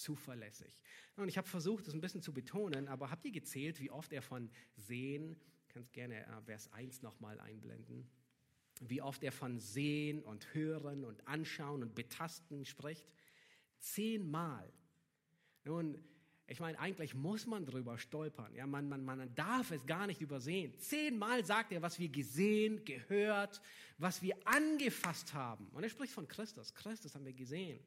zuverlässig. 0.00 0.82
Und 1.16 1.28
ich 1.28 1.38
habe 1.38 1.48
versucht, 1.48 1.86
das 1.86 1.94
ein 1.94 2.00
bisschen 2.00 2.22
zu 2.22 2.32
betonen, 2.32 2.88
aber 2.88 3.10
habt 3.10 3.24
ihr 3.24 3.32
gezählt, 3.32 3.80
wie 3.80 3.90
oft 3.90 4.12
er 4.12 4.22
von 4.22 4.50
sehen, 4.74 5.36
kannst 5.68 5.92
gerne 5.92 6.26
äh, 6.26 6.42
Vers 6.44 6.72
1 6.72 7.02
nochmal 7.02 7.38
einblenden, 7.40 8.08
wie 8.80 9.02
oft 9.02 9.22
er 9.22 9.32
von 9.32 9.60
sehen 9.60 10.22
und 10.22 10.54
hören 10.54 11.04
und 11.04 11.26
anschauen 11.28 11.82
und 11.82 11.94
betasten 11.94 12.64
spricht? 12.64 13.06
Zehnmal. 13.78 14.72
Nun, 15.64 16.02
ich 16.46 16.58
meine, 16.58 16.78
eigentlich 16.80 17.14
muss 17.14 17.46
man 17.46 17.64
drüber 17.64 17.96
stolpern. 17.98 18.52
Ja, 18.54 18.66
man, 18.66 18.88
man, 18.88 19.04
man 19.04 19.32
darf 19.34 19.70
es 19.70 19.86
gar 19.86 20.06
nicht 20.06 20.20
übersehen. 20.20 20.76
Zehnmal 20.78 21.44
sagt 21.44 21.72
er, 21.72 21.82
was 21.82 21.98
wir 21.98 22.08
gesehen, 22.08 22.84
gehört, 22.84 23.60
was 23.98 24.20
wir 24.22 24.34
angefasst 24.46 25.32
haben. 25.34 25.68
Und 25.68 25.84
er 25.84 25.90
spricht 25.90 26.12
von 26.12 26.26
Christus. 26.26 26.74
Christus 26.74 27.14
haben 27.14 27.24
wir 27.24 27.34
gesehen. 27.34 27.78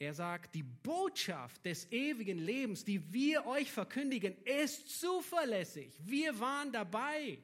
Er 0.00 0.14
sagt, 0.14 0.54
die 0.54 0.62
Botschaft 0.62 1.62
des 1.66 1.92
ewigen 1.92 2.38
Lebens, 2.38 2.86
die 2.86 3.12
wir 3.12 3.46
euch 3.46 3.70
verkündigen, 3.70 4.34
ist 4.46 4.98
zuverlässig. 4.98 5.92
Wir 6.02 6.40
waren 6.40 6.72
dabei. 6.72 7.38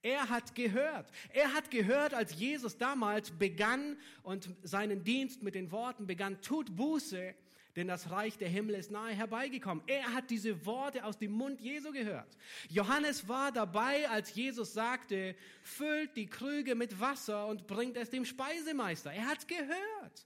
Er 0.00 0.30
hat 0.30 0.54
gehört. 0.54 1.10
Er 1.28 1.52
hat 1.52 1.70
gehört, 1.70 2.14
als 2.14 2.34
Jesus 2.34 2.78
damals 2.78 3.30
begann 3.30 3.98
und 4.22 4.48
seinen 4.62 5.04
Dienst 5.04 5.42
mit 5.42 5.54
den 5.54 5.70
Worten 5.70 6.06
begann, 6.06 6.40
tut 6.40 6.74
Buße, 6.74 7.34
denn 7.76 7.86
das 7.86 8.10
Reich 8.10 8.38
der 8.38 8.48
Himmel 8.48 8.76
ist 8.76 8.90
nahe 8.90 9.12
herbeigekommen. 9.12 9.84
Er 9.88 10.14
hat 10.14 10.30
diese 10.30 10.64
Worte 10.64 11.04
aus 11.04 11.18
dem 11.18 11.32
Mund 11.32 11.60
Jesu 11.60 11.92
gehört. 11.92 12.38
Johannes 12.70 13.28
war 13.28 13.52
dabei, 13.52 14.08
als 14.08 14.34
Jesus 14.34 14.72
sagte, 14.72 15.36
füllt 15.60 16.16
die 16.16 16.28
Krüge 16.28 16.74
mit 16.74 16.98
Wasser 16.98 17.46
und 17.46 17.66
bringt 17.66 17.98
es 17.98 18.08
dem 18.08 18.24
Speisemeister. 18.24 19.12
Er 19.12 19.26
hat 19.26 19.46
gehört. 19.46 20.24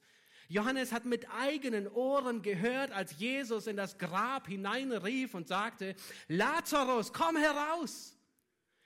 Johannes 0.53 0.92
hat 0.92 1.07
mit 1.07 1.30
eigenen 1.30 1.88
Ohren 1.88 2.42
gehört, 2.42 2.92
als 2.92 3.18
Jesus 3.18 3.66
in 3.66 3.76
das 3.76 3.96
Grab 3.96 4.46
hineinrief 4.46 5.32
und 5.34 5.48
sagte, 5.48 5.96
Lazarus, 6.28 7.14
komm 7.14 7.36
heraus. 7.38 8.18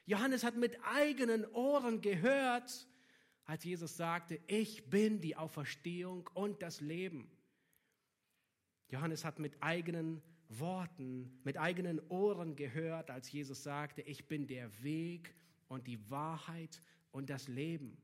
Johannes 0.05 0.45
hat 0.45 0.57
mit 0.57 0.79
eigenen 0.85 1.45
Ohren 1.53 2.01
gehört, 2.01 2.87
als 3.47 3.65
Jesus 3.65 3.97
sagte, 3.97 4.39
ich 4.47 4.89
bin 4.91 5.21
die 5.21 5.35
Auferstehung 5.35 6.31
und 6.35 6.63
das 6.63 6.81
Leben. 6.81 7.29
Johannes 8.89 9.25
hat 9.25 9.41
mit 9.41 9.61
eigenen 9.61 10.23
Worten, 10.49 11.41
mit 11.43 11.59
eigenen 11.59 12.01
Ohren 12.09 12.55
gehört, 12.55 13.11
als 13.11 13.33
Jesus 13.33 13.65
sagte, 13.65 14.03
ich 14.03 14.29
bin 14.29 14.47
der 14.47 14.71
Weg 14.85 15.35
und 15.67 15.89
die 15.89 15.99
Wahrheit 16.09 16.81
und 17.11 17.29
das 17.29 17.49
Leben. 17.49 18.01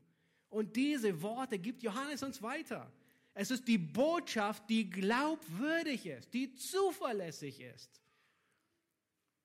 Und 0.49 0.75
diese 0.75 1.23
Worte 1.23 1.61
gibt 1.61 1.85
Johannes 1.85 2.25
uns 2.25 2.43
weiter. 2.43 2.91
Es 3.35 3.51
ist 3.51 3.67
die 3.67 3.79
Botschaft, 3.79 4.69
die 4.69 4.91
glaubwürdig 4.91 6.07
ist, 6.07 6.35
die 6.35 6.55
zuverlässig 6.55 7.61
ist. 7.61 8.03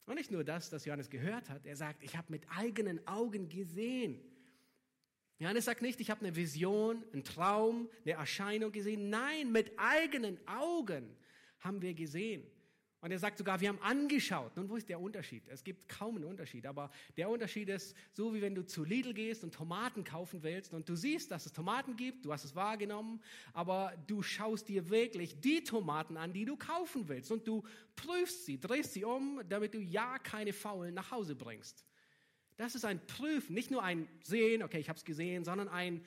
Und 0.05 0.15
nicht 0.15 0.31
nur 0.31 0.43
das, 0.43 0.69
das 0.69 0.85
Johannes 0.85 1.09
gehört 1.09 1.49
hat, 1.49 1.65
er 1.65 1.75
sagt, 1.75 2.03
ich 2.03 2.15
habe 2.15 2.31
mit 2.31 2.43
eigenen 2.49 3.05
Augen 3.07 3.49
gesehen. 3.49 4.21
Johannes 5.39 5.65
sagt 5.65 5.81
nicht, 5.81 5.99
ich 5.99 6.09
habe 6.09 6.21
eine 6.21 6.35
Vision, 6.35 7.03
einen 7.13 7.23
Traum, 7.23 7.89
eine 8.03 8.13
Erscheinung 8.13 8.71
gesehen. 8.71 9.09
Nein, 9.09 9.51
mit 9.51 9.71
eigenen 9.77 10.39
Augen 10.47 11.15
haben 11.59 11.81
wir 11.81 11.93
gesehen. 11.93 12.49
Und 13.08 13.12
er 13.12 13.20
sagt 13.20 13.38
sogar, 13.38 13.62
wir 13.62 13.70
haben 13.70 13.80
angeschaut. 13.80 14.58
Nun, 14.58 14.68
wo 14.68 14.76
ist 14.76 14.89
der 14.89 14.99
Unterschied? 14.99 15.47
Es 15.47 15.64
gibt 15.64 15.88
kaum 15.88 16.18
einen 16.18 16.26
Unterschied, 16.26 16.66
aber 16.66 16.91
der 17.16 17.30
Unterschied 17.30 17.70
ist 17.70 17.95
so, 18.12 18.34
wie 18.34 18.41
wenn 18.41 18.53
du 18.53 18.66
zu 18.66 18.84
Lidl 18.84 19.14
gehst 19.14 19.45
und 19.45 19.53
Tomaten 19.53 20.03
kaufen 20.03 20.43
willst 20.43 20.74
und 20.74 20.89
du 20.89 20.95
siehst, 20.97 21.32
dass 21.32 21.45
es 21.45 21.53
Tomaten 21.53 21.95
gibt, 21.95 22.26
du 22.26 22.34
hast 22.34 22.43
es 22.43 22.53
wahrgenommen, 22.53 23.22
aber 23.53 23.93
du 24.08 24.22
schaust 24.22 24.68
dir 24.68 24.89
wirklich 24.89 25.39
die 25.39 25.64
Tomaten 25.64 26.18
an, 26.18 26.34
die 26.34 26.43
du 26.43 26.58
kaufen 26.58 27.08
willst 27.08 27.32
und 27.32 27.47
du 27.47 27.64
prüfst 27.95 28.43
sie, 28.43 28.60
drehst 28.60 28.91
sie 28.91 29.05
um, 29.05 29.39
damit 29.47 29.74
du 29.74 29.80
ja 29.80 30.20
keine 30.20 30.51
Faulen 30.51 30.93
nach 30.93 31.10
Hause 31.10 31.34
bringst. 31.34 31.86
Das 32.58 32.76
ist 32.76 32.84
ein 32.84 32.99
Prüfen, 33.08 33.53
nicht 33.53 33.72
nur 33.72 33.84
ein 33.84 34.10
Sehen, 34.22 34.64
okay, 34.64 34.80
ich 34.80 34.89
habe 34.89 34.97
es 34.97 35.05
gesehen, 35.05 35.45
sondern 35.45 35.70
ein 35.70 36.03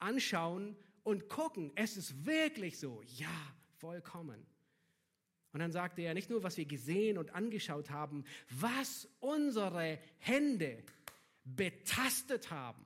Anschauen 0.00 0.74
und 1.04 1.28
gucken, 1.28 1.70
es 1.76 1.96
ist 1.96 2.26
wirklich 2.26 2.80
so, 2.80 3.00
ja, 3.16 3.54
vollkommen. 3.78 4.44
Und 5.52 5.60
dann 5.60 5.72
sagte 5.72 6.02
er 6.02 6.14
nicht 6.14 6.30
nur, 6.30 6.42
was 6.42 6.56
wir 6.56 6.64
gesehen 6.64 7.18
und 7.18 7.34
angeschaut 7.34 7.90
haben, 7.90 8.24
was 8.50 9.08
unsere 9.18 9.98
Hände 10.18 10.82
betastet 11.44 12.50
haben. 12.50 12.84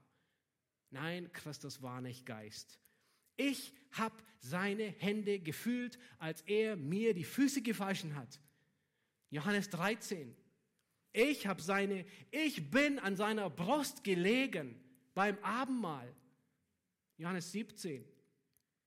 Nein, 0.91 1.31
Christus 1.33 1.83
war 1.83 2.01
nicht 2.01 2.25
Geist. 2.25 2.79
Ich 3.37 3.73
habe 3.93 4.15
seine 4.39 4.85
Hände 4.99 5.41
gefühlt, 5.41 5.99
als 6.19 6.43
er 6.43 6.77
mir 6.77 7.15
die 7.15 7.25
Füße 7.25 7.63
gewaschen 7.63 8.15
hat. 8.15 8.41
Johannes 9.31 9.69
13. 9.71 10.35
Ich 11.13 11.47
habe 11.47 11.61
seine, 11.61 12.05
ich 12.31 12.71
bin 12.71 12.99
an 12.99 13.17
seiner 13.17 13.51
Brust 13.51 14.05
gelegen 14.05 14.81
beim 15.15 15.39
Abendmahl. 15.43 16.13
Johannes 17.17 17.53
17. 17.53 18.05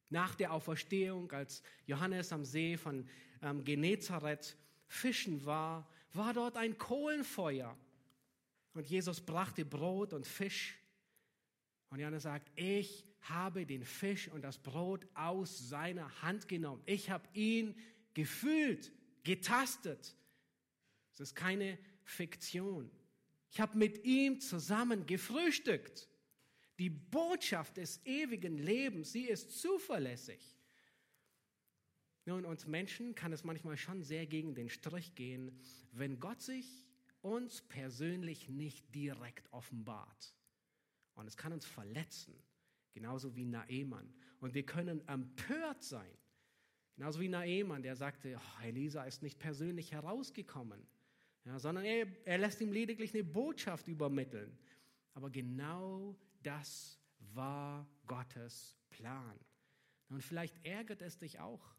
Nach 0.10 0.36
der 0.36 0.53
Auferstehung, 0.53 1.32
als 1.32 1.62
Johannes 1.86 2.32
am 2.32 2.45
See 2.45 2.78
von 2.78 3.08
ähm, 3.41 3.64
Genezareth 3.64 4.58
fischen 4.88 5.45
war, 5.45 5.89
war 6.14 6.34
dort 6.34 6.55
ein 6.58 6.78
Kohlenfeuer. 6.78 7.78
Und 8.74 8.88
Jesus 8.88 9.20
brachte 9.22 9.66
Brot 9.66 10.14
und 10.14 10.26
Fisch. 10.26 10.78
Und 11.89 11.99
Johannes 11.99 12.24
sagt, 12.24 12.51
ich 12.55 13.05
habe 13.22 13.66
den 13.66 13.84
Fisch 13.84 14.30
und 14.30 14.43
das 14.43 14.58
Brot 14.58 15.05
aus 15.14 15.70
seiner 15.70 16.22
Hand 16.22 16.47
genommen. 16.47 16.82
Ich 16.86 17.10
habe 17.10 17.28
ihn 17.34 17.76
gefühlt, 18.14 18.91
getastet. 19.24 20.16
Es 21.14 21.20
ist 21.20 21.36
keine 21.36 21.78
Fiktion. 22.03 22.89
Ich 23.51 23.60
habe 23.60 23.78
mit 23.78 24.03
ihm 24.03 24.39
zusammen 24.39 25.05
gefrühstückt. 25.05 26.08
Die 26.80 26.90
Botschaft 26.90 27.78
des 27.78 28.06
ewigen 28.06 28.58
Lebens, 28.58 29.12
sie 29.12 29.26
ist 29.26 29.60
zuverlässig. 29.60 30.58
Nun, 32.26 32.46
uns 32.46 32.68
Menschen 32.68 33.16
kann 33.16 33.32
es 33.32 33.44
manchmal 33.44 33.78
schon 33.78 34.04
sehr 34.04 34.28
gegen 34.28 34.54
den 34.54 34.70
Strich 34.70 35.16
gehen, 35.16 35.58
wenn 35.94 36.20
Gott 36.20 36.42
sich 36.42 36.86
uns 37.22 37.62
persönlich 37.62 38.50
nicht 38.50 38.94
direkt 38.94 39.52
offenbart. 39.52 40.36
Und 41.16 41.26
es 41.26 41.38
kann 41.38 41.54
uns 41.54 41.66
verletzen, 41.66 42.36
genauso 42.94 43.36
wie 43.36 43.46
Naemann. 43.46 44.14
Und 44.40 44.54
wir 44.54 44.66
können 44.66 45.08
empört 45.08 45.84
sein, 45.84 46.12
genauso 46.96 47.20
wie 47.22 47.30
Naemann, 47.30 47.82
der 47.82 47.96
sagte, 47.96 48.38
oh, 48.38 48.64
Elisa 48.64 49.04
ist 49.06 49.24
nicht 49.24 49.40
persönlich 49.40 49.94
herausgekommen, 49.94 50.86
ja, 51.46 51.58
sondern 51.60 51.86
er, 51.86 52.08
er 52.26 52.38
lässt 52.38 52.60
ihm 52.60 52.74
lediglich 52.74 53.14
eine 53.14 53.24
Botschaft 53.24 53.88
übermitteln. 53.88 54.56
Aber 55.14 55.30
genau 55.30 56.16
das 56.44 57.00
war 57.20 57.88
Gottes 58.06 58.78
Plan. 58.90 59.40
Und 60.10 60.24
vielleicht 60.24 60.66
ärgert 60.66 61.02
es 61.02 61.18
dich 61.18 61.40
auch, 61.40 61.76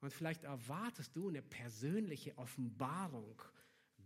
und 0.00 0.12
vielleicht 0.12 0.44
erwartest 0.44 1.16
du 1.16 1.28
eine 1.28 1.42
persönliche 1.42 2.36
Offenbarung 2.38 3.42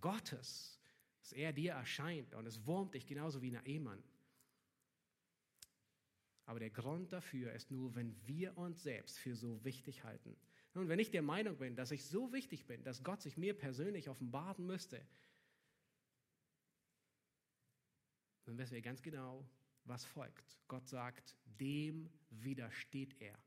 Gottes, 0.00 0.80
dass 1.20 1.32
er 1.32 1.52
dir 1.52 1.72
erscheint 1.72 2.34
und 2.34 2.46
es 2.46 2.66
wurmt 2.66 2.94
dich 2.94 3.06
genauso 3.06 3.42
wie 3.42 3.56
ein 3.56 3.64
Ehemann. 3.66 4.02
Aber 6.46 6.58
der 6.58 6.70
Grund 6.70 7.12
dafür 7.12 7.52
ist 7.52 7.70
nur, 7.70 7.94
wenn 7.94 8.16
wir 8.26 8.56
uns 8.58 8.82
selbst 8.82 9.18
für 9.18 9.36
so 9.36 9.62
wichtig 9.64 10.02
halten. 10.02 10.36
Und 10.74 10.88
wenn 10.88 10.98
ich 10.98 11.10
der 11.10 11.22
Meinung 11.22 11.58
bin, 11.58 11.76
dass 11.76 11.90
ich 11.90 12.04
so 12.04 12.32
wichtig 12.32 12.66
bin, 12.66 12.82
dass 12.82 13.04
Gott 13.04 13.22
sich 13.22 13.36
mir 13.36 13.54
persönlich 13.54 14.08
offenbaren 14.08 14.66
müsste, 14.66 15.06
dann 18.44 18.58
wissen 18.58 18.74
wir 18.74 18.82
ganz 18.82 19.02
genau, 19.02 19.48
was 19.84 20.04
folgt. 20.04 20.58
Gott 20.68 20.88
sagt, 20.88 21.36
dem 21.60 22.10
widersteht 22.30 23.20
er 23.20 23.38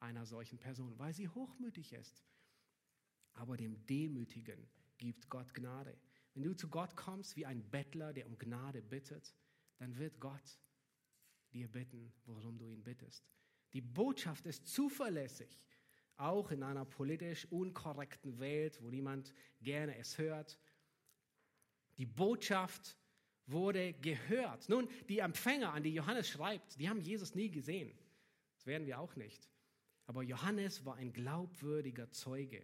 einer 0.00 0.26
solchen 0.26 0.58
Person, 0.58 0.98
weil 0.98 1.12
sie 1.14 1.28
hochmütig 1.28 1.92
ist. 1.92 2.24
Aber 3.32 3.56
dem 3.56 3.84
Demütigen 3.86 4.68
gibt 4.98 5.28
Gott 5.28 5.52
Gnade. 5.54 5.96
Wenn 6.34 6.42
du 6.42 6.54
zu 6.54 6.68
Gott 6.68 6.96
kommst 6.96 7.36
wie 7.36 7.46
ein 7.46 7.68
Bettler, 7.70 8.12
der 8.12 8.26
um 8.26 8.38
Gnade 8.38 8.82
bittet, 8.82 9.34
dann 9.78 9.96
wird 9.98 10.20
Gott 10.20 10.58
dir 11.52 11.68
bitten, 11.68 12.12
worum 12.24 12.58
du 12.58 12.68
ihn 12.68 12.82
bittest. 12.82 13.26
Die 13.72 13.80
Botschaft 13.80 14.46
ist 14.46 14.66
zuverlässig, 14.66 15.64
auch 16.16 16.50
in 16.50 16.62
einer 16.62 16.84
politisch 16.84 17.46
unkorrekten 17.50 18.38
Welt, 18.38 18.82
wo 18.82 18.90
niemand 18.90 19.34
gerne 19.60 19.96
es 19.96 20.18
hört. 20.18 20.58
Die 21.98 22.06
Botschaft 22.06 22.96
wurde 23.46 23.92
gehört. 23.94 24.68
Nun, 24.68 24.88
die 25.08 25.20
Empfänger, 25.20 25.72
an 25.72 25.82
die 25.82 25.94
Johannes 25.94 26.28
schreibt, 26.28 26.78
die 26.80 26.88
haben 26.88 27.00
Jesus 27.00 27.34
nie 27.34 27.50
gesehen. 27.50 27.92
Das 28.56 28.66
werden 28.66 28.86
wir 28.86 29.00
auch 29.00 29.14
nicht. 29.16 29.48
Aber 30.06 30.22
Johannes 30.22 30.84
war 30.84 30.96
ein 30.96 31.12
glaubwürdiger 31.12 32.10
Zeuge. 32.10 32.62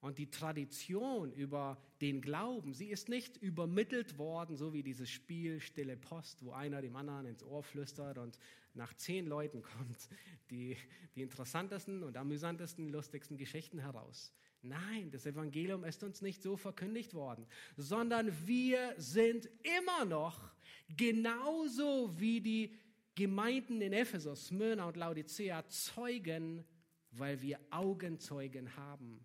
Und 0.00 0.18
die 0.18 0.28
Tradition 0.28 1.32
über 1.32 1.78
den 2.02 2.20
Glauben, 2.20 2.74
sie 2.74 2.88
ist 2.88 3.08
nicht 3.08 3.38
übermittelt 3.38 4.18
worden, 4.18 4.54
so 4.54 4.74
wie 4.74 4.82
dieses 4.82 5.08
Spiel 5.08 5.60
Stille 5.60 5.96
Post, 5.96 6.44
wo 6.44 6.52
einer 6.52 6.82
dem 6.82 6.94
anderen 6.94 7.24
ins 7.24 7.42
Ohr 7.42 7.62
flüstert 7.62 8.18
und 8.18 8.38
nach 8.74 8.92
zehn 8.94 9.26
Leuten 9.26 9.62
kommt 9.78 10.08
die, 10.50 10.76
die 11.14 11.22
interessantesten 11.22 12.02
und 12.02 12.18
amüsantesten, 12.18 12.90
lustigsten 12.90 13.38
Geschichten 13.38 13.78
heraus. 13.78 14.34
Nein, 14.64 15.10
das 15.10 15.26
Evangelium 15.26 15.84
ist 15.84 16.02
uns 16.02 16.22
nicht 16.22 16.42
so 16.42 16.56
verkündigt 16.56 17.12
worden, 17.12 17.46
sondern 17.76 18.32
wir 18.46 18.94
sind 18.96 19.48
immer 19.78 20.06
noch 20.06 20.50
genauso 20.88 22.18
wie 22.18 22.40
die 22.40 22.74
Gemeinden 23.14 23.82
in 23.82 23.92
Ephesus, 23.92 24.46
Smyrna 24.46 24.86
und 24.86 24.96
Laodicea 24.96 25.68
zeugen, 25.68 26.64
weil 27.10 27.42
wir 27.42 27.60
Augenzeugen 27.70 28.74
haben 28.76 29.24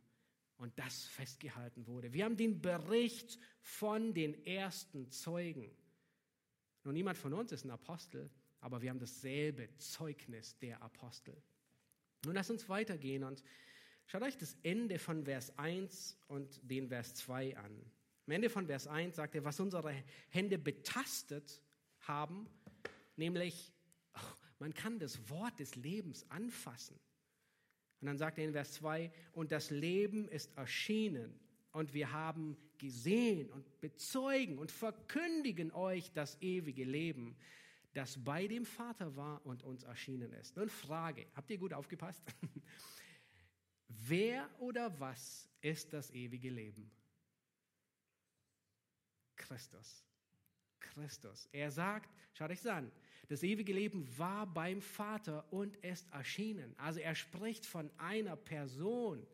und 0.58 0.78
das 0.78 1.06
festgehalten 1.06 1.88
wurde. 1.88 2.12
Wir 2.12 2.26
haben 2.26 2.36
den 2.36 2.62
Bericht 2.62 3.40
von 3.62 4.14
den 4.14 4.46
ersten 4.46 5.10
Zeugen. 5.10 5.72
Nun, 6.84 6.94
niemand 6.94 7.18
von 7.18 7.34
uns 7.34 7.54
ist 7.54 7.64
ein 7.64 7.72
Apostel, 7.72 8.30
aber 8.60 8.82
wir 8.82 8.90
haben 8.90 9.00
dasselbe 9.00 9.70
Zeugnis 9.78 10.58
der 10.60 10.82
Apostel. 10.82 11.42
Nun, 12.26 12.36
lass 12.36 12.50
uns 12.50 12.68
weitergehen 12.68 13.24
und 13.24 13.42
schaut 14.10 14.24
euch 14.24 14.38
das 14.38 14.57
Ende 14.64 14.97
von 14.97 15.24
Vers 15.24 15.55
1 15.57 16.18
und 16.28 16.60
den 16.64 16.89
Vers 16.89 17.14
2 17.16 17.55
an. 17.57 17.72
Am 18.26 18.34
Ende 18.34 18.49
von 18.49 18.66
Vers 18.66 18.88
1 18.88 19.16
sagt 19.16 19.36
er, 19.36 19.45
was 19.45 19.60
unsere 19.60 20.03
Hände 20.30 20.57
betastet 20.57 21.62
haben, 22.01 22.49
nämlich 23.16 23.72
man 24.57 24.74
kann 24.74 24.97
das 24.97 25.30
Wort 25.30 25.60
des 25.60 25.76
Lebens 25.76 26.26
anfassen. 26.30 26.99
Und 28.01 28.07
dann 28.07 28.18
sagt 28.18 28.39
er 28.39 28.45
in 28.45 28.51
Vers 28.51 28.74
2, 28.74 29.12
und 29.34 29.51
das 29.51 29.70
Leben 29.70 30.28
ist 30.28 30.57
erschienen 30.57 31.39
und 31.72 31.93
wir 31.93 32.12
haben 32.12 32.57
gesehen 32.80 33.51
und 33.51 33.80
bezeugen 33.80 34.57
und 34.57 34.72
verkündigen 34.72 35.72
euch 35.72 36.12
das 36.14 36.41
ewige 36.41 36.84
Leben, 36.84 37.38
das 37.93 38.24
bei 38.24 38.47
dem 38.47 38.66
Vater 38.66 39.16
war 39.16 39.45
und 39.45 39.62
uns 39.64 39.84
erschienen 39.84 40.34
ist. 40.34 40.55
Nun 40.55 40.70
Frage, 40.70 41.28
habt 41.36 41.51
ihr 41.51 41.57
gut 41.60 41.74
aufgepasst? 41.74 42.24
Wer 43.90 44.50
oder 44.60 44.98
was 45.00 45.50
ist 45.62 45.92
das 45.94 46.12
ewige 46.12 46.50
Leben? 46.50 46.90
Christus. 49.36 50.04
Christus. 50.80 51.50
Er 51.52 51.72
sagt, 51.72 52.10
schaut 52.34 52.52
euch 52.52 52.70
an, 52.70 52.92
das 53.30 53.44
ewige 53.44 53.74
Leben 53.74 54.08
war 54.18 54.48
beim 54.48 54.82
Vater 54.82 55.46
und 55.52 55.76
ist 55.78 56.12
erschienen. 56.12 56.74
Also 56.78 57.00
er 57.00 57.14
spricht 57.14 57.66
von 57.66 57.92
einer 58.00 58.36
Person. 58.36 59.26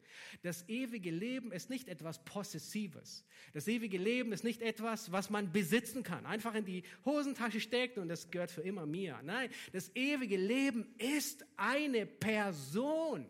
Das 0.41 0.67
ewige 0.67 1.11
Leben 1.11 1.53
ist 1.53 1.69
nicht 1.69 1.87
etwas 1.87 2.23
Possessives. 2.25 3.23
Das 3.53 3.69
ewige 3.69 3.97
Leben 3.97 4.33
ist 4.33 4.43
nicht 4.43 4.61
etwas, 4.61 5.13
was 5.13 5.29
man 5.29 5.53
besitzen 5.53 6.03
kann. 6.03 6.25
Einfach 6.25 6.55
in 6.55 6.65
die 6.65 6.83
Hosentasche 7.05 7.61
steckt 7.61 7.97
und 7.97 8.09
das 8.09 8.31
gehört 8.31 8.51
für 8.51 8.61
immer 8.61 8.85
mir. 8.85 9.21
Nein, 9.23 9.49
das 9.71 9.89
ewige 9.95 10.37
Leben 10.37 10.93
ist 10.97 11.45
eine 11.55 12.05
Person. 12.05 13.25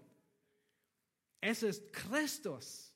Es 1.48 1.62
ist 1.62 1.94
Christus. 1.94 2.92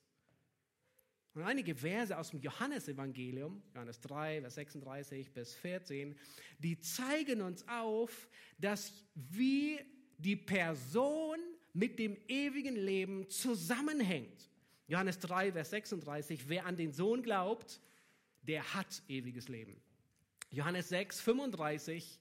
Und 1.34 1.44
einige 1.44 1.72
Verse 1.72 2.18
aus 2.18 2.30
dem 2.30 2.40
Johannesevangelium, 2.40 3.62
Johannes 3.72 4.00
3, 4.00 4.40
Vers 4.40 4.56
36 4.56 5.32
bis 5.32 5.54
14, 5.54 6.18
die 6.58 6.80
zeigen 6.80 7.42
uns 7.42 7.64
auf, 7.68 8.28
dass 8.58 8.92
wie 9.14 9.78
die 10.18 10.34
Person 10.34 11.38
mit 11.74 12.00
dem 12.00 12.16
ewigen 12.26 12.74
Leben 12.74 13.30
zusammenhängt. 13.30 14.50
Johannes 14.88 15.20
3, 15.20 15.52
Vers 15.52 15.70
36, 15.70 16.48
wer 16.48 16.66
an 16.66 16.76
den 16.76 16.92
Sohn 16.92 17.22
glaubt, 17.22 17.80
der 18.42 18.74
hat 18.74 19.00
ewiges 19.06 19.46
Leben. 19.46 19.80
Johannes 20.50 20.88
6, 20.88 21.20
35, 21.20 22.18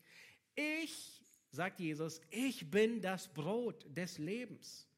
ich, 0.53 1.23
sagt 1.49 1.80
Jesus, 1.80 2.21
ich 2.30 2.69
bin 2.69 3.01
das 3.01 3.34
Brot 3.34 3.84
des 3.97 4.19
Lebens. 4.19 4.89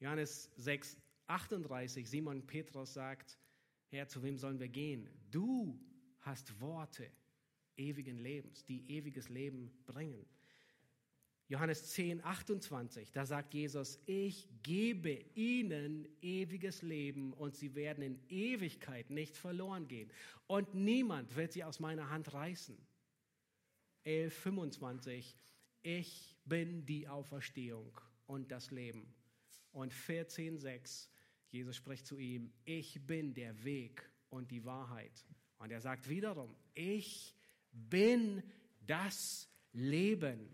Johannes 0.00 0.50
6, 0.56 0.96
38, 1.26 2.08
Simon 2.08 2.46
Petrus 2.46 2.94
sagt, 2.94 3.38
Herr, 3.90 4.06
zu 4.06 4.22
wem 4.22 4.36
sollen 4.36 4.60
wir 4.60 4.68
gehen? 4.68 5.08
Du 5.30 5.78
hast 6.20 6.60
Worte 6.60 7.10
ewigen 7.76 8.18
Lebens, 8.18 8.64
die 8.64 8.88
ewiges 8.90 9.28
Leben 9.28 9.70
bringen. 9.86 10.26
Johannes 11.48 11.92
10, 11.92 12.22
28, 12.22 13.10
da 13.10 13.24
sagt 13.24 13.54
Jesus, 13.54 13.98
ich 14.04 14.46
gebe 14.62 15.24
ihnen 15.34 16.06
ewiges 16.20 16.82
Leben 16.82 17.32
und 17.32 17.56
sie 17.56 17.74
werden 17.74 18.02
in 18.02 18.20
Ewigkeit 18.28 19.08
nicht 19.08 19.34
verloren 19.34 19.88
gehen. 19.88 20.12
Und 20.46 20.74
niemand 20.74 21.34
wird 21.36 21.54
sie 21.54 21.64
aus 21.64 21.80
meiner 21.80 22.10
Hand 22.10 22.34
reißen. 22.34 22.76
11, 24.04 24.34
25, 24.34 25.34
ich 25.82 26.36
bin 26.44 26.84
die 26.84 27.08
Auferstehung 27.08 27.98
und 28.26 28.50
das 28.50 28.70
Leben. 28.70 29.14
Und 29.78 29.94
14, 29.94 30.58
6, 30.58 31.08
Jesus 31.50 31.76
spricht 31.76 32.04
zu 32.04 32.18
ihm, 32.18 32.52
ich 32.64 33.06
bin 33.06 33.32
der 33.32 33.62
Weg 33.62 34.10
und 34.28 34.50
die 34.50 34.64
Wahrheit. 34.64 35.24
Und 35.58 35.70
er 35.70 35.80
sagt 35.80 36.08
wiederum, 36.08 36.52
ich 36.74 37.32
bin 37.70 38.42
das 38.84 39.48
Leben. 39.72 40.52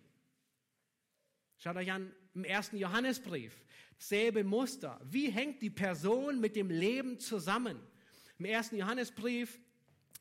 Schaut 1.56 1.76
euch 1.76 1.90
an 1.90 2.12
im 2.34 2.44
ersten 2.44 2.76
Johannesbrief, 2.76 3.64
selbe 3.96 4.44
Muster. 4.44 5.00
Wie 5.02 5.30
hängt 5.30 5.62
die 5.62 5.70
Person 5.70 6.38
mit 6.38 6.54
dem 6.54 6.68
Leben 6.68 7.18
zusammen? 7.18 7.80
Im 8.38 8.44
ersten 8.44 8.76
Johannesbrief, 8.76 9.58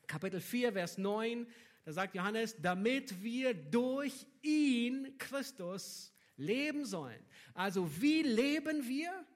Kapitel 0.06 0.40
4, 0.40 0.72
Vers 0.72 0.96
9, 0.96 1.46
da 1.84 1.92
sagt 1.92 2.14
Johannes, 2.14 2.56
damit 2.58 3.22
wir 3.22 3.52
durch 3.52 4.26
ihn, 4.40 5.18
Christus, 5.18 6.13
leben 6.36 6.84
sollen. 6.84 7.22
Also 7.54 8.00
wie 8.00 8.22
leben 8.22 8.86
wir? 8.88 9.26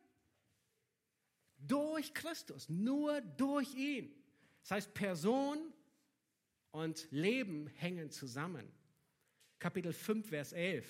Durch 1.58 2.14
Christus, 2.14 2.68
nur 2.68 3.20
durch 3.20 3.74
ihn. 3.74 4.14
Das 4.62 4.72
heißt, 4.72 4.94
Person 4.94 5.72
und 6.70 7.08
Leben 7.10 7.66
hängen 7.68 8.10
zusammen. 8.10 8.70
Kapitel 9.58 9.92
5, 9.92 10.28
Vers 10.28 10.52
11. 10.52 10.86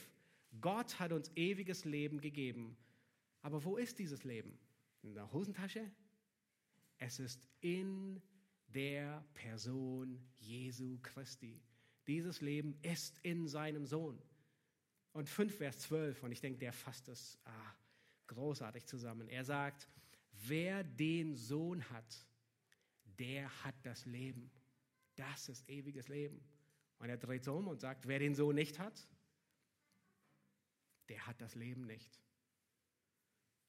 Gott 0.61 0.99
hat 0.99 1.13
uns 1.13 1.31
ewiges 1.37 1.85
Leben 1.85 2.21
gegeben. 2.21 2.77
Aber 3.41 3.65
wo 3.65 3.77
ist 3.77 3.99
dieses 3.99 4.25
Leben? 4.25 4.59
In 5.03 5.15
der 5.15 5.33
Hosentasche? 5.33 5.91
Es 6.99 7.19
ist 7.19 7.47
in 7.61 8.21
der 8.75 9.25
Person 9.35 10.21
Jesu 10.39 10.99
Christi. 11.03 11.63
Dieses 12.07 12.41
Leben 12.41 12.77
ist 12.83 13.19
in 13.23 13.47
seinem 13.47 13.87
Sohn. 13.87 14.21
Und 15.13 15.29
5, 15.29 15.57
Vers 15.57 15.79
12, 15.81 16.23
und 16.23 16.33
ich 16.33 16.41
denke, 16.41 16.59
der 16.59 16.73
fasst 16.73 17.09
das 17.09 17.39
ah, 17.45 17.75
großartig 18.29 18.87
zusammen. 18.87 19.29
Er 19.29 19.45
sagt, 19.45 19.89
Wer 20.47 20.85
den 20.85 21.37
Sohn 21.37 21.89
hat, 21.91 22.27
der 23.19 23.65
hat 23.65 23.75
das 23.83 24.07
Leben. 24.07 24.51
Das 25.17 25.49
ist 25.49 25.69
ewiges 25.69 26.09
Leben. 26.09 26.41
Und 26.99 27.09
er 27.09 27.17
dreht 27.17 27.45
sich 27.45 27.53
um 27.53 27.67
und 27.67 27.81
sagt, 27.81 28.07
wer 28.07 28.19
den 28.19 28.35
Sohn 28.35 28.55
nicht 28.55 28.79
hat, 28.79 29.09
der 31.09 31.27
hat 31.27 31.41
das 31.41 31.55
Leben 31.55 31.87
nicht. 31.87 32.21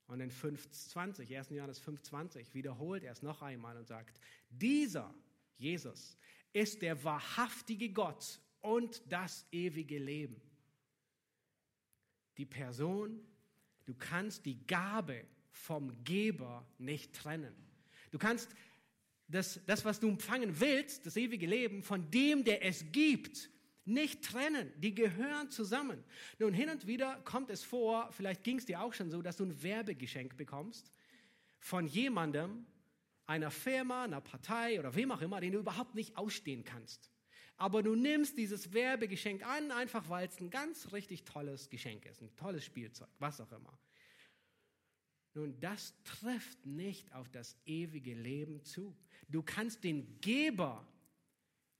Und 0.07 0.21
in 0.21 0.31
5,20, 0.31 1.35
1. 1.35 1.49
Johannes 1.49 1.81
5,20 1.81 2.53
wiederholt 2.53 3.03
er 3.03 3.11
es 3.11 3.21
noch 3.21 3.41
einmal 3.41 3.77
und 3.77 3.87
sagt, 3.87 4.19
dieser 4.49 5.13
Jesus 5.57 6.17
ist 6.51 6.81
der 6.81 7.03
wahrhaftige 7.03 7.91
Gott 7.91 8.39
und 8.61 9.01
das 9.11 9.45
ewige 9.51 9.99
Leben. 9.99 10.41
Die 12.39 12.45
Person, 12.45 13.19
du 13.85 13.93
kannst 13.93 14.45
die 14.45 14.65
Gabe 14.65 15.25
vom 15.51 16.03
Geber 16.03 16.65
nicht 16.77 17.13
trennen. 17.13 17.53
Du 18.11 18.17
kannst 18.17 18.49
das, 19.27 19.59
das, 19.67 19.85
was 19.85 19.99
du 19.99 20.07
empfangen 20.07 20.59
willst, 20.59 21.05
das 21.05 21.17
ewige 21.17 21.45
Leben, 21.45 21.83
von 21.83 22.09
dem, 22.09 22.43
der 22.43 22.65
es 22.65 22.85
gibt, 22.91 23.49
nicht 23.83 24.23
trennen. 24.23 24.71
Die 24.77 24.95
gehören 24.95 25.51
zusammen. 25.51 26.01
Nun, 26.39 26.53
hin 26.53 26.69
und 26.69 26.87
wieder 26.87 27.19
kommt 27.25 27.49
es 27.49 27.63
vor, 27.63 28.09
vielleicht 28.13 28.43
ging 28.43 28.57
es 28.57 28.65
dir 28.65 28.81
auch 28.81 28.93
schon 28.93 29.11
so, 29.11 29.21
dass 29.21 29.35
du 29.35 29.43
ein 29.43 29.61
Werbegeschenk 29.61 30.37
bekommst 30.37 30.91
von 31.59 31.85
jemandem, 31.87 32.65
einer 33.25 33.51
Firma, 33.51 34.05
einer 34.05 34.21
Partei 34.21 34.79
oder 34.79 34.95
wem 34.95 35.11
auch 35.11 35.21
immer, 35.21 35.41
den 35.41 35.51
du 35.51 35.59
überhaupt 35.59 35.93
nicht 35.93 36.17
ausstehen 36.17 36.63
kannst. 36.63 37.11
Aber 37.59 37.83
du 37.83 37.93
nimmst 37.93 38.37
dieses 38.37 38.71
Werbegeschenk 38.71 39.45
an, 39.45 39.71
einfach 39.71 40.07
weil 40.07 40.29
es 40.29 40.39
ein 40.39 40.49
ganz 40.49 40.93
richtig 40.93 41.25
tolles 41.25 41.69
Geschenk 41.69 42.05
ist, 42.05 42.21
ein 42.21 42.33
tolles 42.37 42.63
Spielzeug, 42.63 43.09
was 43.19 43.41
auch 43.41 43.51
immer. 43.51 43.77
Nun, 45.33 45.59
das 45.59 45.93
trifft 46.05 46.65
nicht 46.65 47.13
auf 47.13 47.27
das 47.27 47.57
ewige 47.65 48.13
Leben 48.13 48.63
zu. 48.63 48.95
Du 49.27 49.43
kannst 49.43 49.83
den 49.83 50.21
Geber 50.21 50.87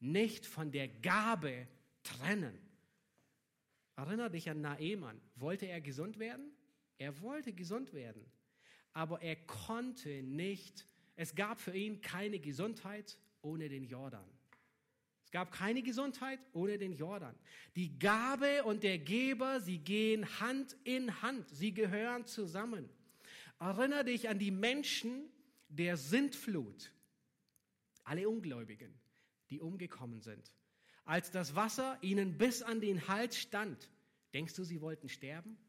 nicht 0.01 0.45
von 0.45 0.69
der 0.69 0.89
Gabe 0.89 1.65
trennen. 2.03 2.59
Erinner 3.95 4.29
dich 4.29 4.49
an 4.49 4.59
Naemann. 4.59 5.21
Wollte 5.35 5.65
er 5.65 5.79
gesund 5.79 6.19
werden? 6.19 6.51
Er 6.97 7.21
wollte 7.21 7.53
gesund 7.53 7.93
werden. 7.93 8.25
Aber 8.91 9.21
er 9.21 9.37
konnte 9.37 10.23
nicht, 10.23 10.85
es 11.15 11.35
gab 11.35 11.61
für 11.61 11.75
ihn 11.75 12.01
keine 12.01 12.39
Gesundheit 12.39 13.17
ohne 13.41 13.69
den 13.69 13.85
Jordan. 13.85 14.29
Es 15.29 15.33
gab 15.33 15.51
keine 15.51 15.83
Gesundheit 15.83 16.39
ohne 16.53 16.79
den 16.79 16.95
Jordan. 16.95 17.35
Die 17.75 17.99
Gabe 17.99 18.63
und 18.63 18.81
der 18.81 18.97
Geber, 18.97 19.61
sie 19.61 19.77
gehen 19.77 20.25
Hand 20.39 20.75
in 20.85 21.21
Hand. 21.21 21.47
Sie 21.49 21.71
gehören 21.71 22.25
zusammen. 22.25 22.89
Erinnere 23.59 24.05
dich 24.05 24.27
an 24.27 24.39
die 24.39 24.49
Menschen 24.49 25.29
der 25.67 25.97
Sintflut, 25.97 26.91
alle 28.03 28.27
Ungläubigen, 28.27 28.91
die 29.51 29.59
umgekommen 29.59 30.19
sind. 30.19 30.51
Als 31.05 31.29
das 31.29 31.53
Wasser 31.53 31.99
ihnen 32.01 32.39
bis 32.39 32.63
an 32.63 32.81
den 32.81 33.07
Hals 33.07 33.37
stand, 33.37 33.91
denkst 34.33 34.55
du, 34.55 34.63
sie 34.63 34.81
wollten 34.81 35.09
sterben? 35.09 35.59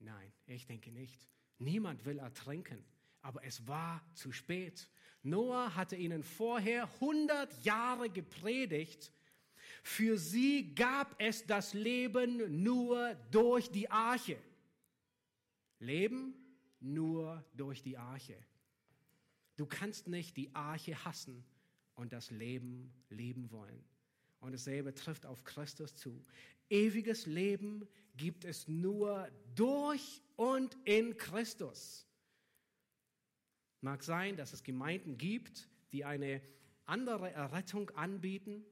Nein, 0.00 0.32
ich 0.48 0.66
denke 0.66 0.90
nicht. 0.90 1.28
Niemand 1.58 2.04
will 2.04 2.18
ertrinken, 2.18 2.84
aber 3.22 3.44
es 3.44 3.68
war 3.68 4.04
zu 4.14 4.32
spät. 4.32 4.88
Noah 5.26 5.74
hatte 5.74 5.96
ihnen 5.96 6.22
vorher 6.22 6.84
100 7.00 7.64
Jahre 7.64 8.08
gepredigt. 8.08 9.12
Für 9.82 10.18
sie 10.18 10.72
gab 10.74 11.14
es 11.20 11.44
das 11.46 11.74
Leben 11.74 12.62
nur 12.62 13.14
durch 13.32 13.70
die 13.70 13.90
Arche. 13.90 14.38
Leben 15.80 16.34
nur 16.80 17.44
durch 17.54 17.82
die 17.82 17.98
Arche. 17.98 18.36
Du 19.56 19.66
kannst 19.66 20.06
nicht 20.06 20.36
die 20.36 20.54
Arche 20.54 21.04
hassen 21.04 21.44
und 21.96 22.12
das 22.12 22.30
Leben 22.30 22.92
leben 23.10 23.50
wollen. 23.50 23.84
Und 24.40 24.52
dasselbe 24.52 24.94
trifft 24.94 25.26
auf 25.26 25.42
Christus 25.42 25.96
zu. 25.96 26.22
Ewiges 26.70 27.26
Leben 27.26 27.88
gibt 28.16 28.44
es 28.44 28.68
nur 28.68 29.28
durch 29.56 30.22
und 30.36 30.76
in 30.84 31.16
Christus. 31.16 32.05
Mag 33.80 34.02
sein, 34.02 34.36
dass 34.36 34.52
es 34.52 34.62
Gemeinden 34.62 35.18
gibt, 35.18 35.68
die 35.92 36.04
eine 36.04 36.42
andere 36.84 37.30
Errettung 37.32 37.90
anbieten, 37.90 38.64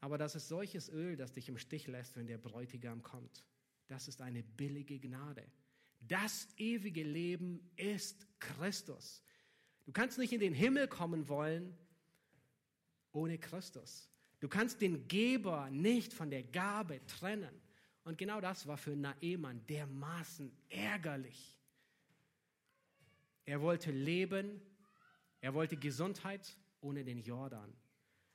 aber 0.00 0.18
das 0.18 0.34
ist 0.34 0.48
solches 0.48 0.88
Öl, 0.88 1.16
das 1.16 1.32
dich 1.32 1.48
im 1.48 1.58
Stich 1.58 1.86
lässt, 1.86 2.16
wenn 2.16 2.26
der 2.26 2.38
Bräutigam 2.38 3.02
kommt. 3.02 3.44
Das 3.88 4.06
ist 4.06 4.20
eine 4.20 4.42
billige 4.42 4.98
Gnade. 5.00 5.44
Das 6.00 6.48
ewige 6.56 7.02
Leben 7.02 7.68
ist 7.76 8.26
Christus. 8.38 9.22
Du 9.86 9.92
kannst 9.92 10.18
nicht 10.18 10.32
in 10.32 10.40
den 10.40 10.54
Himmel 10.54 10.86
kommen 10.86 11.28
wollen 11.28 11.76
ohne 13.12 13.38
Christus. 13.38 14.08
Du 14.40 14.48
kannst 14.48 14.80
den 14.80 15.08
Geber 15.08 15.68
nicht 15.70 16.12
von 16.12 16.30
der 16.30 16.44
Gabe 16.44 17.04
trennen. 17.06 17.60
Und 18.04 18.18
genau 18.18 18.40
das 18.40 18.66
war 18.66 18.76
für 18.76 18.94
Naemann 18.94 19.66
dermaßen 19.66 20.52
ärgerlich. 20.68 21.57
Er 23.48 23.62
wollte 23.62 23.90
leben, 23.90 24.60
er 25.40 25.54
wollte 25.54 25.78
Gesundheit 25.78 26.54
ohne 26.82 27.02
den 27.02 27.22
Jordan. 27.22 27.72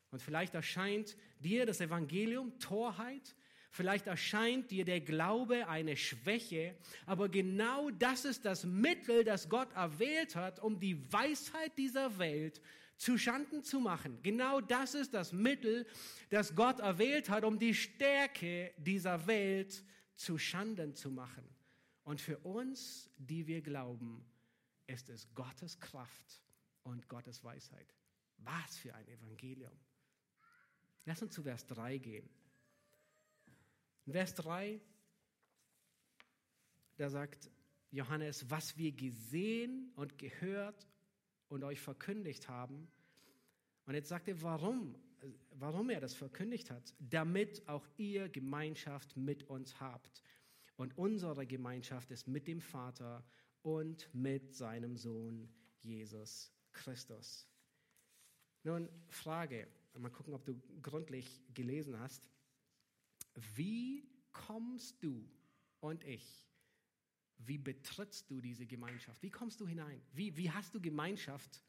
Und 0.10 0.24
vielleicht 0.24 0.56
erscheint 0.56 1.16
dir 1.38 1.68
das 1.68 1.82
Evangelium 1.82 2.58
Torheit, 2.58 3.36
vielleicht 3.70 4.08
erscheint 4.08 4.72
dir 4.72 4.86
der 4.86 5.02
Glaube 5.02 5.68
eine 5.68 5.98
Schwäche, 5.98 6.76
aber 7.06 7.30
genau 7.30 7.92
das 7.92 8.26
ist 8.26 8.44
das 8.44 8.66
Mittel, 8.66 9.24
das 9.24 9.50
Gott 9.50 9.72
erwählt 9.74 10.36
hat, 10.36 10.60
um 10.60 10.80
die 10.80 11.14
Weisheit 11.14 11.78
dieser 11.78 12.18
Welt 12.18 12.60
zu 12.98 13.16
Schanden 13.20 13.64
zu 13.64 13.80
machen. 13.80 14.18
Genau 14.24 14.62
das 14.62 14.96
ist 14.96 15.14
das 15.14 15.32
Mittel, 15.32 15.86
das 16.32 16.56
Gott 16.56 16.80
erwählt 16.80 17.30
hat, 17.30 17.44
um 17.44 17.60
die 17.60 17.76
Stärke 17.76 18.74
dieser 18.78 19.28
Welt 19.28 19.84
zu 20.16 20.40
Schanden 20.40 20.96
zu 20.96 21.12
machen. 21.12 21.48
Und 22.04 22.20
für 22.20 22.40
uns, 22.40 23.12
die 23.20 23.46
wir 23.46 23.62
glauben, 23.62 24.26
ist 24.88 25.10
es 25.10 25.34
Gottes 25.34 25.80
Kraft 25.80 26.42
und 26.84 27.08
Gottes 27.08 27.44
Weisheit. 27.44 27.94
Was 28.38 28.78
für 28.78 28.94
ein 28.94 29.08
Evangelium. 29.08 29.78
Lass 31.06 31.22
uns 31.22 31.34
zu 31.34 31.44
Vers 31.44 31.66
3 31.68 31.98
gehen. 31.98 32.30
In 34.06 34.14
Vers 34.14 34.36
3, 34.36 34.82
da 36.98 37.10
sagt 37.10 37.50
Johannes, 37.92 38.50
was 38.50 38.78
wir 38.78 38.92
gesehen 38.92 39.92
und 39.96 40.18
gehört 40.18 40.88
und 41.48 41.64
euch 41.64 41.80
verkündigt 41.80 42.50
haben. 42.50 42.88
Und 43.86 43.96
jetzt 43.96 44.10
sagt 44.10 44.28
er, 44.28 44.42
warum, 44.42 44.96
warum 45.52 45.90
er 45.90 46.02
das 46.02 46.14
verkündigt 46.14 46.72
hat. 46.72 46.94
Damit 47.00 47.68
auch 47.68 47.86
ihr 47.98 48.30
Gemeinschaft 48.30 49.16
mit 49.16 49.44
uns 49.44 49.80
habt. 49.80 50.24
Und 50.76 50.98
unsere 50.98 51.46
Gemeinschaft 51.46 52.12
ist 52.12 52.28
mit 52.28 52.48
dem 52.48 52.62
Vater 52.62 53.24
und 53.64 54.14
mit 54.14 54.54
seinem 54.54 54.98
Sohn 54.98 55.50
Jesus 55.82 56.52
Christus. 56.74 57.48
Nun, 58.64 58.88
Frage, 59.10 59.68
mal 59.98 60.12
gucken, 60.12 60.34
ob 60.34 60.46
du 60.46 60.62
gründlich 60.82 61.42
gelesen 61.54 62.00
hast. 62.00 62.24
Wie 63.56 64.08
kommst 64.32 65.04
du 65.04 65.30
und 65.80 66.04
ich, 66.04 66.48
wie 67.38 67.58
betrittst 67.58 68.30
du 68.30 68.42
diese 68.42 68.66
Gemeinschaft? 68.66 69.22
Wie 69.22 69.32
kommst 69.32 69.60
du 69.60 69.68
hinein? 69.68 70.02
Wie, 70.14 70.36
wie 70.38 70.52
hast 70.52 70.74
du 70.76 70.82
Gemeinschaft 70.82 71.64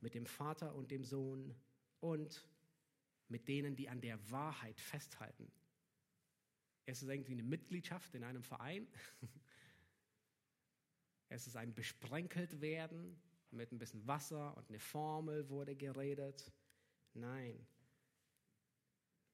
mit 0.00 0.14
dem 0.14 0.26
Vater 0.26 0.74
und 0.74 0.90
dem 0.90 1.04
Sohn 1.04 1.54
und 2.00 2.46
mit 3.28 3.48
denen, 3.48 3.74
die 3.74 3.88
an 3.88 4.00
der 4.00 4.30
Wahrheit 4.30 4.80
festhalten? 4.80 5.50
Es 6.84 7.02
ist 7.02 7.08
irgendwie 7.08 7.32
eine 7.32 7.42
Mitgliedschaft 7.42 8.14
in 8.14 8.24
einem 8.24 8.42
Verein. 8.42 8.86
Es 11.32 11.46
ist 11.46 11.56
ein 11.56 11.74
besprenkelt 11.74 12.60
werden 12.60 13.16
mit 13.50 13.72
ein 13.72 13.78
bisschen 13.78 14.06
Wasser 14.06 14.56
und 14.56 14.68
eine 14.68 14.78
Formel 14.78 15.48
wurde 15.48 15.74
geredet. 15.74 16.52
Nein. 17.14 17.66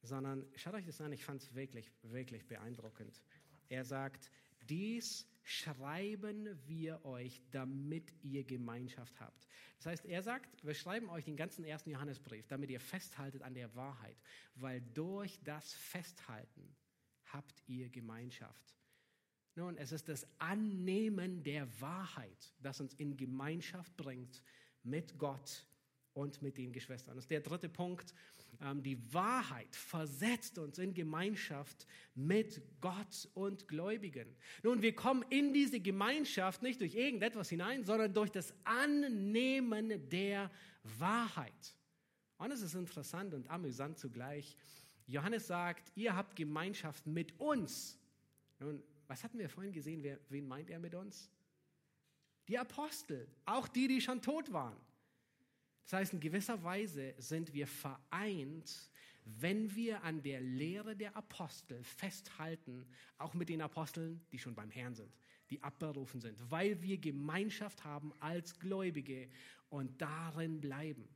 Sondern 0.02 0.46
schaut 0.54 0.74
euch 0.74 0.86
das 0.86 1.00
an, 1.00 1.12
ich 1.12 1.24
fand 1.24 1.42
es 1.42 1.54
wirklich, 1.54 1.90
wirklich 2.02 2.46
beeindruckend. 2.46 3.20
Er 3.68 3.84
sagt, 3.84 4.30
dies 4.68 5.26
schreiben 5.42 6.48
wir 6.66 7.04
euch, 7.04 7.42
damit 7.50 8.12
ihr 8.22 8.44
Gemeinschaft 8.44 9.18
habt. 9.18 9.48
Das 9.78 9.86
heißt, 9.86 10.04
er 10.06 10.22
sagt, 10.22 10.64
wir 10.64 10.74
schreiben 10.74 11.08
euch 11.08 11.24
den 11.24 11.36
ganzen 11.36 11.64
ersten 11.64 11.90
Johannesbrief, 11.90 12.46
damit 12.46 12.70
ihr 12.70 12.80
festhaltet 12.80 13.42
an 13.42 13.54
der 13.54 13.74
Wahrheit, 13.74 14.16
weil 14.54 14.80
durch 14.80 15.40
das 15.42 15.72
Festhalten 15.72 16.76
habt 17.26 17.62
ihr 17.66 17.88
Gemeinschaft. 17.88 18.78
Nun, 19.58 19.76
es 19.76 19.90
ist 19.90 20.08
das 20.08 20.24
Annehmen 20.38 21.42
der 21.42 21.66
Wahrheit, 21.80 22.54
das 22.62 22.80
uns 22.80 22.94
in 22.94 23.16
Gemeinschaft 23.16 23.96
bringt 23.96 24.40
mit 24.84 25.18
Gott 25.18 25.66
und 26.12 26.40
mit 26.42 26.58
den 26.58 26.72
Geschwistern. 26.72 27.16
Das 27.16 27.24
ist 27.24 27.30
der 27.32 27.40
dritte 27.40 27.68
Punkt. 27.68 28.14
Ähm, 28.60 28.84
die 28.84 29.12
Wahrheit 29.12 29.74
versetzt 29.74 30.60
uns 30.60 30.78
in 30.78 30.94
Gemeinschaft 30.94 31.88
mit 32.14 32.62
Gott 32.80 33.28
und 33.34 33.66
Gläubigen. 33.66 34.28
Nun, 34.62 34.80
wir 34.80 34.94
kommen 34.94 35.24
in 35.28 35.52
diese 35.52 35.80
Gemeinschaft 35.80 36.62
nicht 36.62 36.80
durch 36.80 36.94
irgendetwas 36.94 37.48
hinein, 37.48 37.82
sondern 37.82 38.14
durch 38.14 38.30
das 38.30 38.54
Annehmen 38.62 40.08
der 40.08 40.52
Wahrheit. 40.84 41.74
Und 42.36 42.52
es 42.52 42.62
ist 42.62 42.76
interessant 42.76 43.34
und 43.34 43.50
amüsant 43.50 43.98
zugleich. 43.98 44.56
Johannes 45.08 45.48
sagt, 45.48 45.90
ihr 45.96 46.14
habt 46.14 46.36
Gemeinschaft 46.36 47.08
mit 47.08 47.40
uns. 47.40 47.98
Nun, 48.60 48.80
was 49.08 49.24
hatten 49.24 49.38
wir 49.38 49.48
vorhin 49.48 49.72
gesehen? 49.72 50.02
Wer, 50.02 50.20
wen 50.28 50.46
meint 50.46 50.70
er 50.70 50.78
mit 50.78 50.94
uns? 50.94 51.30
Die 52.46 52.58
Apostel, 52.58 53.26
auch 53.44 53.66
die, 53.66 53.88
die 53.88 54.00
schon 54.00 54.22
tot 54.22 54.52
waren. 54.52 54.76
Das 55.84 55.94
heißt, 55.94 56.12
in 56.12 56.20
gewisser 56.20 56.62
Weise 56.62 57.14
sind 57.18 57.52
wir 57.52 57.66
vereint, 57.66 58.90
wenn 59.24 59.74
wir 59.74 60.02
an 60.04 60.22
der 60.22 60.40
Lehre 60.40 60.94
der 60.94 61.16
Apostel 61.16 61.82
festhalten, 61.82 62.86
auch 63.16 63.34
mit 63.34 63.48
den 63.48 63.60
Aposteln, 63.60 64.20
die 64.30 64.38
schon 64.38 64.54
beim 64.54 64.70
Herrn 64.70 64.94
sind, 64.94 65.12
die 65.50 65.62
abberufen 65.62 66.20
sind, 66.20 66.38
weil 66.50 66.80
wir 66.82 66.98
Gemeinschaft 66.98 67.84
haben 67.84 68.12
als 68.20 68.58
Gläubige 68.58 69.28
und 69.70 70.00
darin 70.00 70.60
bleiben. 70.60 71.08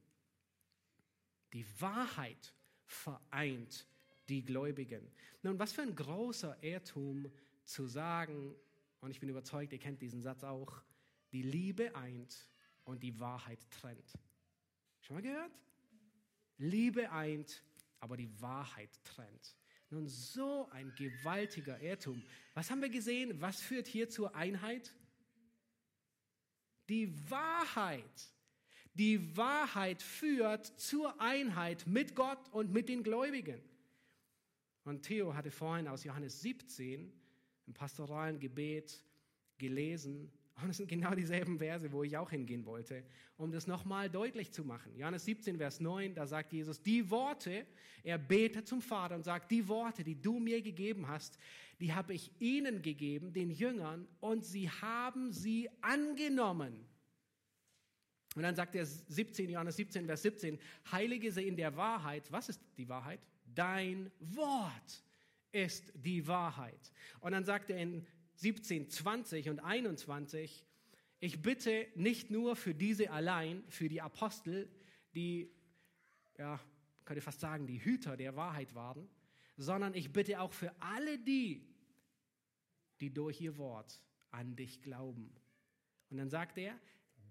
Die 1.52 1.66
Wahrheit 1.80 2.54
vereint 2.86 3.86
die 4.28 4.44
Gläubigen. 4.44 5.10
Nun, 5.42 5.58
was 5.58 5.72
für 5.72 5.82
ein 5.82 5.94
großer 5.94 6.62
Irrtum 6.62 7.30
zu 7.72 7.86
sagen, 7.86 8.54
und 9.00 9.10
ich 9.10 9.18
bin 9.18 9.28
überzeugt, 9.28 9.72
ihr 9.72 9.78
kennt 9.78 10.00
diesen 10.00 10.22
Satz 10.22 10.44
auch, 10.44 10.82
die 11.32 11.42
Liebe 11.42 11.94
eint 11.96 12.48
und 12.84 13.02
die 13.02 13.18
Wahrheit 13.18 13.58
trennt. 13.70 14.12
Schon 15.00 15.16
mal 15.16 15.22
gehört? 15.22 15.52
Liebe 16.58 17.10
eint, 17.10 17.64
aber 17.98 18.16
die 18.16 18.40
Wahrheit 18.40 18.90
trennt. 19.04 19.56
Nun, 19.90 20.06
so 20.06 20.68
ein 20.70 20.94
gewaltiger 20.94 21.80
Irrtum. 21.80 22.22
Was 22.54 22.70
haben 22.70 22.80
wir 22.80 22.88
gesehen? 22.88 23.40
Was 23.40 23.60
führt 23.60 23.86
hier 23.86 24.08
zur 24.08 24.34
Einheit? 24.34 24.94
Die 26.88 27.12
Wahrheit. 27.30 28.30
Die 28.94 29.36
Wahrheit 29.36 30.02
führt 30.02 30.66
zur 30.78 31.20
Einheit 31.20 31.86
mit 31.86 32.14
Gott 32.14 32.48
und 32.52 32.72
mit 32.72 32.88
den 32.88 33.02
Gläubigen. 33.02 33.60
Und 34.84 35.02
Theo 35.02 35.34
hatte 35.34 35.50
vorhin 35.50 35.88
aus 35.88 36.04
Johannes 36.04 36.40
17 36.42 37.12
im 37.66 37.74
pastoralen 37.74 38.38
Gebet 38.38 39.04
gelesen. 39.58 40.30
Und 40.62 40.70
es 40.70 40.76
sind 40.76 40.88
genau 40.88 41.14
dieselben 41.14 41.58
Verse, 41.58 41.90
wo 41.92 42.02
ich 42.02 42.16
auch 42.16 42.30
hingehen 42.30 42.64
wollte, 42.66 43.02
um 43.36 43.50
das 43.50 43.66
nochmal 43.66 44.10
deutlich 44.10 44.52
zu 44.52 44.64
machen. 44.64 44.94
Johannes 44.96 45.24
17, 45.24 45.56
Vers 45.56 45.80
9, 45.80 46.14
da 46.14 46.26
sagt 46.26 46.52
Jesus, 46.52 46.82
die 46.82 47.10
Worte, 47.10 47.66
er 48.04 48.18
betet 48.18 48.68
zum 48.68 48.82
Vater 48.82 49.14
und 49.14 49.24
sagt, 49.24 49.50
die 49.50 49.66
Worte, 49.66 50.04
die 50.04 50.20
du 50.20 50.38
mir 50.38 50.60
gegeben 50.62 51.08
hast, 51.08 51.38
die 51.80 51.92
habe 51.92 52.14
ich 52.14 52.30
ihnen 52.38 52.82
gegeben, 52.82 53.32
den 53.32 53.50
Jüngern, 53.50 54.06
und 54.20 54.44
sie 54.44 54.68
haben 54.68 55.32
sie 55.32 55.68
angenommen. 55.80 56.86
Und 58.34 58.42
dann 58.42 58.54
sagt 58.54 58.74
er 58.74 58.86
17, 58.86 59.50
Johannes 59.50 59.76
17, 59.76 60.06
Vers 60.06 60.22
17, 60.22 60.58
Heilige 60.90 61.32
sie 61.32 61.48
in 61.48 61.56
der 61.56 61.76
Wahrheit. 61.76 62.30
Was 62.30 62.48
ist 62.48 62.60
die 62.76 62.88
Wahrheit? 62.88 63.20
Dein 63.44 64.10
Wort 64.20 65.04
ist 65.52 65.92
die 65.94 66.26
Wahrheit. 66.26 66.92
Und 67.20 67.32
dann 67.32 67.44
sagt 67.44 67.70
er 67.70 67.76
in 67.76 68.06
17, 68.36 68.90
20 68.90 69.50
und 69.50 69.60
21, 69.60 70.66
ich 71.20 71.40
bitte 71.40 71.86
nicht 71.94 72.30
nur 72.30 72.56
für 72.56 72.74
diese 72.74 73.10
allein, 73.10 73.62
für 73.68 73.88
die 73.88 74.00
Apostel, 74.00 74.68
die, 75.14 75.50
ja, 76.36 76.58
könnte 77.04 77.20
fast 77.20 77.40
sagen, 77.40 77.66
die 77.66 77.84
Hüter 77.84 78.16
der 78.16 78.34
Wahrheit 78.34 78.74
waren, 78.74 79.08
sondern 79.56 79.94
ich 79.94 80.12
bitte 80.12 80.40
auch 80.40 80.52
für 80.52 80.74
alle 80.80 81.18
die, 81.18 81.64
die 83.00 83.12
durch 83.12 83.40
ihr 83.40 83.56
Wort 83.58 84.00
an 84.30 84.56
dich 84.56 84.80
glauben. 84.80 85.32
Und 86.10 86.16
dann 86.16 86.30
sagt 86.30 86.58
er, 86.58 86.78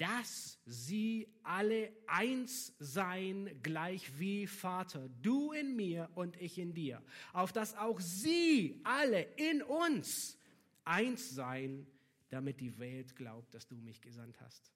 dass 0.02 0.58
sie 0.66 1.32
alle 1.44 1.96
eins 2.08 2.74
seien, 2.80 3.62
gleich 3.62 4.18
wie 4.18 4.48
Vater, 4.48 5.08
du 5.22 5.52
in 5.52 5.76
mir 5.76 6.10
und 6.16 6.42
ich 6.42 6.58
in 6.58 6.74
dir, 6.74 7.04
auf 7.34 7.52
dass 7.52 7.78
auch 7.78 8.00
sie 8.00 8.82
alle 8.84 9.22
in 9.36 9.62
uns 9.62 10.40
eins 10.86 11.30
seien, 11.30 11.86
damit 12.30 12.62
die 12.62 12.80
Welt 12.80 13.16
glaubt, 13.16 13.54
dass 13.54 13.68
du 13.68 13.76
mich 13.76 14.02
gesandt 14.02 14.42
hast. 14.42 14.72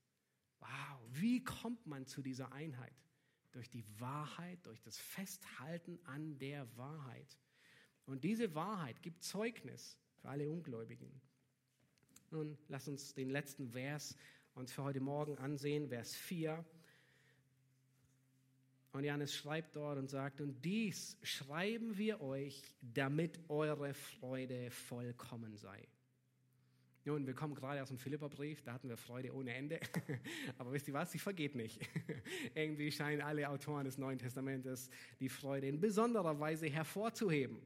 Wow, 0.60 1.02
wie 1.10 1.44
kommt 1.44 1.88
man 1.88 2.06
zu 2.06 2.22
dieser 2.22 2.52
Einheit? 2.52 2.94
Durch 3.52 3.72
die 3.72 3.86
Wahrheit, 4.00 4.60
durch 4.68 4.82
das 4.84 5.00
Festhalten 5.00 5.98
an 6.04 6.38
der 6.38 6.68
Wahrheit. 6.78 7.40
Und 8.06 8.24
diese 8.24 8.54
Wahrheit 8.54 9.02
gibt 9.02 9.24
Zeugnis 9.24 9.98
für 10.18 10.30
alle 10.30 10.48
Ungläubigen. 10.52 11.10
Nun, 12.30 12.60
lass 12.68 12.88
uns 12.88 13.16
den 13.16 13.32
letzten 13.32 13.72
Vers 13.72 14.16
uns 14.56 14.72
für 14.72 14.84
heute 14.84 15.02
Morgen 15.02 15.38
ansehen, 15.38 15.90
Vers 15.90 16.16
4. 16.16 16.64
Und 18.94 19.04
Johannes 19.04 19.36
schreibt 19.36 19.76
dort 19.76 19.98
und 19.98 20.10
sagt, 20.10 20.40
und 20.40 20.64
dies 20.64 21.18
schreiben 21.22 21.98
wir 21.98 22.22
euch, 22.22 22.64
damit 22.82 23.38
eure 23.50 23.94
Freude 23.94 24.72
vollkommen 24.72 25.58
sei. 25.58 25.86
Nun, 27.04 27.28
wir 27.28 27.36
kommen 27.36 27.54
gerade 27.54 27.84
aus 27.84 27.90
dem 27.90 27.98
Philipperbrief, 27.98 28.64
da 28.64 28.74
hatten 28.74 28.88
wir 28.88 28.96
Freude 28.96 29.34
ohne 29.34 29.54
Ende. 29.54 29.80
Aber 30.58 30.72
wisst 30.72 30.88
ihr 30.88 30.94
was? 30.94 31.12
Sie 31.12 31.20
vergeht 31.20 31.54
nicht. 31.54 31.80
Irgendwie 32.56 32.90
scheinen 32.92 33.22
alle 33.22 33.50
Autoren 33.50 33.84
des 33.84 33.98
Neuen 33.98 34.18
Testamentes 34.18 34.90
die 35.20 35.30
Freude 35.30 35.68
in 35.68 35.82
besonderer 35.82 36.40
Weise 36.40 36.68
hervorzuheben. 36.68 37.60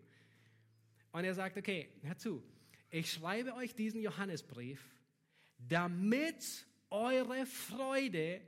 Und 1.12 1.24
er 1.24 1.36
sagt, 1.36 1.56
okay, 1.56 1.90
hör 2.02 2.18
zu, 2.18 2.44
ich 2.90 3.14
schreibe 3.14 3.54
euch 3.54 3.76
diesen 3.76 4.02
Johannesbrief, 4.02 4.84
damit 5.60 6.66
eure 6.90 7.46
Freude 7.46 8.42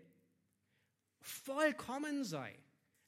vollkommen 1.20 2.24
sei. 2.24 2.58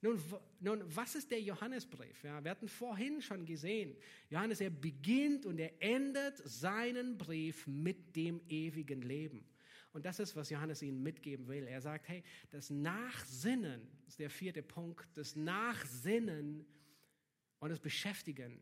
Nun, 0.02 0.22
nun, 0.60 0.84
was 0.96 1.16
ist 1.16 1.32
der 1.32 1.42
Johannesbrief? 1.42 2.24
Ja, 2.24 2.44
wir 2.44 2.52
hatten 2.52 2.68
vorhin 2.68 3.22
schon 3.22 3.46
gesehen, 3.46 3.96
Johannes, 4.30 4.60
er 4.60 4.70
beginnt 4.70 5.46
und 5.46 5.60
er 5.60 5.82
endet 5.82 6.38
seinen 6.40 7.18
Brief 7.18 7.66
mit 7.68 8.14
dem 8.16 8.42
ewigen 8.50 9.02
Leben. 9.02 9.48
Und 9.94 10.06
das 10.06 10.20
ist, 10.20 10.36
was 10.36 10.50
Johannes 10.50 10.82
ihnen 10.82 11.02
mitgeben 11.02 11.48
will. 11.48 11.68
Er 11.68 11.80
sagt, 11.80 12.10
hey, 12.10 12.24
das 12.50 12.70
Nachsinnen, 12.70 13.88
das 14.02 14.16
ist 14.16 14.20
der 14.20 14.30
vierte 14.30 14.62
Punkt, 14.62 15.08
das 15.16 15.36
Nachsinnen 15.36 16.66
und 17.60 17.70
das 17.70 17.80
Beschäftigen 17.80 18.60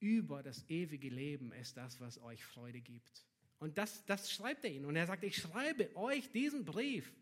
über 0.00 0.42
das 0.42 0.68
ewige 0.68 1.08
Leben 1.08 1.52
ist 1.52 1.76
das, 1.76 2.00
was 2.00 2.18
euch 2.18 2.44
Freude 2.44 2.80
gibt. 2.80 3.24
Und 3.60 3.78
das, 3.78 4.04
das 4.06 4.32
schreibt 4.32 4.64
er 4.64 4.72
ihnen. 4.72 4.86
Und 4.86 4.96
er 4.96 5.06
sagt, 5.06 5.22
ich 5.22 5.36
schreibe 5.36 5.94
euch 5.94 6.30
diesen 6.32 6.64
Brief 6.64 7.12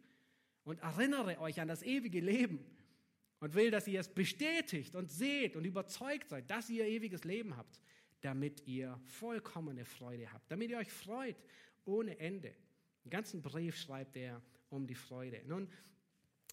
und 0.64 0.80
erinnere 0.80 1.38
euch 1.40 1.60
an 1.60 1.68
das 1.68 1.82
ewige 1.82 2.20
Leben 2.20 2.64
und 3.40 3.54
will, 3.54 3.70
dass 3.70 3.86
ihr 3.88 4.00
es 4.00 4.08
bestätigt 4.08 4.94
und 4.94 5.10
seht 5.10 5.56
und 5.56 5.64
überzeugt 5.64 6.30
seid, 6.30 6.48
dass 6.48 6.70
ihr 6.70 6.86
ewiges 6.86 7.24
Leben 7.24 7.56
habt, 7.56 7.80
damit 8.20 8.66
ihr 8.66 8.98
vollkommene 9.04 9.84
Freude 9.84 10.32
habt, 10.32 10.50
damit 10.50 10.70
ihr 10.70 10.78
euch 10.78 10.92
freut 10.92 11.36
ohne 11.84 12.18
Ende. 12.18 12.54
Den 13.04 13.10
ganzen 13.10 13.42
Brief 13.42 13.76
schreibt 13.76 14.16
er 14.16 14.40
um 14.68 14.86
die 14.86 14.94
Freude. 14.94 15.42
Nun, 15.46 15.68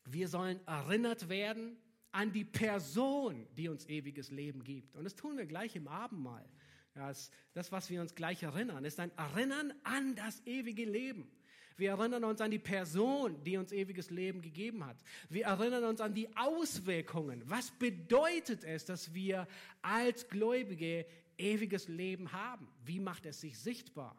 wir 0.06 0.28
sollen 0.28 0.60
erinnert 0.66 1.30
werden 1.30 1.78
an 2.12 2.32
die 2.32 2.46
Person, 2.46 3.48
die 3.58 3.68
uns 3.68 3.88
ewiges 3.88 4.32
Leben 4.32 4.64
gibt. 4.64 4.96
Und 4.96 5.04
das 5.04 5.16
tun 5.16 5.38
wir 5.38 5.46
gleich 5.46 5.76
im 5.76 5.88
Abendmahl. 5.88 6.48
Das, 6.96 7.30
das, 7.54 7.72
was 7.74 7.90
wir 7.90 8.02
uns 8.02 8.16
gleich 8.16 8.42
erinnern, 8.42 8.86
ist 8.86 9.00
ein 9.00 9.12
Erinnern 9.18 9.74
an 9.84 10.16
das 10.16 10.42
ewige 10.46 10.86
Leben. 10.86 11.30
Wir 11.78 11.90
erinnern 11.92 12.24
uns 12.24 12.40
an 12.40 12.52
die 12.52 12.60
Person, 12.60 13.44
die 13.44 13.58
uns 13.58 13.74
ewiges 13.74 14.10
Leben 14.10 14.42
gegeben 14.42 14.86
hat. 14.86 14.96
Wir 15.28 15.46
erinnern 15.46 15.84
uns 15.84 16.00
an 16.00 16.14
die 16.14 16.34
Auswirkungen. 16.38 17.44
Was 17.46 17.70
bedeutet 17.72 18.64
es, 18.64 18.86
dass 18.86 19.14
wir 19.14 19.46
als 19.82 20.30
Gläubige 20.30 21.06
ewiges 21.38 21.90
Leben 21.90 22.32
haben? 22.32 22.70
Wie 22.86 23.02
macht 23.02 23.26
es 23.26 23.42
sich 23.42 23.60
sichtbar? 23.60 24.18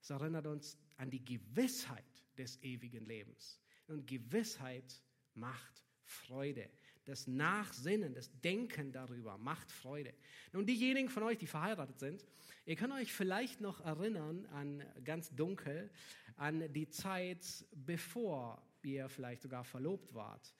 Es 0.00 0.08
erinnert 0.08 0.46
uns 0.46 0.78
an 0.96 1.10
die 1.10 1.22
Gewissheit 1.22 2.02
des 2.38 2.62
ewigen 2.62 3.04
Lebens. 3.04 3.60
Und 3.88 4.06
Gewissheit 4.06 5.02
macht 5.34 5.84
Freude. 6.02 6.70
Das 7.06 7.28
Nachsinnen, 7.28 8.14
das 8.14 8.30
Denken 8.40 8.90
darüber 8.90 9.38
macht 9.38 9.70
Freude. 9.70 10.12
Nun, 10.52 10.66
diejenigen 10.66 11.08
von 11.08 11.22
euch, 11.22 11.38
die 11.38 11.46
verheiratet 11.46 12.00
sind, 12.00 12.26
ihr 12.66 12.74
könnt 12.74 12.92
euch 12.92 13.12
vielleicht 13.12 13.60
noch 13.60 13.80
erinnern 13.80 14.44
an 14.46 14.84
ganz 15.04 15.34
dunkel, 15.34 15.88
an 16.36 16.72
die 16.72 16.88
Zeit, 16.88 17.64
bevor 17.72 18.60
ihr 18.82 19.08
vielleicht 19.08 19.42
sogar 19.42 19.64
verlobt 19.64 20.12
wart. 20.14 20.52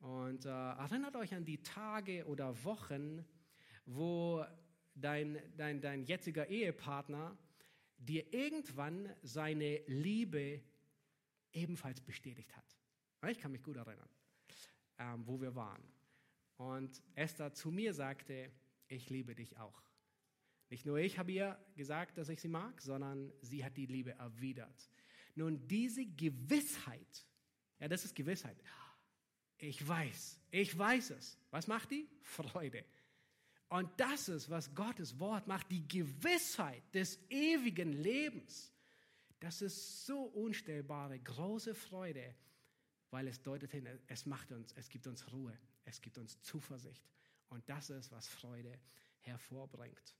Und 0.00 0.44
äh, 0.44 0.48
erinnert 0.48 1.16
euch 1.16 1.32
an 1.34 1.44
die 1.44 1.62
Tage 1.62 2.26
oder 2.26 2.64
Wochen, 2.64 3.24
wo 3.86 4.44
dein, 4.94 5.38
dein, 5.56 5.80
dein 5.80 6.04
jetziger 6.04 6.48
Ehepartner 6.48 7.38
dir 7.96 8.32
irgendwann 8.32 9.08
seine 9.22 9.80
Liebe 9.86 10.60
ebenfalls 11.52 12.00
bestätigt 12.00 12.54
hat. 12.56 12.64
Ich 13.30 13.38
kann 13.38 13.52
mich 13.52 13.62
gut 13.62 13.76
erinnern, 13.76 14.08
ähm, 14.98 15.26
wo 15.26 15.40
wir 15.40 15.54
waren. 15.54 15.82
Und 16.56 17.02
Esther 17.14 17.52
zu 17.52 17.70
mir 17.70 17.94
sagte, 17.94 18.50
ich 18.88 19.10
liebe 19.10 19.34
dich 19.34 19.58
auch. 19.58 19.82
Nicht 20.70 20.86
nur 20.86 20.98
ich 20.98 21.18
habe 21.18 21.32
ihr 21.32 21.58
gesagt, 21.76 22.18
dass 22.18 22.28
ich 22.28 22.40
sie 22.40 22.48
mag, 22.48 22.80
sondern 22.80 23.32
sie 23.40 23.64
hat 23.64 23.76
die 23.76 23.86
Liebe 23.86 24.12
erwidert. 24.12 24.90
Nun, 25.34 25.66
diese 25.66 26.06
Gewissheit, 26.06 27.26
ja, 27.80 27.88
das 27.88 28.04
ist 28.04 28.14
Gewissheit. 28.14 28.56
Ich 29.58 29.86
weiß, 29.86 30.40
ich 30.50 30.76
weiß 30.76 31.10
es. 31.10 31.38
Was 31.50 31.66
macht 31.66 31.90
die? 31.90 32.08
Freude. 32.22 32.84
Und 33.68 33.88
das 33.98 34.28
ist, 34.28 34.50
was 34.50 34.74
Gottes 34.74 35.18
Wort 35.18 35.46
macht, 35.46 35.70
die 35.70 35.86
Gewissheit 35.86 36.82
des 36.94 37.18
ewigen 37.28 37.92
Lebens. 37.92 38.72
Das 39.40 39.62
ist 39.62 40.06
so 40.06 40.22
unstellbare, 40.22 41.18
große 41.18 41.74
Freude, 41.74 42.34
weil 43.10 43.28
es 43.28 43.42
deutet 43.42 43.70
hin, 43.72 43.88
es 44.06 44.26
macht 44.26 44.52
uns, 44.52 44.72
es 44.72 44.88
gibt 44.88 45.06
uns 45.06 45.32
Ruhe, 45.32 45.56
es 45.84 46.00
gibt 46.00 46.18
uns 46.18 46.40
Zuversicht. 46.40 47.04
Und 47.48 47.68
das 47.68 47.90
ist, 47.90 48.10
was 48.10 48.26
Freude 48.26 48.78
hervorbringt. 49.20 50.14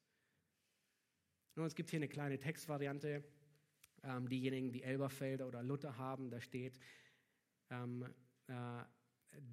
Nun, 1.57 1.67
es 1.67 1.75
gibt 1.75 1.91
hier 1.91 1.99
eine 1.99 2.09
kleine 2.09 2.39
Textvariante. 2.39 3.25
Ähm, 4.03 4.29
diejenigen, 4.29 4.73
die 4.73 4.83
Elberfelder 4.83 5.47
oder 5.47 5.63
Luther 5.63 5.97
haben, 5.97 6.31
da 6.31 6.41
steht, 6.41 6.79
ähm, 7.71 8.07
äh, 8.49 8.85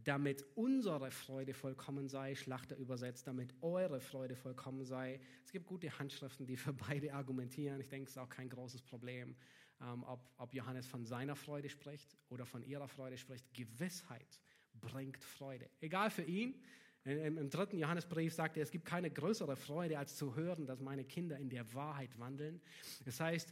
damit 0.03 0.45
unsere 0.55 1.11
Freude 1.11 1.53
vollkommen 1.53 2.07
sei, 2.07 2.35
Schlachter 2.35 2.75
übersetzt, 2.77 3.27
damit 3.27 3.53
eure 3.61 3.99
Freude 3.99 4.35
vollkommen 4.35 4.83
sei. 4.83 5.19
Es 5.43 5.51
gibt 5.51 5.65
gute 5.65 5.97
Handschriften, 5.97 6.45
die 6.45 6.57
für 6.57 6.73
beide 6.73 7.13
argumentieren. 7.13 7.79
Ich 7.79 7.89
denke, 7.89 8.05
es 8.05 8.11
ist 8.11 8.17
auch 8.17 8.29
kein 8.29 8.49
großes 8.49 8.81
Problem, 8.81 9.35
ähm, 9.81 10.03
ob, 10.03 10.29
ob 10.37 10.53
Johannes 10.53 10.87
von 10.87 11.05
seiner 11.05 11.35
Freude 11.35 11.69
spricht 11.69 12.15
oder 12.29 12.45
von 12.45 12.63
ihrer 12.63 12.87
Freude 12.87 13.17
spricht. 13.17 13.53
Gewissheit 13.53 14.41
bringt 14.79 15.23
Freude. 15.23 15.69
Egal 15.79 16.09
für 16.09 16.23
ihn, 16.23 16.55
im, 17.03 17.37
Im 17.37 17.49
dritten 17.49 17.79
Johannesbrief 17.79 18.33
sagt 18.33 18.57
er, 18.57 18.63
es 18.63 18.71
gibt 18.71 18.85
keine 18.85 19.09
größere 19.09 19.55
Freude, 19.55 19.97
als 19.97 20.15
zu 20.15 20.35
hören, 20.35 20.67
dass 20.67 20.79
meine 20.81 21.03
Kinder 21.03 21.37
in 21.37 21.49
der 21.49 21.73
Wahrheit 21.73 22.17
wandeln. 22.19 22.61
Das 23.05 23.19
heißt, 23.19 23.51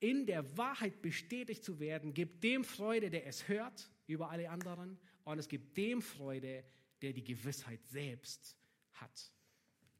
in 0.00 0.26
der 0.26 0.56
Wahrheit 0.56 1.00
bestätigt 1.00 1.64
zu 1.64 1.78
werden, 1.78 2.12
gibt 2.12 2.42
dem 2.42 2.64
Freude, 2.64 3.10
der 3.10 3.26
es 3.26 3.48
hört, 3.48 3.90
über 4.06 4.30
alle 4.30 4.50
anderen. 4.50 4.98
Und 5.24 5.38
es 5.38 5.48
gibt 5.48 5.76
dem 5.76 6.02
Freude, 6.02 6.64
der 7.02 7.12
die 7.12 7.22
Gewissheit 7.22 7.86
selbst 7.86 8.56
hat. 8.92 9.32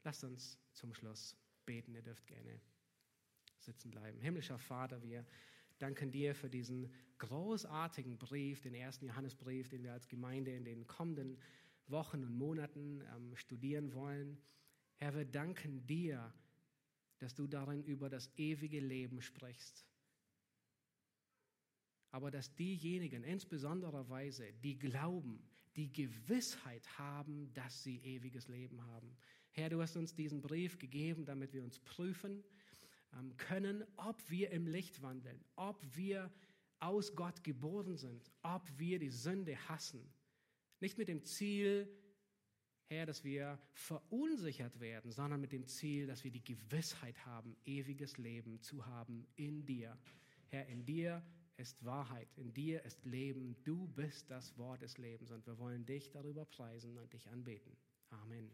Lasst 0.03 0.23
uns 0.23 0.57
zum 0.73 0.93
Schluss 0.93 1.37
beten. 1.65 1.93
Ihr 1.93 2.01
dürft 2.01 2.27
gerne 2.27 2.59
sitzen 3.59 3.91
bleiben. 3.91 4.19
Himmlischer 4.19 4.57
Vater, 4.57 5.01
wir 5.01 5.25
danken 5.79 6.11
dir 6.11 6.35
für 6.35 6.49
diesen 6.49 6.91
großartigen 7.17 8.17
Brief, 8.17 8.61
den 8.61 8.73
ersten 8.73 9.07
Johannesbrief, 9.07 9.69
den 9.69 9.83
wir 9.83 9.93
als 9.93 10.07
Gemeinde 10.07 10.51
in 10.51 10.65
den 10.65 10.87
kommenden 10.87 11.37
Wochen 11.87 12.23
und 12.23 12.37
Monaten 12.37 13.01
ähm, 13.15 13.35
studieren 13.35 13.93
wollen. 13.93 14.37
Herr, 14.97 15.15
wir 15.15 15.25
danken 15.25 15.85
dir, 15.87 16.33
dass 17.19 17.33
du 17.33 17.47
darin 17.47 17.83
über 17.83 18.09
das 18.09 18.29
ewige 18.37 18.79
Leben 18.79 19.21
sprichst. 19.21 19.85
Aber 22.11 22.31
dass 22.31 22.55
diejenigen, 22.55 23.23
insbesondere 23.23 24.09
Weise, 24.09 24.51
die 24.63 24.77
glauben, 24.77 25.41
die 25.75 25.91
Gewissheit 25.91 26.97
haben, 26.97 27.53
dass 27.53 27.83
sie 27.83 27.97
ewiges 27.99 28.47
Leben 28.47 28.83
haben. 28.83 29.15
Herr, 29.51 29.69
du 29.69 29.81
hast 29.81 29.95
uns 29.95 30.15
diesen 30.15 30.41
Brief 30.41 30.79
gegeben, 30.79 31.25
damit 31.25 31.53
wir 31.53 31.63
uns 31.63 31.79
prüfen 31.79 32.43
können, 33.37 33.83
ob 33.97 34.17
wir 34.29 34.51
im 34.51 34.67
Licht 34.67 35.01
wandeln, 35.01 35.43
ob 35.55 35.83
wir 35.95 36.31
aus 36.79 37.15
Gott 37.15 37.43
geboren 37.43 37.97
sind, 37.97 38.31
ob 38.41 38.61
wir 38.77 38.99
die 38.99 39.09
Sünde 39.09 39.57
hassen 39.67 40.01
nicht 40.79 40.97
mit 40.97 41.07
dem 41.07 41.23
Ziel, 41.23 41.89
Herr, 42.87 43.05
dass 43.05 43.23
wir 43.23 43.59
verunsichert 43.73 44.79
werden, 44.79 45.11
sondern 45.11 45.41
mit 45.41 45.51
dem 45.51 45.67
Ziel, 45.67 46.07
dass 46.07 46.23
wir 46.23 46.31
die 46.31 46.43
Gewissheit 46.43 47.25
haben, 47.25 47.55
ewiges 47.65 48.17
Leben 48.17 48.61
zu 48.61 48.85
haben 48.85 49.27
in 49.35 49.65
dir. 49.65 49.97
Herr, 50.47 50.65
in 50.67 50.85
dir 50.85 51.23
ist 51.57 51.83
Wahrheit, 51.85 52.29
in 52.35 52.53
dir 52.53 52.83
ist 52.85 53.05
Leben. 53.05 53.55
Du 53.63 53.87
bist 53.89 54.31
das 54.31 54.57
Wort 54.57 54.81
des 54.81 54.97
Lebens 54.97 55.31
und 55.31 55.45
wir 55.45 55.57
wollen 55.59 55.85
dich 55.85 56.09
darüber 56.09 56.45
preisen 56.45 56.97
und 56.97 57.13
dich 57.13 57.29
anbeten. 57.29 57.75
Amen. 58.09 58.49